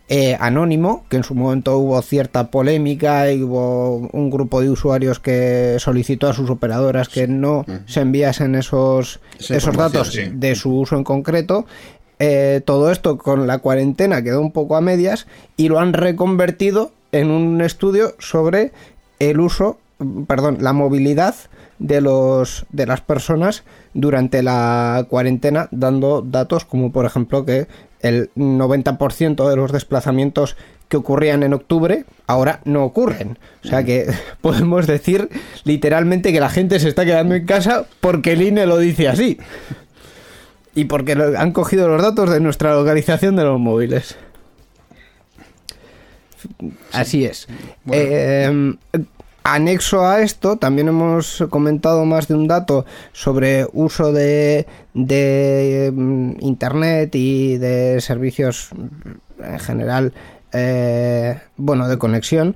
eh, 0.07 0.37
anónimo, 0.39 1.03
que 1.09 1.17
en 1.17 1.23
su 1.23 1.33
momento 1.33 1.77
hubo 1.79 1.99
cierta 2.03 2.51
polémica 2.51 3.31
y 3.31 3.41
hubo 3.41 4.07
un 4.11 4.29
grupo 4.29 4.61
de 4.61 4.69
usuarios 4.69 5.19
que 5.19 5.77
solicitó 5.79 6.29
a 6.29 6.33
sus 6.33 6.49
operadoras 6.51 7.09
que 7.09 7.27
no 7.27 7.65
se 7.87 8.01
enviasen 8.01 8.53
esos, 8.53 9.19
Esa 9.39 9.57
esos 9.57 9.75
datos 9.75 10.11
sí. 10.11 10.29
de 10.31 10.55
su 10.55 10.79
uso 10.79 10.95
en 10.95 11.03
concreto. 11.03 11.65
Eh, 12.19 12.61
todo 12.65 12.91
esto 12.91 13.17
con 13.17 13.47
la 13.47 13.57
cuarentena 13.57 14.21
quedó 14.21 14.41
un 14.41 14.51
poco 14.51 14.75
a 14.75 14.81
medias 14.81 15.25
y 15.57 15.69
lo 15.69 15.79
han 15.79 15.93
reconvertido 15.93 16.91
en 17.11 17.31
un 17.31 17.61
estudio 17.61 18.15
sobre 18.19 18.71
el 19.19 19.39
uso, 19.39 19.79
perdón, 20.27 20.57
la 20.61 20.73
movilidad 20.73 21.35
de 21.79 21.99
los 21.99 22.65
de 22.71 22.85
las 22.85 23.01
personas 23.01 23.63
durante 23.93 24.43
la 24.43 25.05
cuarentena 25.09 25.67
dando 25.71 26.21
datos 26.21 26.63
como 26.63 26.91
por 26.93 27.05
ejemplo 27.05 27.45
que 27.45 27.67
el 28.07 28.29
90% 28.35 29.49
de 29.49 29.55
los 29.55 29.71
desplazamientos 29.71 30.55
que 30.87 30.97
ocurrían 30.97 31.41
en 31.41 31.53
octubre 31.53 32.05
ahora 32.27 32.61
no 32.63 32.83
ocurren. 32.83 33.39
O 33.63 33.67
sea 33.67 33.83
que 33.83 34.07
podemos 34.41 34.85
decir 34.85 35.29
literalmente 35.63 36.31
que 36.31 36.39
la 36.39 36.49
gente 36.49 36.79
se 36.79 36.89
está 36.89 37.05
quedando 37.05 37.35
en 37.35 37.45
casa 37.45 37.85
porque 38.01 38.33
el 38.33 38.43
INE 38.43 38.65
lo 38.67 38.77
dice 38.77 39.07
así. 39.07 39.39
Y 40.75 40.85
porque 40.85 41.13
han 41.13 41.51
cogido 41.51 41.87
los 41.87 42.01
datos 42.01 42.29
de 42.29 42.39
nuestra 42.39 42.75
localización 42.75 43.35
de 43.35 43.43
los 43.43 43.59
móviles. 43.59 44.17
Así 46.91 47.25
es. 47.25 47.47
Eh, 47.91 48.75
anexo 49.45 50.07
a 50.07 50.21
esto, 50.21 50.57
también 50.57 50.87
hemos 50.87 51.45
comentado 51.51 52.03
más 52.03 52.27
de 52.27 52.33
un 52.33 52.47
dato 52.47 52.85
sobre 53.13 53.67
uso 53.73 54.11
de, 54.11 54.65
de 54.95 55.93
mm, 55.95 56.37
Internet 56.39 57.15
y 57.15 57.57
de 57.57 58.01
servicios 58.01 58.69
mm, 58.75 59.43
en 59.43 59.59
general, 59.59 60.13
eh, 60.51 61.39
bueno, 61.57 61.87
de 61.87 61.97
conexión. 61.99 62.55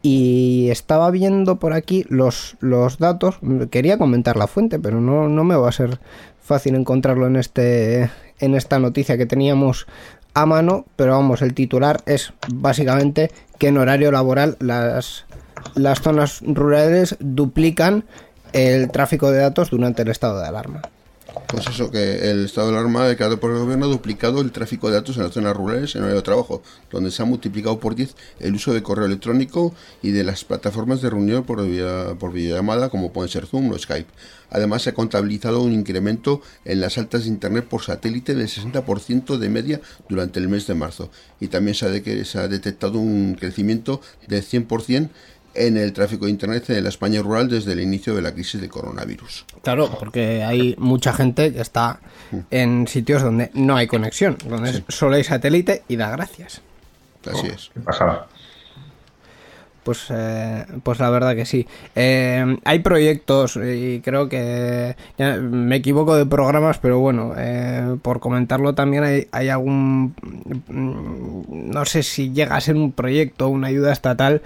Y 0.00 0.68
estaba 0.70 1.10
viendo 1.10 1.58
por 1.58 1.74
aquí 1.74 2.06
los, 2.08 2.56
los 2.60 2.98
datos. 2.98 3.38
Quería 3.70 3.98
comentar 3.98 4.36
la 4.36 4.48
fuente, 4.48 4.80
pero 4.80 5.00
no, 5.00 5.28
no 5.28 5.44
me 5.44 5.54
va 5.54 5.68
a 5.68 5.72
ser 5.72 6.00
fácil 6.40 6.74
encontrarlo 6.74 7.26
en, 7.26 7.36
este, 7.36 8.10
en 8.40 8.54
esta 8.54 8.80
noticia 8.80 9.18
que 9.18 9.26
teníamos 9.26 9.86
a 10.34 10.46
mano. 10.46 10.86
Pero 10.96 11.12
vamos, 11.12 11.42
el 11.42 11.54
titular 11.54 12.00
es 12.06 12.32
básicamente 12.52 13.30
que 13.58 13.68
en 13.68 13.76
horario 13.76 14.10
laboral 14.10 14.56
las, 14.58 15.26
las 15.74 16.00
zonas 16.00 16.40
rurales 16.42 17.16
duplican 17.20 18.04
el 18.52 18.90
tráfico 18.90 19.30
de 19.30 19.38
datos 19.38 19.70
durante 19.70 20.02
el 20.02 20.08
estado 20.08 20.40
de 20.40 20.46
alarma. 20.46 20.82
Pues 21.48 21.66
eso, 21.66 21.90
que 21.90 22.30
el 22.30 22.44
estado 22.44 22.70
de 22.70 22.76
alarma 22.78 23.06
declarado 23.06 23.40
por 23.40 23.50
el 23.52 23.58
gobierno 23.58 23.86
ha 23.86 23.88
duplicado 23.88 24.42
el 24.42 24.52
tráfico 24.52 24.88
de 24.88 24.96
datos 24.96 25.16
en 25.16 25.22
las 25.22 25.32
zonas 25.32 25.56
rurales 25.56 25.94
en 25.94 26.02
horario 26.02 26.16
de 26.18 26.22
trabajo, 26.22 26.62
donde 26.90 27.10
se 27.10 27.22
ha 27.22 27.24
multiplicado 27.26 27.78
por 27.80 27.94
10 27.94 28.14
el 28.40 28.54
uso 28.54 28.74
de 28.74 28.82
correo 28.82 29.06
electrónico 29.06 29.74
y 30.02 30.10
de 30.10 30.24
las 30.24 30.44
plataformas 30.44 31.00
de 31.00 31.08
reunión 31.08 31.44
por, 31.44 31.66
vía- 31.66 32.14
por 32.18 32.32
videollamada 32.32 32.90
como 32.90 33.12
pueden 33.12 33.30
ser 33.30 33.46
Zoom 33.46 33.70
o 33.70 33.78
Skype. 33.78 34.10
Además, 34.50 34.82
se 34.82 34.90
ha 34.90 34.94
contabilizado 34.94 35.62
un 35.62 35.72
incremento 35.72 36.42
en 36.66 36.80
las 36.82 36.98
altas 36.98 37.22
de 37.22 37.28
Internet 37.28 37.64
por 37.66 37.82
satélite 37.82 38.34
del 38.34 38.48
60% 38.48 39.38
de 39.38 39.48
media 39.48 39.80
durante 40.10 40.38
el 40.38 40.48
mes 40.50 40.66
de 40.66 40.74
marzo. 40.74 41.10
Y 41.40 41.48
también 41.48 41.74
se 41.74 41.86
ha, 41.86 41.88
de 41.88 42.24
se 42.26 42.38
ha 42.38 42.48
detectado 42.48 42.98
un 42.98 43.36
crecimiento 43.40 44.02
del 44.28 44.42
100% 44.44 45.08
en 45.54 45.76
el 45.76 45.92
tráfico 45.92 46.26
de 46.26 46.30
Internet 46.30 46.70
en 46.70 46.82
la 46.82 46.88
España 46.88 47.22
rural 47.22 47.48
desde 47.48 47.72
el 47.72 47.80
inicio 47.80 48.14
de 48.14 48.22
la 48.22 48.32
crisis 48.32 48.60
de 48.60 48.68
coronavirus. 48.68 49.44
Claro, 49.62 49.90
porque 49.98 50.42
hay 50.42 50.74
mucha 50.78 51.12
gente 51.12 51.52
que 51.52 51.60
está 51.60 52.00
en 52.50 52.86
sitios 52.86 53.22
donde 53.22 53.50
no 53.54 53.76
hay 53.76 53.86
conexión, 53.86 54.36
donde 54.46 54.84
solo 54.88 55.16
hay 55.16 55.24
satélite 55.24 55.82
y 55.88 55.96
da 55.96 56.10
gracias. 56.10 56.62
Así 57.30 57.46
es. 57.46 57.70
Qué. 57.74 57.80
Pues, 59.82 60.06
eh, 60.10 60.64
pues 60.82 61.00
la 61.00 61.10
verdad 61.10 61.34
que 61.34 61.44
sí. 61.44 61.66
Eh, 61.96 62.56
hay 62.64 62.78
proyectos 62.80 63.56
y 63.56 64.00
creo 64.00 64.28
que 64.28 64.96
ya 65.18 65.36
me 65.38 65.76
equivoco 65.76 66.14
de 66.14 66.24
programas, 66.24 66.78
pero 66.78 67.00
bueno, 67.00 67.34
eh, 67.36 67.96
por 68.00 68.20
comentarlo 68.20 68.74
también 68.74 69.02
hay, 69.02 69.28
hay 69.32 69.48
algún, 69.48 70.14
mm, 70.68 71.72
no 71.72 71.84
sé 71.84 72.04
si 72.04 72.32
llega 72.32 72.54
a 72.54 72.60
ser 72.60 72.76
un 72.76 72.92
proyecto, 72.92 73.48
una 73.48 73.68
ayuda 73.68 73.92
estatal 73.92 74.42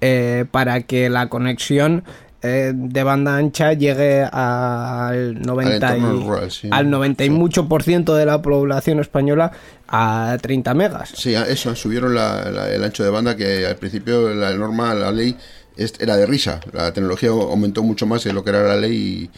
eh, 0.00 0.44
para 0.50 0.80
que 0.82 1.08
la 1.10 1.28
conexión 1.28 2.04
eh, 2.42 2.72
de 2.74 3.02
banda 3.02 3.36
ancha 3.36 3.74
llegue 3.74 4.22
al 4.32 5.42
90 5.42 5.72
y, 5.72 5.98
entorno 5.98 6.26
rural, 6.26 6.50
sí. 6.50 6.68
al 6.70 6.88
90 6.90 7.24
y 7.24 7.26
Sí. 7.26 7.32
mucho 7.34 7.68
por 7.68 7.82
ciento 7.82 8.14
de 8.14 8.24
la 8.26 8.40
población 8.40 8.98
española 9.00 9.52
a 9.88 10.36
30 10.40 10.72
megas. 10.74 11.10
Sí, 11.14 11.34
eso, 11.34 11.74
subieron 11.74 12.14
la- 12.14 12.50
la- 12.50 12.70
el 12.70 12.82
ancho 12.82 13.04
de 13.04 13.10
banda 13.10 13.36
que 13.36 13.66
al 13.66 13.76
principio 13.76 14.30
la 14.34 14.52
norma, 14.54 14.94
la 14.94 15.12
ley 15.12 15.36
era 15.98 16.16
de 16.16 16.26
risa. 16.26 16.60
La 16.72 16.92
tecnología 16.92 17.30
aumentó 17.30 17.82
mucho 17.82 18.06
más 18.06 18.24
de 18.24 18.32
lo 18.32 18.42
que 18.44 18.50
era 18.50 18.62
la 18.62 18.76
ley 18.76 18.94
y, 18.94 19.30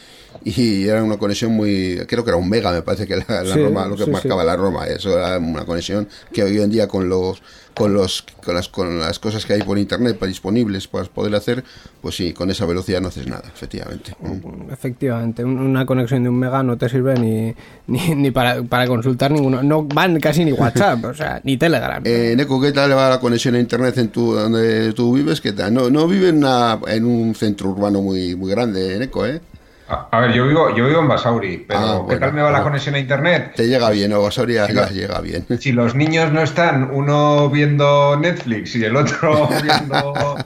y 0.45 0.87
era 0.89 1.03
una 1.03 1.17
conexión 1.19 1.53
muy... 1.53 1.99
Creo 2.09 2.25
que 2.25 2.31
era 2.31 2.37
un 2.37 2.49
mega, 2.49 2.73
me 2.73 2.83
parece 2.83 3.07
que 3.07 3.17
la, 3.17 3.25
la 3.43 3.55
Sí, 3.55 3.61
norma, 3.61 3.87
lo 3.87 3.97
que 3.97 4.05
sí, 4.05 4.11
marcaba 4.11 4.43
sí. 4.43 4.47
la 4.47 4.57
norma. 4.57 4.87
Eso 4.87 5.17
era 5.19 5.39
una 5.39 5.65
conexión 5.65 6.09
que 6.33 6.43
hoy 6.43 6.61
en 6.61 6.71
día 6.71 6.89
con 6.89 7.09
los 7.09 7.43
con 7.75 7.95
los 7.95 8.23
con 8.45 8.55
las 8.55 8.69
con 8.69 8.99
las 9.01 9.19
cosas 9.19 9.47
que 9.47 9.55
hay 9.55 9.63
por 9.63 9.79
internet 9.79 10.19
para 10.19 10.29
disponibles 10.29 10.89
para 10.89 11.05
poder 11.07 11.35
hacer, 11.35 11.65
pues 12.03 12.15
sí, 12.17 12.35
con 12.35 12.51
esa 12.51 12.67
velocidad 12.67 13.01
no 13.01 13.09
haces 13.09 13.27
nada, 13.27 13.45
efectivamente. 13.55 14.15
Mm. 14.21 14.71
Efectivamente, 14.71 15.43
un- 15.43 15.59
una 15.59 15.87
conexión 15.87 16.23
de 16.23 16.29
un 16.29 16.39
mega 16.39 16.63
no 16.63 16.77
te 16.77 16.91
sirve 16.91 17.15
ni, 17.15 17.55
ni, 17.87 18.15
ni 18.15 18.31
para, 18.31 18.63
para 18.63 18.87
consultar 18.87 19.31
ninguno. 19.31 19.63
No 19.63 19.85
van 19.85 20.21
casi 20.21 20.45
ni 20.45 20.53
WhatsApp, 20.53 21.03
o 21.05 21.15
sea, 21.15 21.41
ni 21.45 21.57
Telegram. 21.57 22.03
Eh, 22.05 22.35
Neko, 22.37 22.61
¿qué 22.61 22.73
tal 22.73 22.95
va 22.95 23.09
la 23.09 23.21
conexión 23.21 23.55
a 23.55 23.59
internet 23.59 23.97
en 23.97 24.09
tu, 24.09 24.35
donde 24.35 24.93
tú 24.93 25.15
vives? 25.15 25.41
¿Qué 25.41 25.53
tal? 25.53 25.73
No, 25.73 25.89
no 25.89 26.07
vive 26.07 26.29
en, 26.29 26.39
una- 26.39 26.79
en 26.89 27.07
un 27.07 27.35
centro 27.35 27.71
urbano 27.71 28.03
muy, 28.03 28.37
muy 28.37 28.51
grande, 28.51 28.99
Neko, 28.99 29.25
¿eh? 29.25 29.41
A, 29.89 30.09
a 30.11 30.21
ver, 30.21 30.33
yo 30.33 30.47
vivo, 30.47 30.75
yo 30.75 30.87
vivo 30.87 31.01
en 31.01 31.09
Basauri, 31.09 31.65
pero 31.67 31.81
Ah, 31.81 31.93
¿qué 31.99 32.03
bueno, 32.05 32.21
tal 32.21 32.33
me 32.33 32.41
va 32.43 32.49
la 32.51 32.59
bueno. 32.59 32.65
conexión 32.71 32.95
a 32.95 32.99
internet? 32.99 33.53
Te 33.57 33.67
llega 33.69 33.91
bien, 33.91 34.13
o 34.13 34.23
no. 34.23 34.89
llega 34.89 35.21
bien. 35.21 35.45
Si 35.59 35.73
los 35.73 35.95
niños 35.95 36.33
no 36.33 36.43
están, 36.43 36.91
uno 36.93 37.51
viendo 37.51 38.17
Netflix 38.17 38.75
y 38.77 38.85
el 38.85 38.97
otro 38.97 39.49
viendo... 39.63 40.37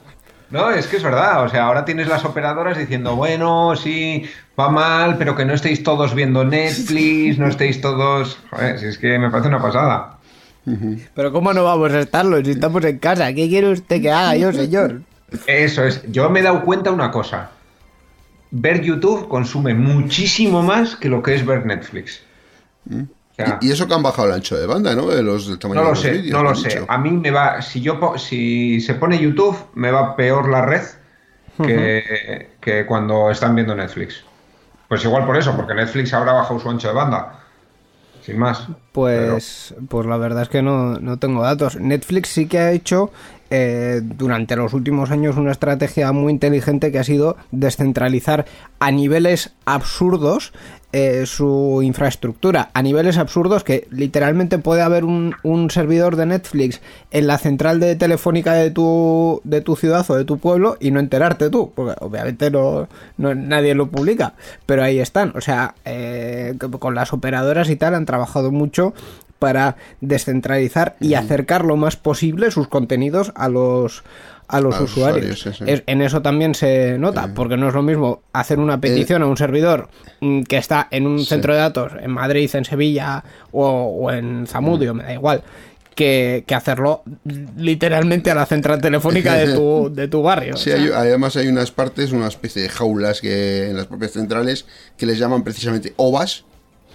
No, 0.49 0.71
es 0.71 0.87
que 0.87 0.97
es 0.97 1.03
verdad, 1.03 1.43
o 1.43 1.49
sea, 1.49 1.65
ahora 1.67 1.85
tienes 1.85 2.07
las 2.09 2.25
operadoras 2.25 2.79
diciendo, 2.79 3.17
bueno, 3.17 3.75
sí, 3.77 4.25
va 4.59 4.69
mal, 4.71 5.17
pero 5.19 5.35
que 5.35 5.45
no 5.45 5.55
estéis 5.55 5.83
todos 5.83 6.15
viendo 6.15 6.45
Netflix, 6.45 7.39
no 7.39 7.49
estéis 7.49 7.81
todos... 7.81 8.39
Joder, 8.51 8.79
si 8.79 8.87
es 8.87 8.99
que 8.99 9.19
me 9.19 9.29
parece 9.31 9.49
una 9.49 9.61
pasada. 9.61 10.19
Pero 11.15 11.33
¿cómo 11.33 11.53
no 11.53 11.65
vamos 11.65 11.93
a 11.93 12.01
estarlo 12.01 12.45
si 12.45 12.53
estamos 12.53 12.85
en 12.85 12.99
casa? 12.99 13.33
¿Qué 13.33 13.49
quiere 13.49 13.71
usted 13.71 14.01
que 14.01 14.11
haga 14.11 14.37
yo, 14.37 14.53
señor? 14.53 15.03
Eso 15.47 15.85
es, 15.85 16.03
yo 16.11 16.31
me 16.31 16.41
he 16.41 16.43
dado 16.43 16.63
cuenta 16.63 16.91
una 16.91 17.11
cosa. 17.11 17.51
Ver 18.51 18.83
YouTube 18.83 19.29
consume 19.29 19.75
muchísimo 19.75 20.63
más 20.63 20.97
que 20.97 21.09
lo 21.09 21.23
que 21.23 21.35
es 21.35 21.45
ver 21.45 21.67
Netflix. 21.67 22.23
y, 23.61 23.71
eso 23.71 23.87
que 23.87 23.95
han 23.95 24.03
bajado 24.03 24.29
el 24.29 24.35
ancho 24.35 24.57
de 24.57 24.67
banda, 24.67 24.95
¿no? 24.95 25.09
De 25.09 25.23
los, 25.23 25.49
del 25.49 25.59
tamaño 25.59 25.81
no 25.81 25.89
lo 25.89 25.89
de 25.89 25.95
los 25.95 26.03
sé, 26.03 26.11
vídeos, 26.13 26.33
no 26.33 26.43
lo 26.49 26.55
sé. 26.55 26.69
dicho. 26.69 26.87
A 26.89 26.99
mí 26.99 27.11
me 27.11 27.31
va, 27.31 27.61
si 27.61 27.81
yo 27.81 28.15
si 28.17 28.81
se 28.81 28.95
pone 28.95 29.19
YouTube, 29.19 29.57
me 29.75 29.91
va 29.91 30.17
peor 30.17 30.49
la 30.49 30.65
red 30.65 30.83
que, 31.63 32.51
que 32.61 32.87
cuando 32.87 33.31
están 33.31 33.55
viendo 33.55 33.75
Netflix. 33.75 34.25
Pues 34.89 35.05
igual 35.05 35.27
por 35.27 35.37
eso, 35.37 35.57
porque 35.57 35.75
Netflix 35.75 36.13
ahora 36.13 36.33
ha 36.33 36.35
bajado 36.35 36.61
su 36.61 36.71
ancho 36.71 36.89
de 36.89 36.95
banda. 36.95 37.41
Sin 38.23 38.39
más. 38.39 38.67
Pues, 38.93 39.75
pues 39.89 40.07
la 40.07 40.17
verdad 40.17 40.43
es 40.43 40.49
que 40.49 40.63
no, 40.63 40.99
no 40.99 41.19
tengo 41.19 41.43
datos. 41.43 41.77
Netflix 41.77 42.31
sí 42.31 42.47
que 42.47 42.59
ha 42.59 42.73
hecho 42.73 43.11
eh, 43.51 44.01
durante 44.03 44.57
los 44.57 44.73
últimos 44.75 45.11
años 45.11 45.37
una 45.37 45.53
estrategia 45.53 46.13
muy 46.13 46.33
inteligente 46.33 46.91
que 46.91 46.99
ha 46.99 47.05
sido 47.05 47.37
descentralizar 47.53 48.47
a 48.79 48.91
niveles 48.91 49.53
absurdos 49.65 50.53
eh, 50.93 51.27
su 51.27 51.81
infraestructura. 51.83 52.71
A 52.73 52.81
niveles 52.81 53.19
absurdos 53.19 53.65
que 53.65 53.87
literalmente 53.91 54.59
puede 54.59 54.83
haber 54.83 55.05
un, 55.05 55.35
servidor 55.69 56.17
de 56.17 56.27
Netflix 56.27 56.81
en 57.11 57.27
la 57.27 57.39
central 57.39 57.81
de 57.81 57.97
telefónica 57.97 58.55
de 58.55 58.71
tu, 58.71 59.41
de 59.45 59.61
tu 59.61 59.77
ciudad 59.77 60.09
o 60.11 60.15
de 60.15 60.25
tu 60.25 60.39
pueblo 60.39 60.77
y 60.81 60.93
no 60.93 61.01
enterarte 61.01 61.51
tú, 61.51 61.73
porque 61.75 61.97
obviamente 62.01 62.51
no, 62.51 62.89
no- 63.19 63.35
nadie 63.35 63.75
lo 63.75 63.89
publica, 63.89 64.35
pero 64.65 64.83
ahí 64.83 64.99
están. 64.99 65.33
O 65.37 65.41
sea, 65.41 65.75
eh, 65.85 66.55
con 66.79 66.95
las 66.95 67.13
operadoras 67.13 67.69
y 67.69 67.77
tal 67.77 67.95
han 67.95 68.07
trabajado 68.07 68.51
mucho 68.51 68.95
para 69.39 69.77
descentralizar 70.01 70.97
y 71.01 71.15
acercar 71.15 71.65
lo 71.65 71.77
más 71.77 71.97
posible 71.97 72.51
sus 72.51 72.69
contenidos 72.69 73.33
a 73.35 73.49
los 73.49 74.03
a 74.49 74.61
los 74.61 74.77
A 74.77 74.81
los 74.81 74.91
usuarios. 74.93 75.33
usuarios, 75.33 75.57
sí, 75.59 75.65
sí. 75.67 75.71
Es- 75.73 75.83
en 75.87 76.03
eso 76.03 76.23
también 76.23 76.55
se 76.55 76.99
nota, 76.99 77.33
porque 77.35 77.57
no 77.57 77.67
es 77.69 77.75
lo 77.75 77.83
mismo 77.83 78.23
hacer 78.33 78.61
una 78.61 78.81
petición 78.81 79.23
a 79.23 79.27
un 79.27 79.37
servidor 79.37 79.89
mm, 80.21 80.43
que 80.43 80.57
está 80.59 80.87
en 80.93 81.07
un 81.09 81.25
centro 81.25 81.53
de 81.53 81.59
datos 81.59 81.93
en 82.01 82.13
Madrid, 82.13 82.49
en 82.55 82.65
Sevilla 82.65 83.25
o, 83.51 83.67
o 84.03 84.13
en 84.13 84.47
Zamudio, 84.47 84.95
me 84.95 85.03
da 85.03 85.13
igual, 85.15 85.43
que, 85.97 86.45
que 86.47 86.55
hacerlo 86.55 87.03
literalmente 87.57 88.31
a 88.31 88.35
la 88.37 88.47
central 88.47 88.81
telefónica 88.81 89.35
de 89.35 89.53
tu, 89.55 89.91
de 89.95 90.07
tu 90.09 90.23
barrio. 90.23 90.57
Sí, 90.57 90.71
hay- 90.71 90.91
además 90.95 91.37
hay 91.37 91.49
unas 91.49 91.71
partes, 91.73 92.13
una 92.13 92.29
especie 92.29 92.63
de 92.63 92.69
jaulas 92.69 93.21
que 93.21 93.69
en 93.71 93.77
las 93.77 93.87
propias 93.87 94.13
centrales 94.13 94.67
que 94.97 95.07
les 95.07 95.19
llaman 95.19 95.43
precisamente 95.43 95.93
OVAs, 95.97 96.45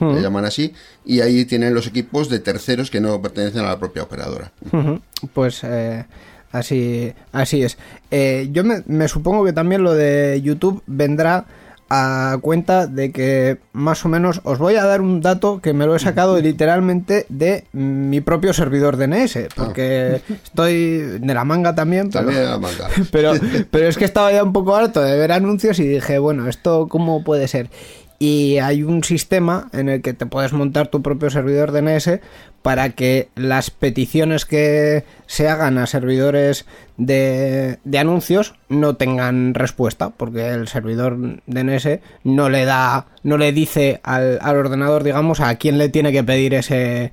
le 0.02 0.22
llaman 0.22 0.46
así, 0.46 0.74
y 1.06 1.22
ahí 1.22 1.46
tienen 1.46 1.74
los 1.74 1.88
equipos 1.88 2.28
de 2.30 2.40
terceros 2.40 2.90
que 2.90 3.00
no 3.00 3.22
pertenecen 3.22 3.62
a 3.62 3.70
la 3.70 3.80
propia 3.80 4.04
operadora. 4.04 4.52
Pues 5.34 5.62
eh, 5.64 6.06
así, 6.52 7.14
así 7.32 7.64
es. 7.64 7.78
Eh, 8.10 8.50
yo 8.52 8.64
me, 8.64 8.84
me 8.88 9.08
supongo 9.08 9.46
que 9.46 9.54
también 9.54 9.84
lo 9.84 9.94
de 9.94 10.42
YouTube 10.44 10.82
vendrá 10.88 11.46
a 11.94 12.38
cuenta 12.42 12.88
de 12.88 13.12
que 13.12 13.58
más 13.74 14.06
o 14.06 14.08
menos 14.08 14.40
os 14.46 14.60
voy 14.60 14.76
a 14.76 14.86
dar 14.86 15.02
un 15.02 15.20
dato 15.20 15.60
que 15.60 15.74
me 15.74 15.86
lo 15.86 15.94
he 15.94 16.00
sacado 16.00 16.40
literalmente 16.40 17.26
de 17.28 17.66
mi 17.74 18.22
propio 18.22 18.54
servidor 18.54 18.96
DNS, 18.96 19.38
porque 19.58 20.22
estoy 20.46 21.00
de 21.20 21.34
la 21.34 21.44
manga 21.44 21.76
también, 21.76 22.10
pero- 22.10 22.26
También 22.28 22.46
a 22.48 22.52
la 22.52 22.60
manga. 22.60 22.88
pero, 23.12 23.34
pero 23.72 23.88
es 23.90 23.98
que 23.98 24.06
estaba 24.06 24.32
ya 24.32 24.42
un 24.42 24.54
poco 24.54 24.74
harto 24.74 25.02
de 25.02 25.18
ver 25.18 25.34
anuncios 25.34 25.80
y 25.80 25.84
dije, 25.86 26.18
bueno, 26.18 26.48
¿esto 26.48 26.88
cómo 26.88 27.26
puede 27.26 27.50
ser? 27.50 27.70
Y 28.24 28.60
hay 28.60 28.84
un 28.84 29.04
sistema 29.04 29.68
en 29.74 29.90
el 29.90 30.04
que 30.04 30.14
te 30.14 30.28
puedes 30.28 30.54
montar 30.54 30.90
tu 30.90 31.02
propio 31.02 31.32
servidor 31.32 31.72
DNS 31.72 32.20
para 32.62 32.92
que 32.92 33.30
las 33.34 33.72
peticiones 33.72 34.46
que 34.46 35.04
se 35.26 35.50
hagan 35.50 35.80
a 35.80 35.88
servidores 35.88 36.68
de, 36.98 37.80
de 37.84 37.98
anuncios 37.98 38.54
no 38.70 38.96
tengan 38.96 39.56
respuesta, 39.56 40.12
porque 40.12 40.50
el 40.50 40.68
servidor 40.68 41.18
DNS 41.48 42.00
no 42.24 42.50
le 42.50 42.66
da, 42.66 43.08
no 43.24 43.40
le 43.40 43.54
dice 43.54 44.00
al, 44.04 44.38
al 44.44 44.56
ordenador, 44.56 45.04
digamos, 45.04 45.40
a 45.40 45.56
quién 45.56 45.80
le 45.80 45.90
tiene 45.90 46.12
que 46.12 46.24
pedir 46.24 46.54
ese, 46.54 47.12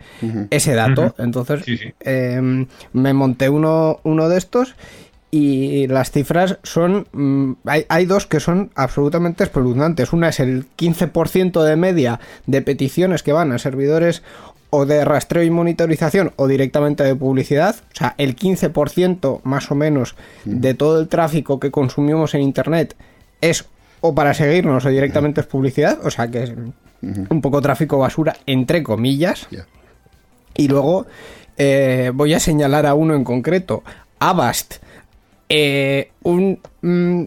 ese 0.50 0.74
dato. 0.74 1.14
Entonces, 1.16 1.62
Sí, 1.64 1.78
sí. 1.78 1.94
eh, 2.00 2.66
me 2.92 3.14
monté 3.14 3.48
uno, 3.48 4.00
uno 4.02 4.28
de 4.28 4.36
estos 4.36 4.74
y 5.30 5.86
las 5.88 6.10
cifras 6.10 6.58
son... 6.62 7.06
mm, 7.12 7.52
hay, 7.66 7.84
hay 7.88 8.06
dos 8.06 8.26
que 8.26 8.40
son 8.40 8.70
absolutamente 8.74 9.44
espeluznantes. 9.44 10.12
Una 10.12 10.30
es 10.30 10.40
el 10.40 10.66
15% 10.76 11.62
de 11.62 11.76
media 11.76 12.20
de 12.46 12.62
peticiones 12.62 13.22
que 13.22 13.32
van 13.32 13.52
a 13.52 13.58
servidores 13.58 14.22
o 14.70 14.86
de 14.86 15.04
rastreo 15.04 15.42
y 15.42 15.50
monitorización 15.50 16.32
o 16.36 16.46
directamente 16.46 17.04
de 17.04 17.14
publicidad. 17.14 17.76
O 17.92 17.96
sea, 17.96 18.14
el 18.18 18.36
15% 18.36 19.40
más 19.44 19.70
o 19.70 19.74
menos 19.74 20.14
de 20.44 20.74
todo 20.74 21.00
el 21.00 21.08
tráfico 21.08 21.58
que 21.58 21.70
consumimos 21.70 22.34
en 22.34 22.42
Internet 22.42 22.96
es 23.40 23.66
o 24.00 24.14
para 24.14 24.34
seguirnos 24.34 24.84
o 24.84 24.88
directamente 24.88 25.40
es 25.40 25.46
publicidad. 25.46 25.98
O 26.04 26.10
sea, 26.10 26.28
que 26.28 26.42
es 26.42 26.52
un 27.02 27.40
poco 27.40 27.60
tráfico 27.62 27.98
basura, 27.98 28.36
entre 28.46 28.82
comillas. 28.82 29.48
Y 30.54 30.68
luego 30.68 31.06
eh, 31.56 32.10
voy 32.14 32.34
a 32.34 32.40
señalar 32.40 32.86
a 32.86 32.94
uno 32.94 33.14
en 33.14 33.24
concreto, 33.24 33.82
Avast. 34.18 34.76
Eh, 35.50 36.10
un, 36.22 36.60
mm, 36.82 37.24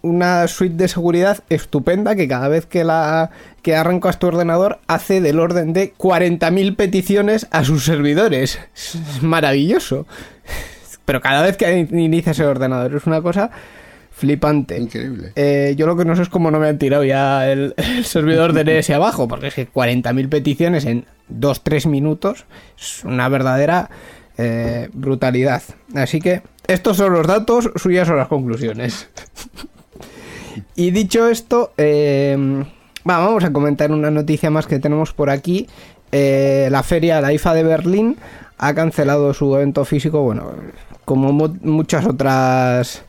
una 0.00 0.48
suite 0.48 0.76
de 0.76 0.88
seguridad 0.88 1.44
estupenda 1.50 2.16
que 2.16 2.26
cada 2.26 2.48
vez 2.48 2.64
que 2.64 2.84
la 2.84 3.30
que 3.62 3.76
arrancas 3.76 4.18
tu 4.18 4.28
ordenador 4.28 4.78
hace 4.86 5.20
del 5.20 5.38
orden 5.38 5.74
de 5.74 5.92
40.000 5.92 6.74
peticiones 6.76 7.46
a 7.50 7.64
sus 7.64 7.84
servidores. 7.84 8.58
Es 8.74 9.22
maravilloso. 9.22 10.06
Pero 11.04 11.20
cada 11.20 11.42
vez 11.42 11.56
que 11.56 11.88
inicias 11.90 12.38
el 12.38 12.46
ordenador 12.46 12.94
es 12.94 13.06
una 13.06 13.20
cosa 13.20 13.50
flipante. 14.10 14.78
Increíble. 14.78 15.32
Eh, 15.36 15.74
yo 15.76 15.86
lo 15.86 15.96
que 15.96 16.04
no 16.04 16.16
sé 16.16 16.22
es 16.22 16.28
cómo 16.28 16.50
no 16.50 16.60
me 16.60 16.68
han 16.68 16.78
tirado 16.78 17.04
ya 17.04 17.50
el, 17.50 17.74
el 17.76 18.04
servidor 18.04 18.52
DNS 18.52 18.88
abajo, 18.90 19.28
porque 19.28 19.48
es 19.48 19.54
que 19.54 19.70
40.000 19.70 20.28
peticiones 20.28 20.84
en 20.84 21.04
2-3 21.30 21.88
minutos 21.88 22.46
es 22.78 23.04
una 23.04 23.28
verdadera 23.28 23.90
eh, 24.38 24.88
brutalidad. 24.92 25.62
Así 25.94 26.20
que 26.20 26.42
estos 26.72 26.96
son 26.96 27.12
los 27.12 27.26
datos, 27.26 27.70
suyas 27.76 28.06
son 28.08 28.16
las 28.16 28.28
conclusiones. 28.28 29.08
y 30.76 30.90
dicho 30.90 31.28
esto, 31.28 31.72
eh, 31.76 32.36
va, 33.08 33.18
vamos 33.18 33.44
a 33.44 33.52
comentar 33.52 33.90
una 33.92 34.10
noticia 34.10 34.50
más 34.50 34.66
que 34.66 34.78
tenemos 34.78 35.12
por 35.12 35.30
aquí. 35.30 35.66
Eh, 36.12 36.68
la 36.70 36.82
feria, 36.82 37.20
la 37.20 37.32
IFA 37.32 37.54
de 37.54 37.62
Berlín, 37.62 38.16
ha 38.58 38.74
cancelado 38.74 39.32
su 39.34 39.54
evento 39.54 39.84
físico, 39.84 40.22
bueno, 40.22 40.52
como 41.04 41.32
mu- 41.32 41.56
muchas 41.62 42.06
otras 42.06 43.02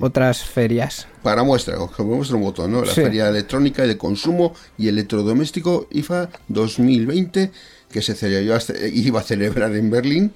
otras 0.00 0.44
ferias. 0.44 1.08
Para 1.24 1.42
muestra, 1.42 1.76
como 1.96 2.16
muestra 2.16 2.36
un 2.36 2.42
botón, 2.44 2.70
¿no? 2.70 2.84
La 2.84 2.92
Sí. 2.94 3.00
Feria 3.02 3.28
Electrónica 3.28 3.84
y 3.84 3.88
de 3.88 3.98
Consumo 3.98 4.54
y 4.76 4.86
Electrodoméstico 4.86 5.88
IFA 5.90 6.28
2020, 6.46 7.50
que 7.90 8.00
se 8.02 8.14
celebró, 8.14 8.56
iba 8.92 9.18
a 9.20 9.22
celebrar 9.24 9.74
en 9.74 9.90
Berlín 9.90 10.32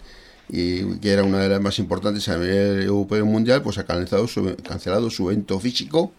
y 0.54 0.98
que 0.98 1.10
era 1.10 1.24
una 1.24 1.38
de 1.38 1.48
las 1.48 1.62
más 1.62 1.78
importantes 1.78 2.28
a 2.28 2.36
nivel 2.36 2.82
europeo 2.82 3.24
mundial, 3.24 3.62
pues 3.62 3.78
ha 3.78 3.86
cancelado 3.86 4.28
su, 4.28 4.54
cancelado 4.56 5.08
su 5.08 5.30
evento 5.30 5.58
físico. 5.58 6.12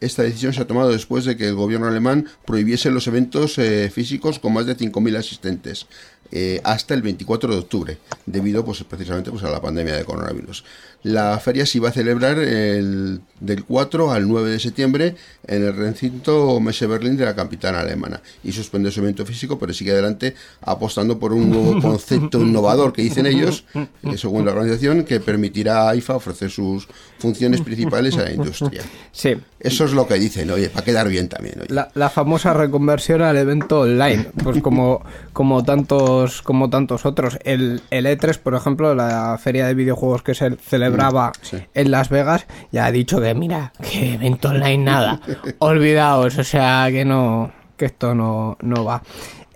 Esta 0.00 0.22
decisión 0.22 0.52
se 0.52 0.60
ha 0.62 0.66
tomado 0.66 0.90
después 0.90 1.24
de 1.24 1.36
que 1.36 1.48
el 1.48 1.56
gobierno 1.56 1.88
alemán 1.88 2.26
prohibiese 2.46 2.92
los 2.92 3.08
eventos 3.08 3.58
eh, 3.58 3.90
físicos 3.92 4.38
con 4.38 4.52
más 4.52 4.66
de 4.66 4.76
5.000 4.76 5.16
asistentes 5.16 5.86
eh, 6.30 6.60
hasta 6.62 6.94
el 6.94 7.02
24 7.02 7.52
de 7.52 7.58
octubre, 7.58 7.98
debido 8.26 8.64
pues, 8.64 8.84
precisamente 8.84 9.32
pues, 9.32 9.42
a 9.42 9.50
la 9.50 9.60
pandemia 9.60 9.96
de 9.96 10.04
coronavirus. 10.04 10.64
La 11.04 11.38
feria 11.38 11.66
se 11.66 11.78
iba 11.78 11.90
a 11.90 11.92
celebrar 11.92 12.38
el, 12.38 13.20
del 13.38 13.64
4 13.64 14.10
al 14.10 14.26
9 14.26 14.50
de 14.50 14.58
septiembre 14.58 15.14
en 15.46 15.62
el 15.62 15.76
recinto 15.76 16.58
Messe 16.60 16.86
Berlín 16.86 17.16
de 17.16 17.26
la 17.26 17.34
capital 17.34 17.76
alemana 17.76 18.22
y 18.42 18.52
suspende 18.52 18.90
su 18.90 19.00
evento 19.00 19.26
físico, 19.26 19.58
pero 19.58 19.74
sigue 19.74 19.92
adelante 19.92 20.34
apostando 20.62 21.18
por 21.18 21.34
un 21.34 21.50
nuevo 21.50 21.80
concepto 21.82 22.40
innovador 22.40 22.94
que 22.94 23.02
dicen 23.02 23.26
ellos, 23.26 23.66
eh, 23.74 24.16
según 24.16 24.46
la 24.46 24.52
organización, 24.52 25.04
que 25.04 25.20
permitirá 25.20 25.90
a 25.90 25.94
IFA 25.94 26.16
ofrecer 26.16 26.50
sus 26.50 26.88
funciones 27.18 27.60
principales 27.60 28.16
a 28.16 28.22
la 28.22 28.32
industria. 28.32 28.82
Sí, 29.12 29.36
Eso 29.60 29.84
es 29.84 29.92
lo 29.92 30.06
que 30.06 30.14
dicen, 30.14 30.50
oye, 30.50 30.70
para 30.70 30.84
quedar 30.84 31.08
bien 31.08 31.28
también. 31.28 31.56
oye. 31.60 31.72
la, 31.72 31.90
la 31.94 32.08
famosa 32.08 32.54
reconversión 32.54 33.20
al 33.20 33.36
evento 33.36 33.80
online, 33.80 34.30
pues 34.42 34.62
como, 34.62 35.02
como 35.34 35.64
tantos 35.64 36.40
como 36.42 36.70
tantos 36.70 37.04
otros. 37.04 37.38
El, 37.44 37.82
el 37.90 38.06
E3, 38.06 38.38
por 38.38 38.54
ejemplo, 38.54 38.94
la 38.94 39.38
feria 39.38 39.66
de 39.66 39.74
videojuegos 39.74 40.22
que 40.22 40.34
se 40.34 40.56
celebraba 40.94 41.32
sí. 41.42 41.58
en 41.74 41.90
Las 41.90 42.08
Vegas, 42.08 42.46
ya 42.72 42.86
ha 42.86 42.92
dicho 42.92 43.20
que 43.20 43.34
mira, 43.34 43.72
que 43.80 44.14
evento 44.14 44.48
online 44.48 44.84
nada. 44.84 45.20
Olvidaos, 45.58 46.38
o 46.38 46.44
sea 46.44 46.86
que 46.90 47.04
no, 47.04 47.52
que 47.76 47.86
esto 47.86 48.14
no, 48.14 48.56
no 48.60 48.84
va. 48.84 49.02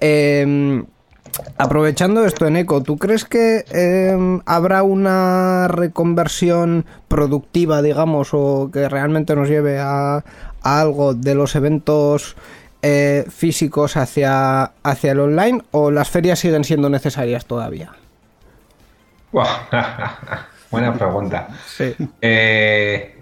Eh, 0.01 0.85
Aprovechando 1.57 2.25
esto 2.25 2.47
en 2.47 2.57
eco, 2.57 2.83
¿tú 2.83 2.97
crees 2.97 3.25
que 3.25 3.65
eh, 3.71 4.41
habrá 4.47 4.83
una 4.83 5.69
reconversión 5.69 6.85
productiva, 7.07 7.83
digamos, 7.83 8.31
o 8.33 8.71
que 8.73 8.89
realmente 8.89 9.37
nos 9.37 9.49
lleve 9.49 9.79
a, 9.79 10.25
a 10.63 10.81
algo 10.81 11.15
de 11.15 11.35
los 11.35 11.55
eventos 11.55 12.37
eh, 12.83 13.25
físicos 13.29 13.97
hacia, 13.97 14.73
hacia 14.83 15.13
el 15.13 15.21
online 15.21 15.63
o 15.71 15.91
las 15.91 16.11
ferias 16.11 16.39
siguen 16.39 16.65
siendo 16.65 16.89
necesarias 16.89 17.47
todavía? 17.47 17.93
Buena 20.71 20.95
pregunta. 20.95 21.49
Sí. 21.67 21.95
Eh, 22.21 23.17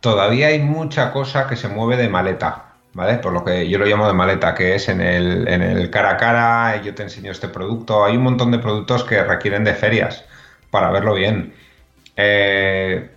todavía 0.00 0.48
hay 0.48 0.60
mucha 0.60 1.12
cosa 1.12 1.46
que 1.46 1.56
se 1.56 1.68
mueve 1.68 1.96
de 1.96 2.08
maleta. 2.08 2.64
¿vale? 2.94 3.18
Por 3.18 3.32
lo 3.32 3.44
que 3.44 3.68
yo 3.68 3.78
lo 3.78 3.84
llamo 3.84 4.06
de 4.06 4.14
maleta, 4.14 4.54
que 4.54 4.76
es 4.76 4.88
en 4.88 5.00
el, 5.00 5.46
en 5.48 5.62
el 5.62 5.90
cara 5.90 6.12
a 6.12 6.16
cara, 6.16 6.82
yo 6.82 6.94
te 6.94 7.02
enseño 7.02 7.30
este 7.30 7.48
producto. 7.48 8.04
Hay 8.04 8.16
un 8.16 8.22
montón 8.22 8.50
de 8.50 8.58
productos 8.58 9.04
que 9.04 9.22
requieren 9.22 9.64
de 9.64 9.74
ferias 9.74 10.24
para 10.70 10.90
verlo 10.90 11.14
bien. 11.14 11.52
Eh, 12.16 13.10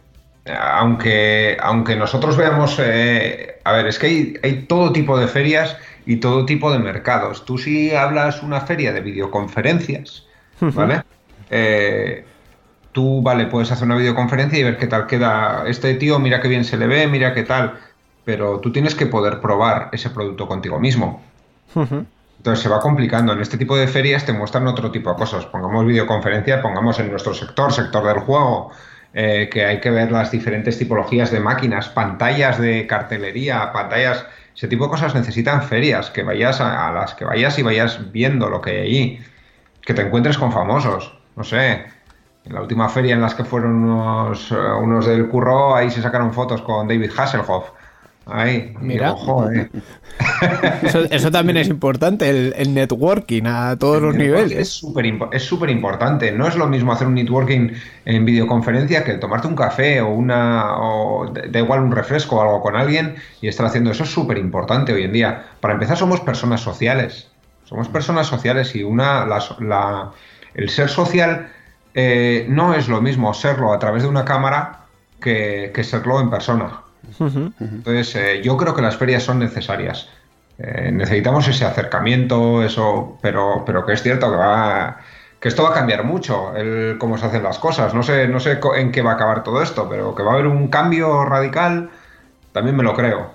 aunque, 0.46 1.58
aunque 1.62 1.96
nosotros 1.96 2.36
veamos, 2.38 2.78
eh, 2.80 3.60
a 3.64 3.72
ver, 3.74 3.88
es 3.88 4.00
que 4.00 4.08
hay, 4.08 4.34
hay, 4.44 4.54
todo 4.64 4.92
tipo 4.92 5.18
de 5.18 5.28
ferias 5.28 5.78
y 6.06 6.18
todo 6.18 6.46
tipo 6.46 6.72
de 6.72 6.80
mercados. 6.80 7.46
Tú 7.46 7.58
si 7.58 7.94
hablas 7.94 8.42
una 8.44 8.62
feria 8.62 8.94
de 8.94 9.02
videoconferencias, 9.02 10.26
¿vale? 10.60 11.04
Eh, 11.50 12.26
tú, 12.92 13.22
vale, 13.22 13.46
puedes 13.46 13.72
hacer 13.72 13.86
una 13.86 13.96
videoconferencia 13.96 14.60
y 14.60 14.64
ver 14.64 14.78
qué 14.78 14.88
tal 14.88 15.08
queda 15.08 15.64
este 15.68 15.94
tío, 15.96 16.20
mira 16.20 16.42
qué 16.42 16.48
bien 16.48 16.66
se 16.66 16.78
le 16.78 16.88
ve, 16.88 17.08
mira 17.08 17.34
qué 17.34 17.44
tal, 17.44 17.80
pero 18.26 18.60
tú 18.60 18.72
tienes 18.72 18.96
que 18.96 19.06
poder 19.06 19.40
probar 19.40 19.90
ese 19.92 20.10
producto 20.10 20.48
contigo 20.48 20.80
mismo. 20.80 21.22
Entonces 22.38 22.64
se 22.64 22.70
va 22.70 22.80
complicando. 22.80 23.34
En 23.34 23.42
este 23.42 23.58
tipo 23.58 23.78
de 23.78 23.88
ferias 23.88 24.26
te 24.26 24.34
muestran 24.34 24.68
otro 24.68 24.92
tipo 24.92 25.10
de 25.10 25.16
cosas. 25.16 25.46
Pongamos 25.46 25.86
videoconferencia, 25.86 26.62
pongamos 26.62 27.00
en 27.00 27.10
nuestro 27.12 27.34
sector, 27.34 27.74
sector 27.74 28.06
del 28.06 28.20
juego, 28.20 28.72
eh, 29.14 29.50
que 29.52 29.66
hay 29.66 29.80
que 29.80 29.90
ver 29.90 30.12
las 30.12 30.32
diferentes 30.32 30.78
tipologías 30.78 31.32
de 31.32 31.40
máquinas, 31.40 31.90
pantallas 31.90 32.60
de 32.60 32.86
cartelería, 32.88 33.72
pantallas, 33.74 34.26
ese 34.56 34.68
tipo 34.68 34.86
de 34.86 34.90
cosas 34.92 35.16
necesitan 35.16 35.64
ferias, 35.64 36.10
que 36.10 36.24
vayas 36.24 36.62
a, 36.62 36.88
a 36.88 36.92
las 36.92 37.14
que 37.16 37.26
vayas 37.26 37.58
y 37.60 37.64
vayas 37.64 38.12
viendo 38.12 38.50
lo 38.50 38.62
que 38.62 38.72
hay 38.72 38.80
allí, 38.80 39.20
que 39.82 39.94
te 39.94 40.02
encuentres 40.02 40.38
con 40.38 40.52
famosos, 40.52 41.18
no 41.36 41.44
sé, 41.44 41.86
en 42.48 42.54
la 42.54 42.62
última 42.62 42.88
feria 42.90 43.14
en 43.14 43.22
las 43.22 43.36
que 43.36 43.44
fueron 43.44 43.84
unos, 43.84 44.52
uh, 44.52 44.80
unos 44.82 45.06
del 45.06 45.28
curro, 45.28 45.76
ahí 45.76 45.90
se 45.92 46.02
sacaron 46.02 46.34
fotos 46.34 46.62
con 46.62 46.88
David 46.88 47.12
Hasselhoff. 47.16 47.72
Ahí, 48.30 48.76
Mira. 48.82 49.16
Eso, 50.82 51.06
eso, 51.10 51.32
también 51.32 51.58
es 51.58 51.70
importante, 51.70 52.30
el, 52.30 52.54
el 52.58 52.74
networking 52.74 53.44
a 53.46 53.78
todos 53.78 53.98
el 53.98 54.04
los 54.04 54.16
niveles. 54.16 54.52
Es 54.52 54.70
súper 54.70 55.06
es 55.32 55.44
súper 55.44 55.70
importante. 55.70 56.32
No 56.32 56.48
es 56.48 56.56
lo 56.56 56.68
mismo 56.68 56.92
hacer 56.92 57.08
un 57.08 57.14
networking 57.14 57.70
en 58.04 58.26
videoconferencia 58.26 59.04
que 59.04 59.14
tomarte 59.14 59.48
un 59.48 59.56
café 59.56 60.02
o 60.02 60.10
una. 60.10 60.78
O 60.80 61.32
da 61.32 61.60
igual 61.60 61.82
un 61.82 61.92
refresco 61.92 62.38
o 62.38 62.42
algo 62.42 62.62
con 62.62 62.76
alguien 62.76 63.16
y 63.42 63.48
estar 63.48 63.66
haciendo 63.66 63.92
eso 63.92 64.04
es 64.04 64.10
súper 64.10 64.38
importante 64.38 64.92
hoy 64.92 65.04
en 65.04 65.14
día. 65.14 65.46
Para 65.62 65.76
empezar, 65.76 65.96
somos 65.98 66.20
personas 66.20 66.62
sociales. 66.62 67.30
Somos 67.64 67.88
personas 67.88 68.28
sociales 68.28 68.76
y 68.76 68.84
una. 68.84 69.26
La, 69.26 69.40
la, 69.60 70.12
el 70.56 70.70
ser 70.70 70.90
social 70.90 71.48
eh, 72.00 72.46
no 72.48 72.76
es 72.76 72.88
lo 72.88 73.02
mismo 73.02 73.34
serlo 73.34 73.74
a 73.74 73.80
través 73.80 74.04
de 74.04 74.10
una 74.10 74.24
cámara 74.24 74.82
que, 75.20 75.72
que 75.74 75.84
serlo 75.84 76.20
en 76.20 76.30
persona. 76.30 76.82
Uh 77.18 77.24
-huh. 77.24 77.54
Entonces, 77.60 78.16
eh, 78.16 78.42
yo 78.44 78.56
creo 78.56 78.76
que 78.76 78.84
las 78.84 78.98
ferias 78.98 79.24
son 79.24 79.40
necesarias. 79.40 80.08
Eh, 80.60 80.92
necesitamos 80.94 81.48
ese 81.48 81.66
acercamiento, 81.66 82.62
eso, 82.64 83.18
pero, 83.20 83.64
pero 83.66 83.84
que 83.84 83.94
es 83.94 84.04
cierto 84.04 84.30
que 84.30 84.38
va 84.38 84.98
que 85.40 85.48
esto 85.50 85.64
va 85.64 85.70
a 85.70 85.74
cambiar 85.74 86.04
mucho, 86.04 86.56
el 86.56 86.98
cómo 87.00 87.18
se 87.18 87.26
hacen 87.26 87.42
las 87.42 87.58
cosas. 87.58 87.96
No 87.96 88.04
sé, 88.04 88.28
no 88.28 88.40
sé 88.40 88.60
en 88.76 88.92
qué 88.92 89.02
va 89.02 89.12
a 89.12 89.16
acabar 89.16 89.44
todo 89.44 89.64
esto, 89.64 89.88
pero 89.90 90.14
que 90.14 90.22
va 90.24 90.32
a 90.32 90.34
haber 90.36 90.48
un 90.48 90.68
cambio 90.68 91.26
radical, 91.26 91.90
también 92.52 92.76
me 92.76 92.84
lo 92.84 92.94
creo. 92.94 93.32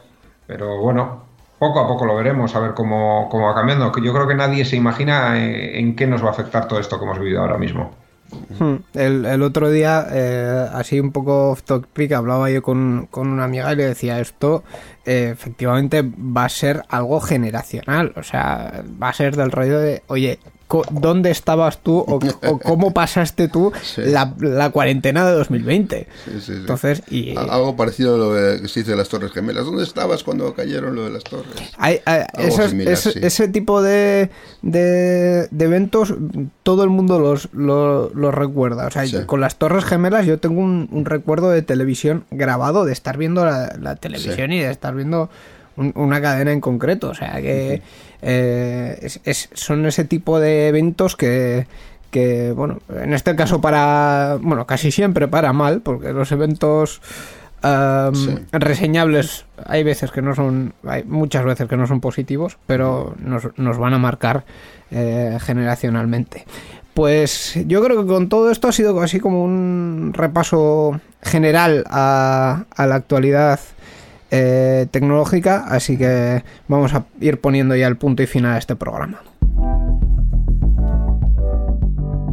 Pero 0.46 0.78
bueno, 0.80 1.24
poco 1.58 1.80
a 1.80 1.88
poco 1.88 2.06
lo 2.06 2.14
veremos, 2.14 2.54
a 2.54 2.60
ver 2.60 2.74
cómo, 2.74 3.28
cómo 3.28 3.46
va 3.48 3.54
cambiando. 3.54 3.92
Yo 4.00 4.12
creo 4.12 4.28
que 4.28 4.34
nadie 4.36 4.64
se 4.64 4.76
imagina 4.76 5.36
en, 5.36 5.54
en 5.76 5.96
qué 5.96 6.06
nos 6.06 6.22
va 6.22 6.28
a 6.28 6.32
afectar 6.32 6.68
todo 6.68 6.78
esto 6.78 6.98
que 6.98 7.04
hemos 7.04 7.18
vivido 7.18 7.40
ahora 7.40 7.58
mismo. 7.58 8.01
El, 8.94 9.24
el, 9.24 9.42
otro 9.42 9.70
día, 9.70 10.06
eh, 10.10 10.68
así 10.72 11.00
un 11.00 11.12
poco 11.12 11.50
off 11.50 11.62
topic, 11.62 12.12
hablaba 12.12 12.50
yo 12.50 12.62
con, 12.62 13.08
con, 13.10 13.28
una 13.28 13.44
amiga 13.44 13.72
y 13.72 13.76
le 13.76 13.86
decía 13.86 14.20
esto, 14.20 14.62
eh, 15.04 15.30
efectivamente 15.32 16.02
va 16.02 16.44
a 16.44 16.48
ser 16.48 16.82
algo 16.88 17.20
generacional, 17.20 18.12
o 18.16 18.22
sea, 18.22 18.84
va 19.02 19.08
a 19.08 19.12
ser 19.12 19.36
del 19.36 19.50
rollo 19.50 19.78
de, 19.78 20.02
oye, 20.06 20.38
¿dónde 20.90 21.30
estabas 21.30 21.78
tú 21.82 21.98
o, 21.98 22.18
o 22.48 22.58
cómo 22.58 22.92
pasaste 22.92 23.48
tú 23.48 23.72
sí. 23.82 24.02
la, 24.04 24.34
la, 24.38 24.70
cuarentena 24.70 25.26
de 25.26 25.32
2020? 25.32 26.08
Sí, 26.24 26.40
sí, 26.40 26.52
Entonces, 26.52 27.02
y, 27.10 27.36
algo 27.36 27.76
parecido 27.76 28.14
a 28.14 28.18
lo 28.18 28.34
de, 28.34 28.60
que 28.62 28.68
se 28.68 28.80
dice 28.80 28.92
de 28.92 28.96
las 28.96 29.08
Torres 29.08 29.32
Gemelas. 29.32 29.64
¿Dónde 29.64 29.84
estabas 29.84 30.24
cuando 30.24 30.54
cayeron 30.54 30.94
lo 30.94 31.04
de 31.04 31.10
las 31.10 31.24
Torres? 31.24 31.46
Hay, 31.76 32.00
hay, 32.04 32.22
esos, 32.38 32.70
similar, 32.70 32.94
ese, 32.94 33.26
ese, 33.26 33.48
tipo 33.48 33.82
de, 33.82 34.30
de, 34.62 35.48
de, 35.50 35.64
eventos, 35.64 36.14
todo 36.62 36.84
el 36.84 36.90
mundo 36.90 37.18
los, 37.18 37.48
los, 37.52 38.14
los 38.14 38.34
recuerda. 38.34 38.86
O 38.86 38.90
sea, 38.90 39.26
con 39.26 39.40
las 39.40 39.56
Torres 39.56 39.84
Gemelas 39.84 40.26
yo 40.26 40.38
tengo 40.38 40.60
un, 40.60 40.88
un, 40.90 41.04
recuerdo 41.04 41.50
de 41.50 41.62
televisión 41.62 42.24
grabado, 42.30 42.84
de 42.84 42.92
estar 42.92 43.18
viendo 43.18 43.44
la, 43.44 43.76
la 43.80 43.96
televisión 43.96 44.52
y 44.52 44.60
de 44.60 44.70
estar 44.70 44.94
viendo 44.94 45.28
un, 45.76 45.92
una 45.96 46.20
cadena 46.20 46.52
en 46.52 46.60
concreto. 46.60 47.10
O 47.10 47.14
sea, 47.14 47.40
que... 47.40 47.82
Uh 47.82 47.84
-huh. 47.84 48.11
Eh, 48.22 48.98
es, 49.02 49.20
es, 49.24 49.50
son 49.52 49.84
ese 49.84 50.04
tipo 50.04 50.38
de 50.38 50.68
eventos 50.68 51.16
que, 51.16 51.66
que, 52.12 52.52
bueno, 52.52 52.78
en 52.94 53.14
este 53.14 53.34
caso 53.34 53.60
para, 53.60 54.38
bueno, 54.40 54.66
casi 54.66 54.92
siempre 54.92 55.26
para 55.26 55.52
mal, 55.52 55.80
porque 55.80 56.12
los 56.12 56.30
eventos 56.30 57.00
um, 57.64 58.14
sí. 58.14 58.38
reseñables 58.52 59.44
hay 59.66 59.82
veces 59.82 60.12
que 60.12 60.22
no 60.22 60.34
son, 60.36 60.74
hay 60.86 61.02
muchas 61.04 61.44
veces 61.44 61.68
que 61.68 61.76
no 61.76 61.86
son 61.86 62.00
positivos, 62.00 62.58
pero 62.66 63.14
nos, 63.18 63.48
nos 63.56 63.78
van 63.78 63.94
a 63.94 63.98
marcar 63.98 64.44
eh, 64.92 65.38
generacionalmente. 65.40 66.44
Pues 66.94 67.58
yo 67.66 67.82
creo 67.82 68.02
que 68.02 68.06
con 68.06 68.28
todo 68.28 68.50
esto 68.50 68.68
ha 68.68 68.72
sido 68.72 69.00
así 69.00 69.18
como 69.18 69.42
un 69.42 70.12
repaso 70.14 71.00
general 71.22 71.84
a, 71.88 72.66
a 72.76 72.86
la 72.86 72.96
actualidad 72.96 73.58
eh, 74.32 74.86
tecnológica, 74.90 75.66
así 75.68 75.98
que 75.98 76.42
vamos 76.66 76.94
a 76.94 77.04
ir 77.20 77.38
poniendo 77.40 77.76
ya 77.76 77.86
el 77.86 77.98
punto 77.98 78.22
y 78.22 78.26
final 78.26 78.54
a 78.54 78.58
este 78.58 78.76
programa. 78.76 79.20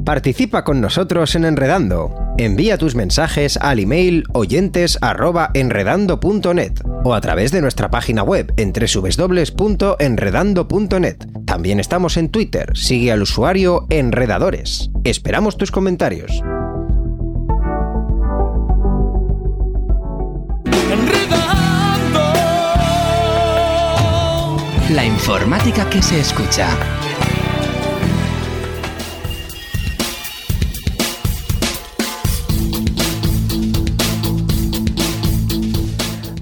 Participa 0.06 0.64
con 0.64 0.80
nosotros 0.82 1.36
en 1.36 1.46
Enredando. 1.46 2.16
Envía 2.40 2.80
tus 2.80 2.96
mensajes 2.96 3.58
al 3.58 3.78
email 3.80 4.24
oyentes@enredando.net 4.34 6.74
o 7.04 7.14
a 7.14 7.22
través 7.22 7.52
de 7.52 7.62
nuestra 7.62 7.92
página 7.92 8.24
web 8.24 8.52
en 8.58 8.74
www.enredando.net. 8.74 11.18
También 11.46 11.80
estamos 11.80 12.18
en 12.18 12.30
Twitter. 12.30 12.76
Sigue 12.76 13.12
al 13.12 13.22
usuario 13.22 13.86
Enredadores. 13.90 14.90
Esperamos 15.04 15.58
tus 15.58 15.70
comentarios. 15.70 16.42
La 24.90 25.06
informática 25.06 25.88
que 25.88 26.02
se 26.02 26.20
escucha. 26.20 26.68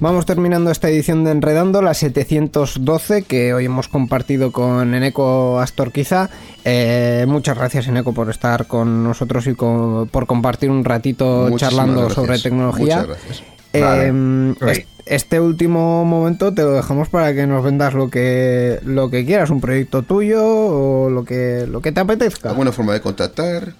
Vamos 0.00 0.24
terminando 0.24 0.70
esta 0.70 0.88
edición 0.88 1.24
de 1.24 1.32
Enredando, 1.32 1.82
la 1.82 1.92
712, 1.92 3.24
que 3.24 3.52
hoy 3.52 3.66
hemos 3.66 3.88
compartido 3.88 4.50
con 4.50 4.94
Eneco 4.94 5.60
Astorquiza. 5.60 6.30
Eh, 6.64 7.26
muchas 7.28 7.58
gracias, 7.58 7.88
Eneco, 7.88 8.14
por 8.14 8.30
estar 8.30 8.66
con 8.66 9.04
nosotros 9.04 9.46
y 9.46 9.54
con, 9.54 10.08
por 10.08 10.26
compartir 10.26 10.70
un 10.70 10.84
ratito 10.84 11.48
Muchísimas 11.50 11.60
charlando 11.60 12.00
gracias. 12.06 12.14
sobre 12.14 12.38
tecnología. 12.38 12.96
Muchas 12.96 13.06
gracias. 13.08 13.57
Eh, 13.72 14.54
vale. 14.60 14.86
Este 15.08 15.40
último 15.40 16.04
momento 16.04 16.52
te 16.52 16.62
lo 16.62 16.72
dejamos 16.72 17.08
para 17.08 17.32
que 17.32 17.46
nos 17.46 17.64
vendas 17.64 17.94
lo 17.94 18.10
que 18.10 18.78
lo 18.84 19.08
que 19.08 19.24
quieras, 19.24 19.48
un 19.48 19.60
proyecto 19.60 20.02
tuyo 20.02 20.44
o 20.44 21.08
lo 21.08 21.24
que 21.24 21.64
lo 21.66 21.80
que 21.80 21.92
te 21.92 22.00
apetezca. 22.00 22.50
¿Alguna 22.50 22.72
forma 22.72 22.92
de 22.92 23.00
contactar? 23.00 23.72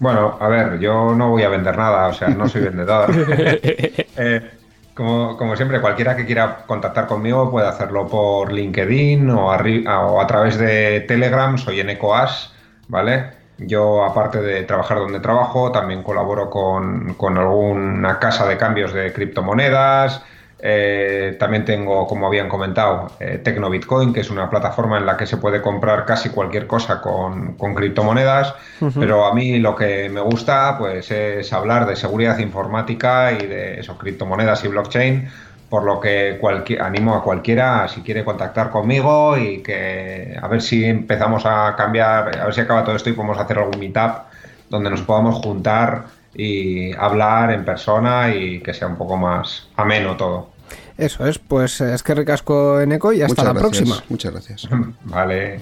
Bueno, 0.00 0.36
a 0.40 0.48
ver, 0.48 0.80
yo 0.80 1.14
no 1.14 1.30
voy 1.30 1.44
a 1.44 1.48
vender 1.48 1.76
nada, 1.76 2.08
o 2.08 2.12
sea, 2.12 2.28
no 2.28 2.48
soy 2.48 2.62
vendedor. 2.62 3.10
eh, 3.36 4.50
como, 4.94 5.36
como, 5.36 5.54
siempre, 5.54 5.80
cualquiera 5.80 6.16
que 6.16 6.26
quiera 6.26 6.64
contactar 6.66 7.06
conmigo 7.06 7.50
puede 7.50 7.68
hacerlo 7.68 8.08
por 8.08 8.52
LinkedIn 8.52 9.30
o, 9.30 9.46
o 9.46 10.20
a 10.20 10.26
través 10.26 10.58
de 10.58 11.04
Telegram, 11.06 11.56
soy 11.56 11.80
en 11.80 11.90
EcoAs, 11.90 12.52
¿vale? 12.88 13.37
Yo, 13.58 14.04
aparte 14.04 14.40
de 14.40 14.62
trabajar 14.62 14.98
donde 14.98 15.20
trabajo, 15.20 15.72
también 15.72 16.02
colaboro 16.02 16.48
con, 16.48 17.14
con 17.14 17.36
alguna 17.36 18.18
casa 18.18 18.46
de 18.46 18.56
cambios 18.56 18.92
de 18.92 19.12
criptomonedas. 19.12 20.22
Eh, 20.60 21.36
también 21.38 21.64
tengo, 21.64 22.06
como 22.06 22.26
habían 22.26 22.48
comentado, 22.48 23.12
eh, 23.20 23.40
Tecno 23.42 23.70
Bitcoin, 23.70 24.12
que 24.12 24.20
es 24.20 24.30
una 24.30 24.50
plataforma 24.50 24.98
en 24.98 25.06
la 25.06 25.16
que 25.16 25.26
se 25.26 25.36
puede 25.36 25.62
comprar 25.62 26.04
casi 26.04 26.30
cualquier 26.30 26.66
cosa 26.66 27.00
con, 27.00 27.54
con 27.54 27.74
criptomonedas. 27.74 28.54
Uh 28.80 28.86
-huh. 28.86 29.00
Pero 29.00 29.26
a 29.26 29.34
mí 29.34 29.58
lo 29.58 29.74
que 29.76 30.08
me 30.08 30.20
gusta 30.20 30.76
pues, 30.78 31.10
es 31.10 31.52
hablar 31.52 31.86
de 31.86 31.96
seguridad 31.96 32.38
informática 32.38 33.32
y 33.32 33.46
de 33.46 33.80
eso, 33.80 33.96
criptomonedas 33.96 34.64
y 34.64 34.68
blockchain 34.68 35.28
por 35.68 35.84
lo 35.84 36.00
que 36.00 36.38
animo 36.80 37.14
a 37.14 37.22
cualquiera 37.22 37.86
si 37.88 38.00
quiere 38.00 38.24
contactar 38.24 38.70
conmigo 38.70 39.36
y 39.36 39.62
que 39.62 40.36
a 40.40 40.48
ver 40.48 40.62
si 40.62 40.84
empezamos 40.84 41.44
a 41.44 41.74
cambiar, 41.76 42.38
a 42.38 42.44
ver 42.44 42.54
si 42.54 42.60
acaba 42.60 42.84
todo 42.84 42.96
esto 42.96 43.10
y 43.10 43.12
podemos 43.12 43.38
hacer 43.38 43.58
algún 43.58 43.78
meetup 43.78 44.22
donde 44.70 44.90
nos 44.90 45.02
podamos 45.02 45.36
juntar 45.36 46.06
y 46.34 46.94
hablar 46.94 47.50
en 47.50 47.64
persona 47.64 48.34
y 48.34 48.60
que 48.60 48.72
sea 48.72 48.86
un 48.86 48.96
poco 48.96 49.16
más 49.16 49.68
ameno 49.76 50.16
todo. 50.16 50.50
Eso 50.96 51.26
es, 51.26 51.38
pues 51.38 51.80
es 51.80 52.02
que 52.02 52.14
recasco 52.14 52.80
en 52.80 52.92
eco 52.92 53.12
y 53.12 53.22
hasta 53.22 53.42
Muchas 53.42 53.44
la 53.44 53.60
gracias, 53.60 53.82
próxima. 53.88 54.04
Muchas 54.08 54.32
gracias. 54.32 54.68
Vale. 55.04 55.60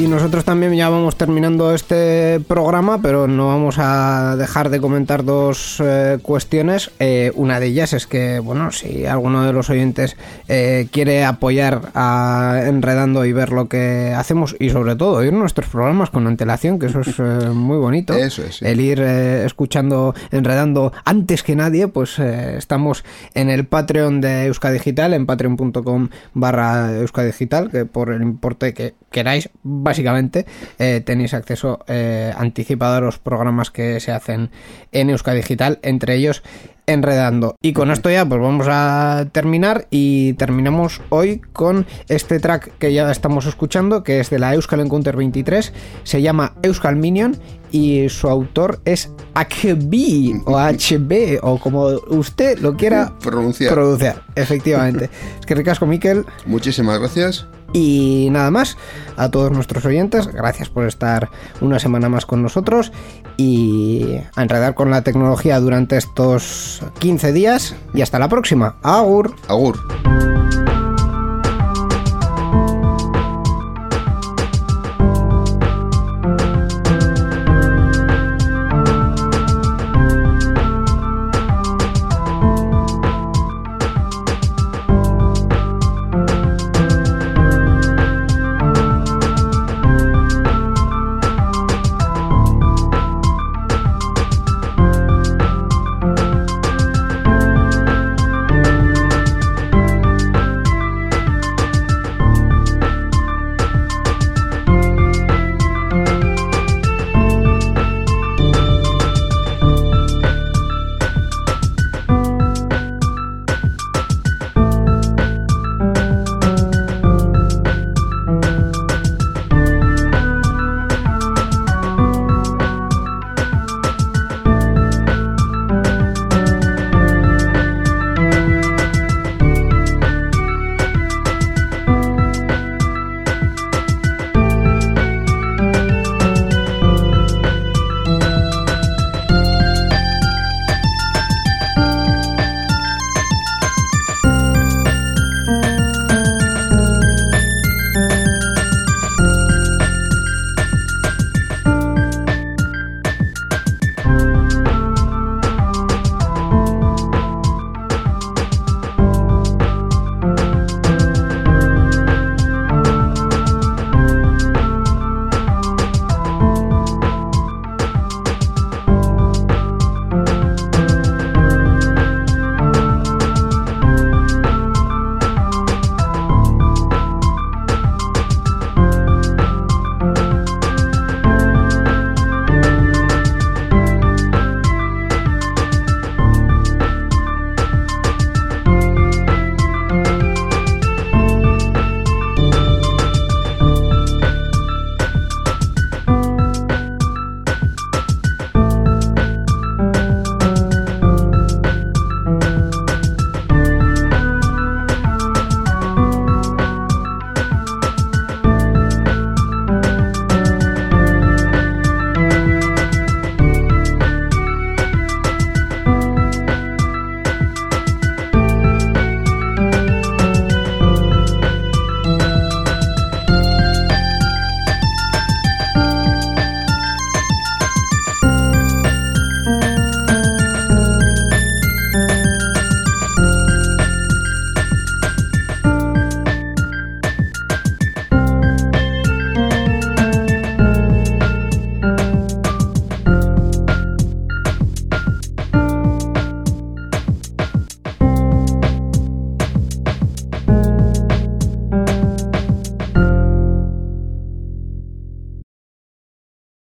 Y 0.00 0.06
nosotros 0.06 0.46
también 0.46 0.72
ya 0.72 0.88
vamos 0.88 1.16
terminando 1.16 1.74
este 1.74 2.40
programa, 2.48 3.02
pero 3.02 3.28
no 3.28 3.48
vamos 3.48 3.76
a 3.78 4.34
dejar 4.38 4.70
de 4.70 4.80
comentar 4.80 5.26
dos 5.26 5.76
eh, 5.84 6.16
cuestiones. 6.22 6.90
Eh, 7.00 7.32
una 7.34 7.60
de 7.60 7.66
ellas 7.66 7.92
es 7.92 8.06
que, 8.06 8.38
bueno, 8.38 8.72
si 8.72 9.04
alguno 9.04 9.44
de 9.44 9.52
los 9.52 9.68
oyentes 9.68 10.16
eh, 10.48 10.88
quiere 10.90 11.26
apoyar 11.26 11.90
a 11.94 12.62
Enredando 12.64 13.26
y 13.26 13.34
ver 13.34 13.52
lo 13.52 13.68
que 13.68 14.14
hacemos 14.16 14.56
y 14.58 14.70
sobre 14.70 14.96
todo 14.96 15.18
oír 15.18 15.34
nuestros 15.34 15.68
programas 15.68 16.08
con 16.08 16.26
antelación, 16.26 16.78
que 16.78 16.86
eso 16.86 17.00
es 17.00 17.18
eh, 17.18 17.50
muy 17.52 17.76
bonito. 17.76 18.14
Eso 18.14 18.42
es, 18.42 18.56
sí. 18.56 18.64
El 18.64 18.80
ir 18.80 19.02
eh, 19.02 19.44
escuchando 19.44 20.14
Enredando 20.30 20.94
antes 21.04 21.42
que 21.42 21.56
nadie, 21.56 21.88
pues 21.88 22.18
estamos 22.18 23.04
en 23.34 23.50
el 23.50 23.66
Patreon 23.66 24.22
de 24.22 24.46
Euskadigital, 24.46 25.12
en 25.12 25.26
patreon.com 25.26 26.08
barra 26.32 26.90
Euskadigital, 26.96 27.70
que 27.70 27.84
por 27.84 28.10
el 28.10 28.22
importe 28.22 28.72
que 28.72 28.94
queráis, 29.10 29.50
básicamente, 29.90 30.46
eh, 30.78 31.02
tenéis 31.04 31.34
acceso 31.34 31.80
eh, 31.88 32.32
anticipado 32.36 32.94
a 32.96 33.00
los 33.00 33.18
programas 33.18 33.72
que 33.72 33.98
se 33.98 34.12
hacen 34.12 34.50
en 34.92 35.10
Euskadigital, 35.10 35.80
entre 35.82 36.14
ellos 36.14 36.42
Enredando. 36.86 37.54
Y 37.62 37.72
con 37.72 37.92
esto 37.92 38.10
ya 38.10 38.24
pues 38.26 38.40
vamos 38.40 38.66
a 38.68 39.26
terminar 39.30 39.86
y 39.90 40.32
terminamos 40.32 41.00
hoy 41.10 41.40
con 41.52 41.86
este 42.08 42.40
track 42.40 42.78
que 42.78 42.92
ya 42.92 43.08
estamos 43.12 43.46
escuchando, 43.46 44.02
que 44.02 44.18
es 44.18 44.28
de 44.30 44.40
la 44.40 44.54
Euskal 44.54 44.80
Encounter 44.80 45.14
23, 45.14 45.72
se 46.02 46.20
llama 46.20 46.54
Euskal 46.64 46.96
Minion 46.96 47.36
y 47.70 48.08
su 48.08 48.28
autor 48.28 48.80
es 48.84 49.08
HB 49.34 50.42
o 50.46 50.58
HB 50.58 51.38
o 51.42 51.60
como 51.60 51.84
usted 52.08 52.58
lo 52.58 52.76
quiera 52.76 53.12
Pronunciar. 53.22 53.72
pronunciar. 53.72 54.24
Efectivamente. 54.34 55.10
es 55.38 55.46
que 55.46 55.54
ricasco, 55.54 55.86
Miquel. 55.86 56.24
Muchísimas 56.46 56.98
gracias. 56.98 57.46
Y 57.72 58.28
nada 58.30 58.50
más, 58.50 58.76
a 59.16 59.30
todos 59.30 59.52
nuestros 59.52 59.84
oyentes, 59.84 60.26
gracias 60.26 60.68
por 60.68 60.86
estar 60.86 61.30
una 61.60 61.78
semana 61.78 62.08
más 62.08 62.26
con 62.26 62.42
nosotros 62.42 62.92
y 63.36 64.16
a 64.34 64.42
enredar 64.42 64.74
con 64.74 64.90
la 64.90 65.02
tecnología 65.02 65.60
durante 65.60 65.96
estos 65.96 66.82
15 66.98 67.32
días 67.32 67.76
y 67.94 68.02
hasta 68.02 68.18
la 68.18 68.28
próxima. 68.28 68.76
Agur. 68.82 69.34
Agur. 69.48 69.78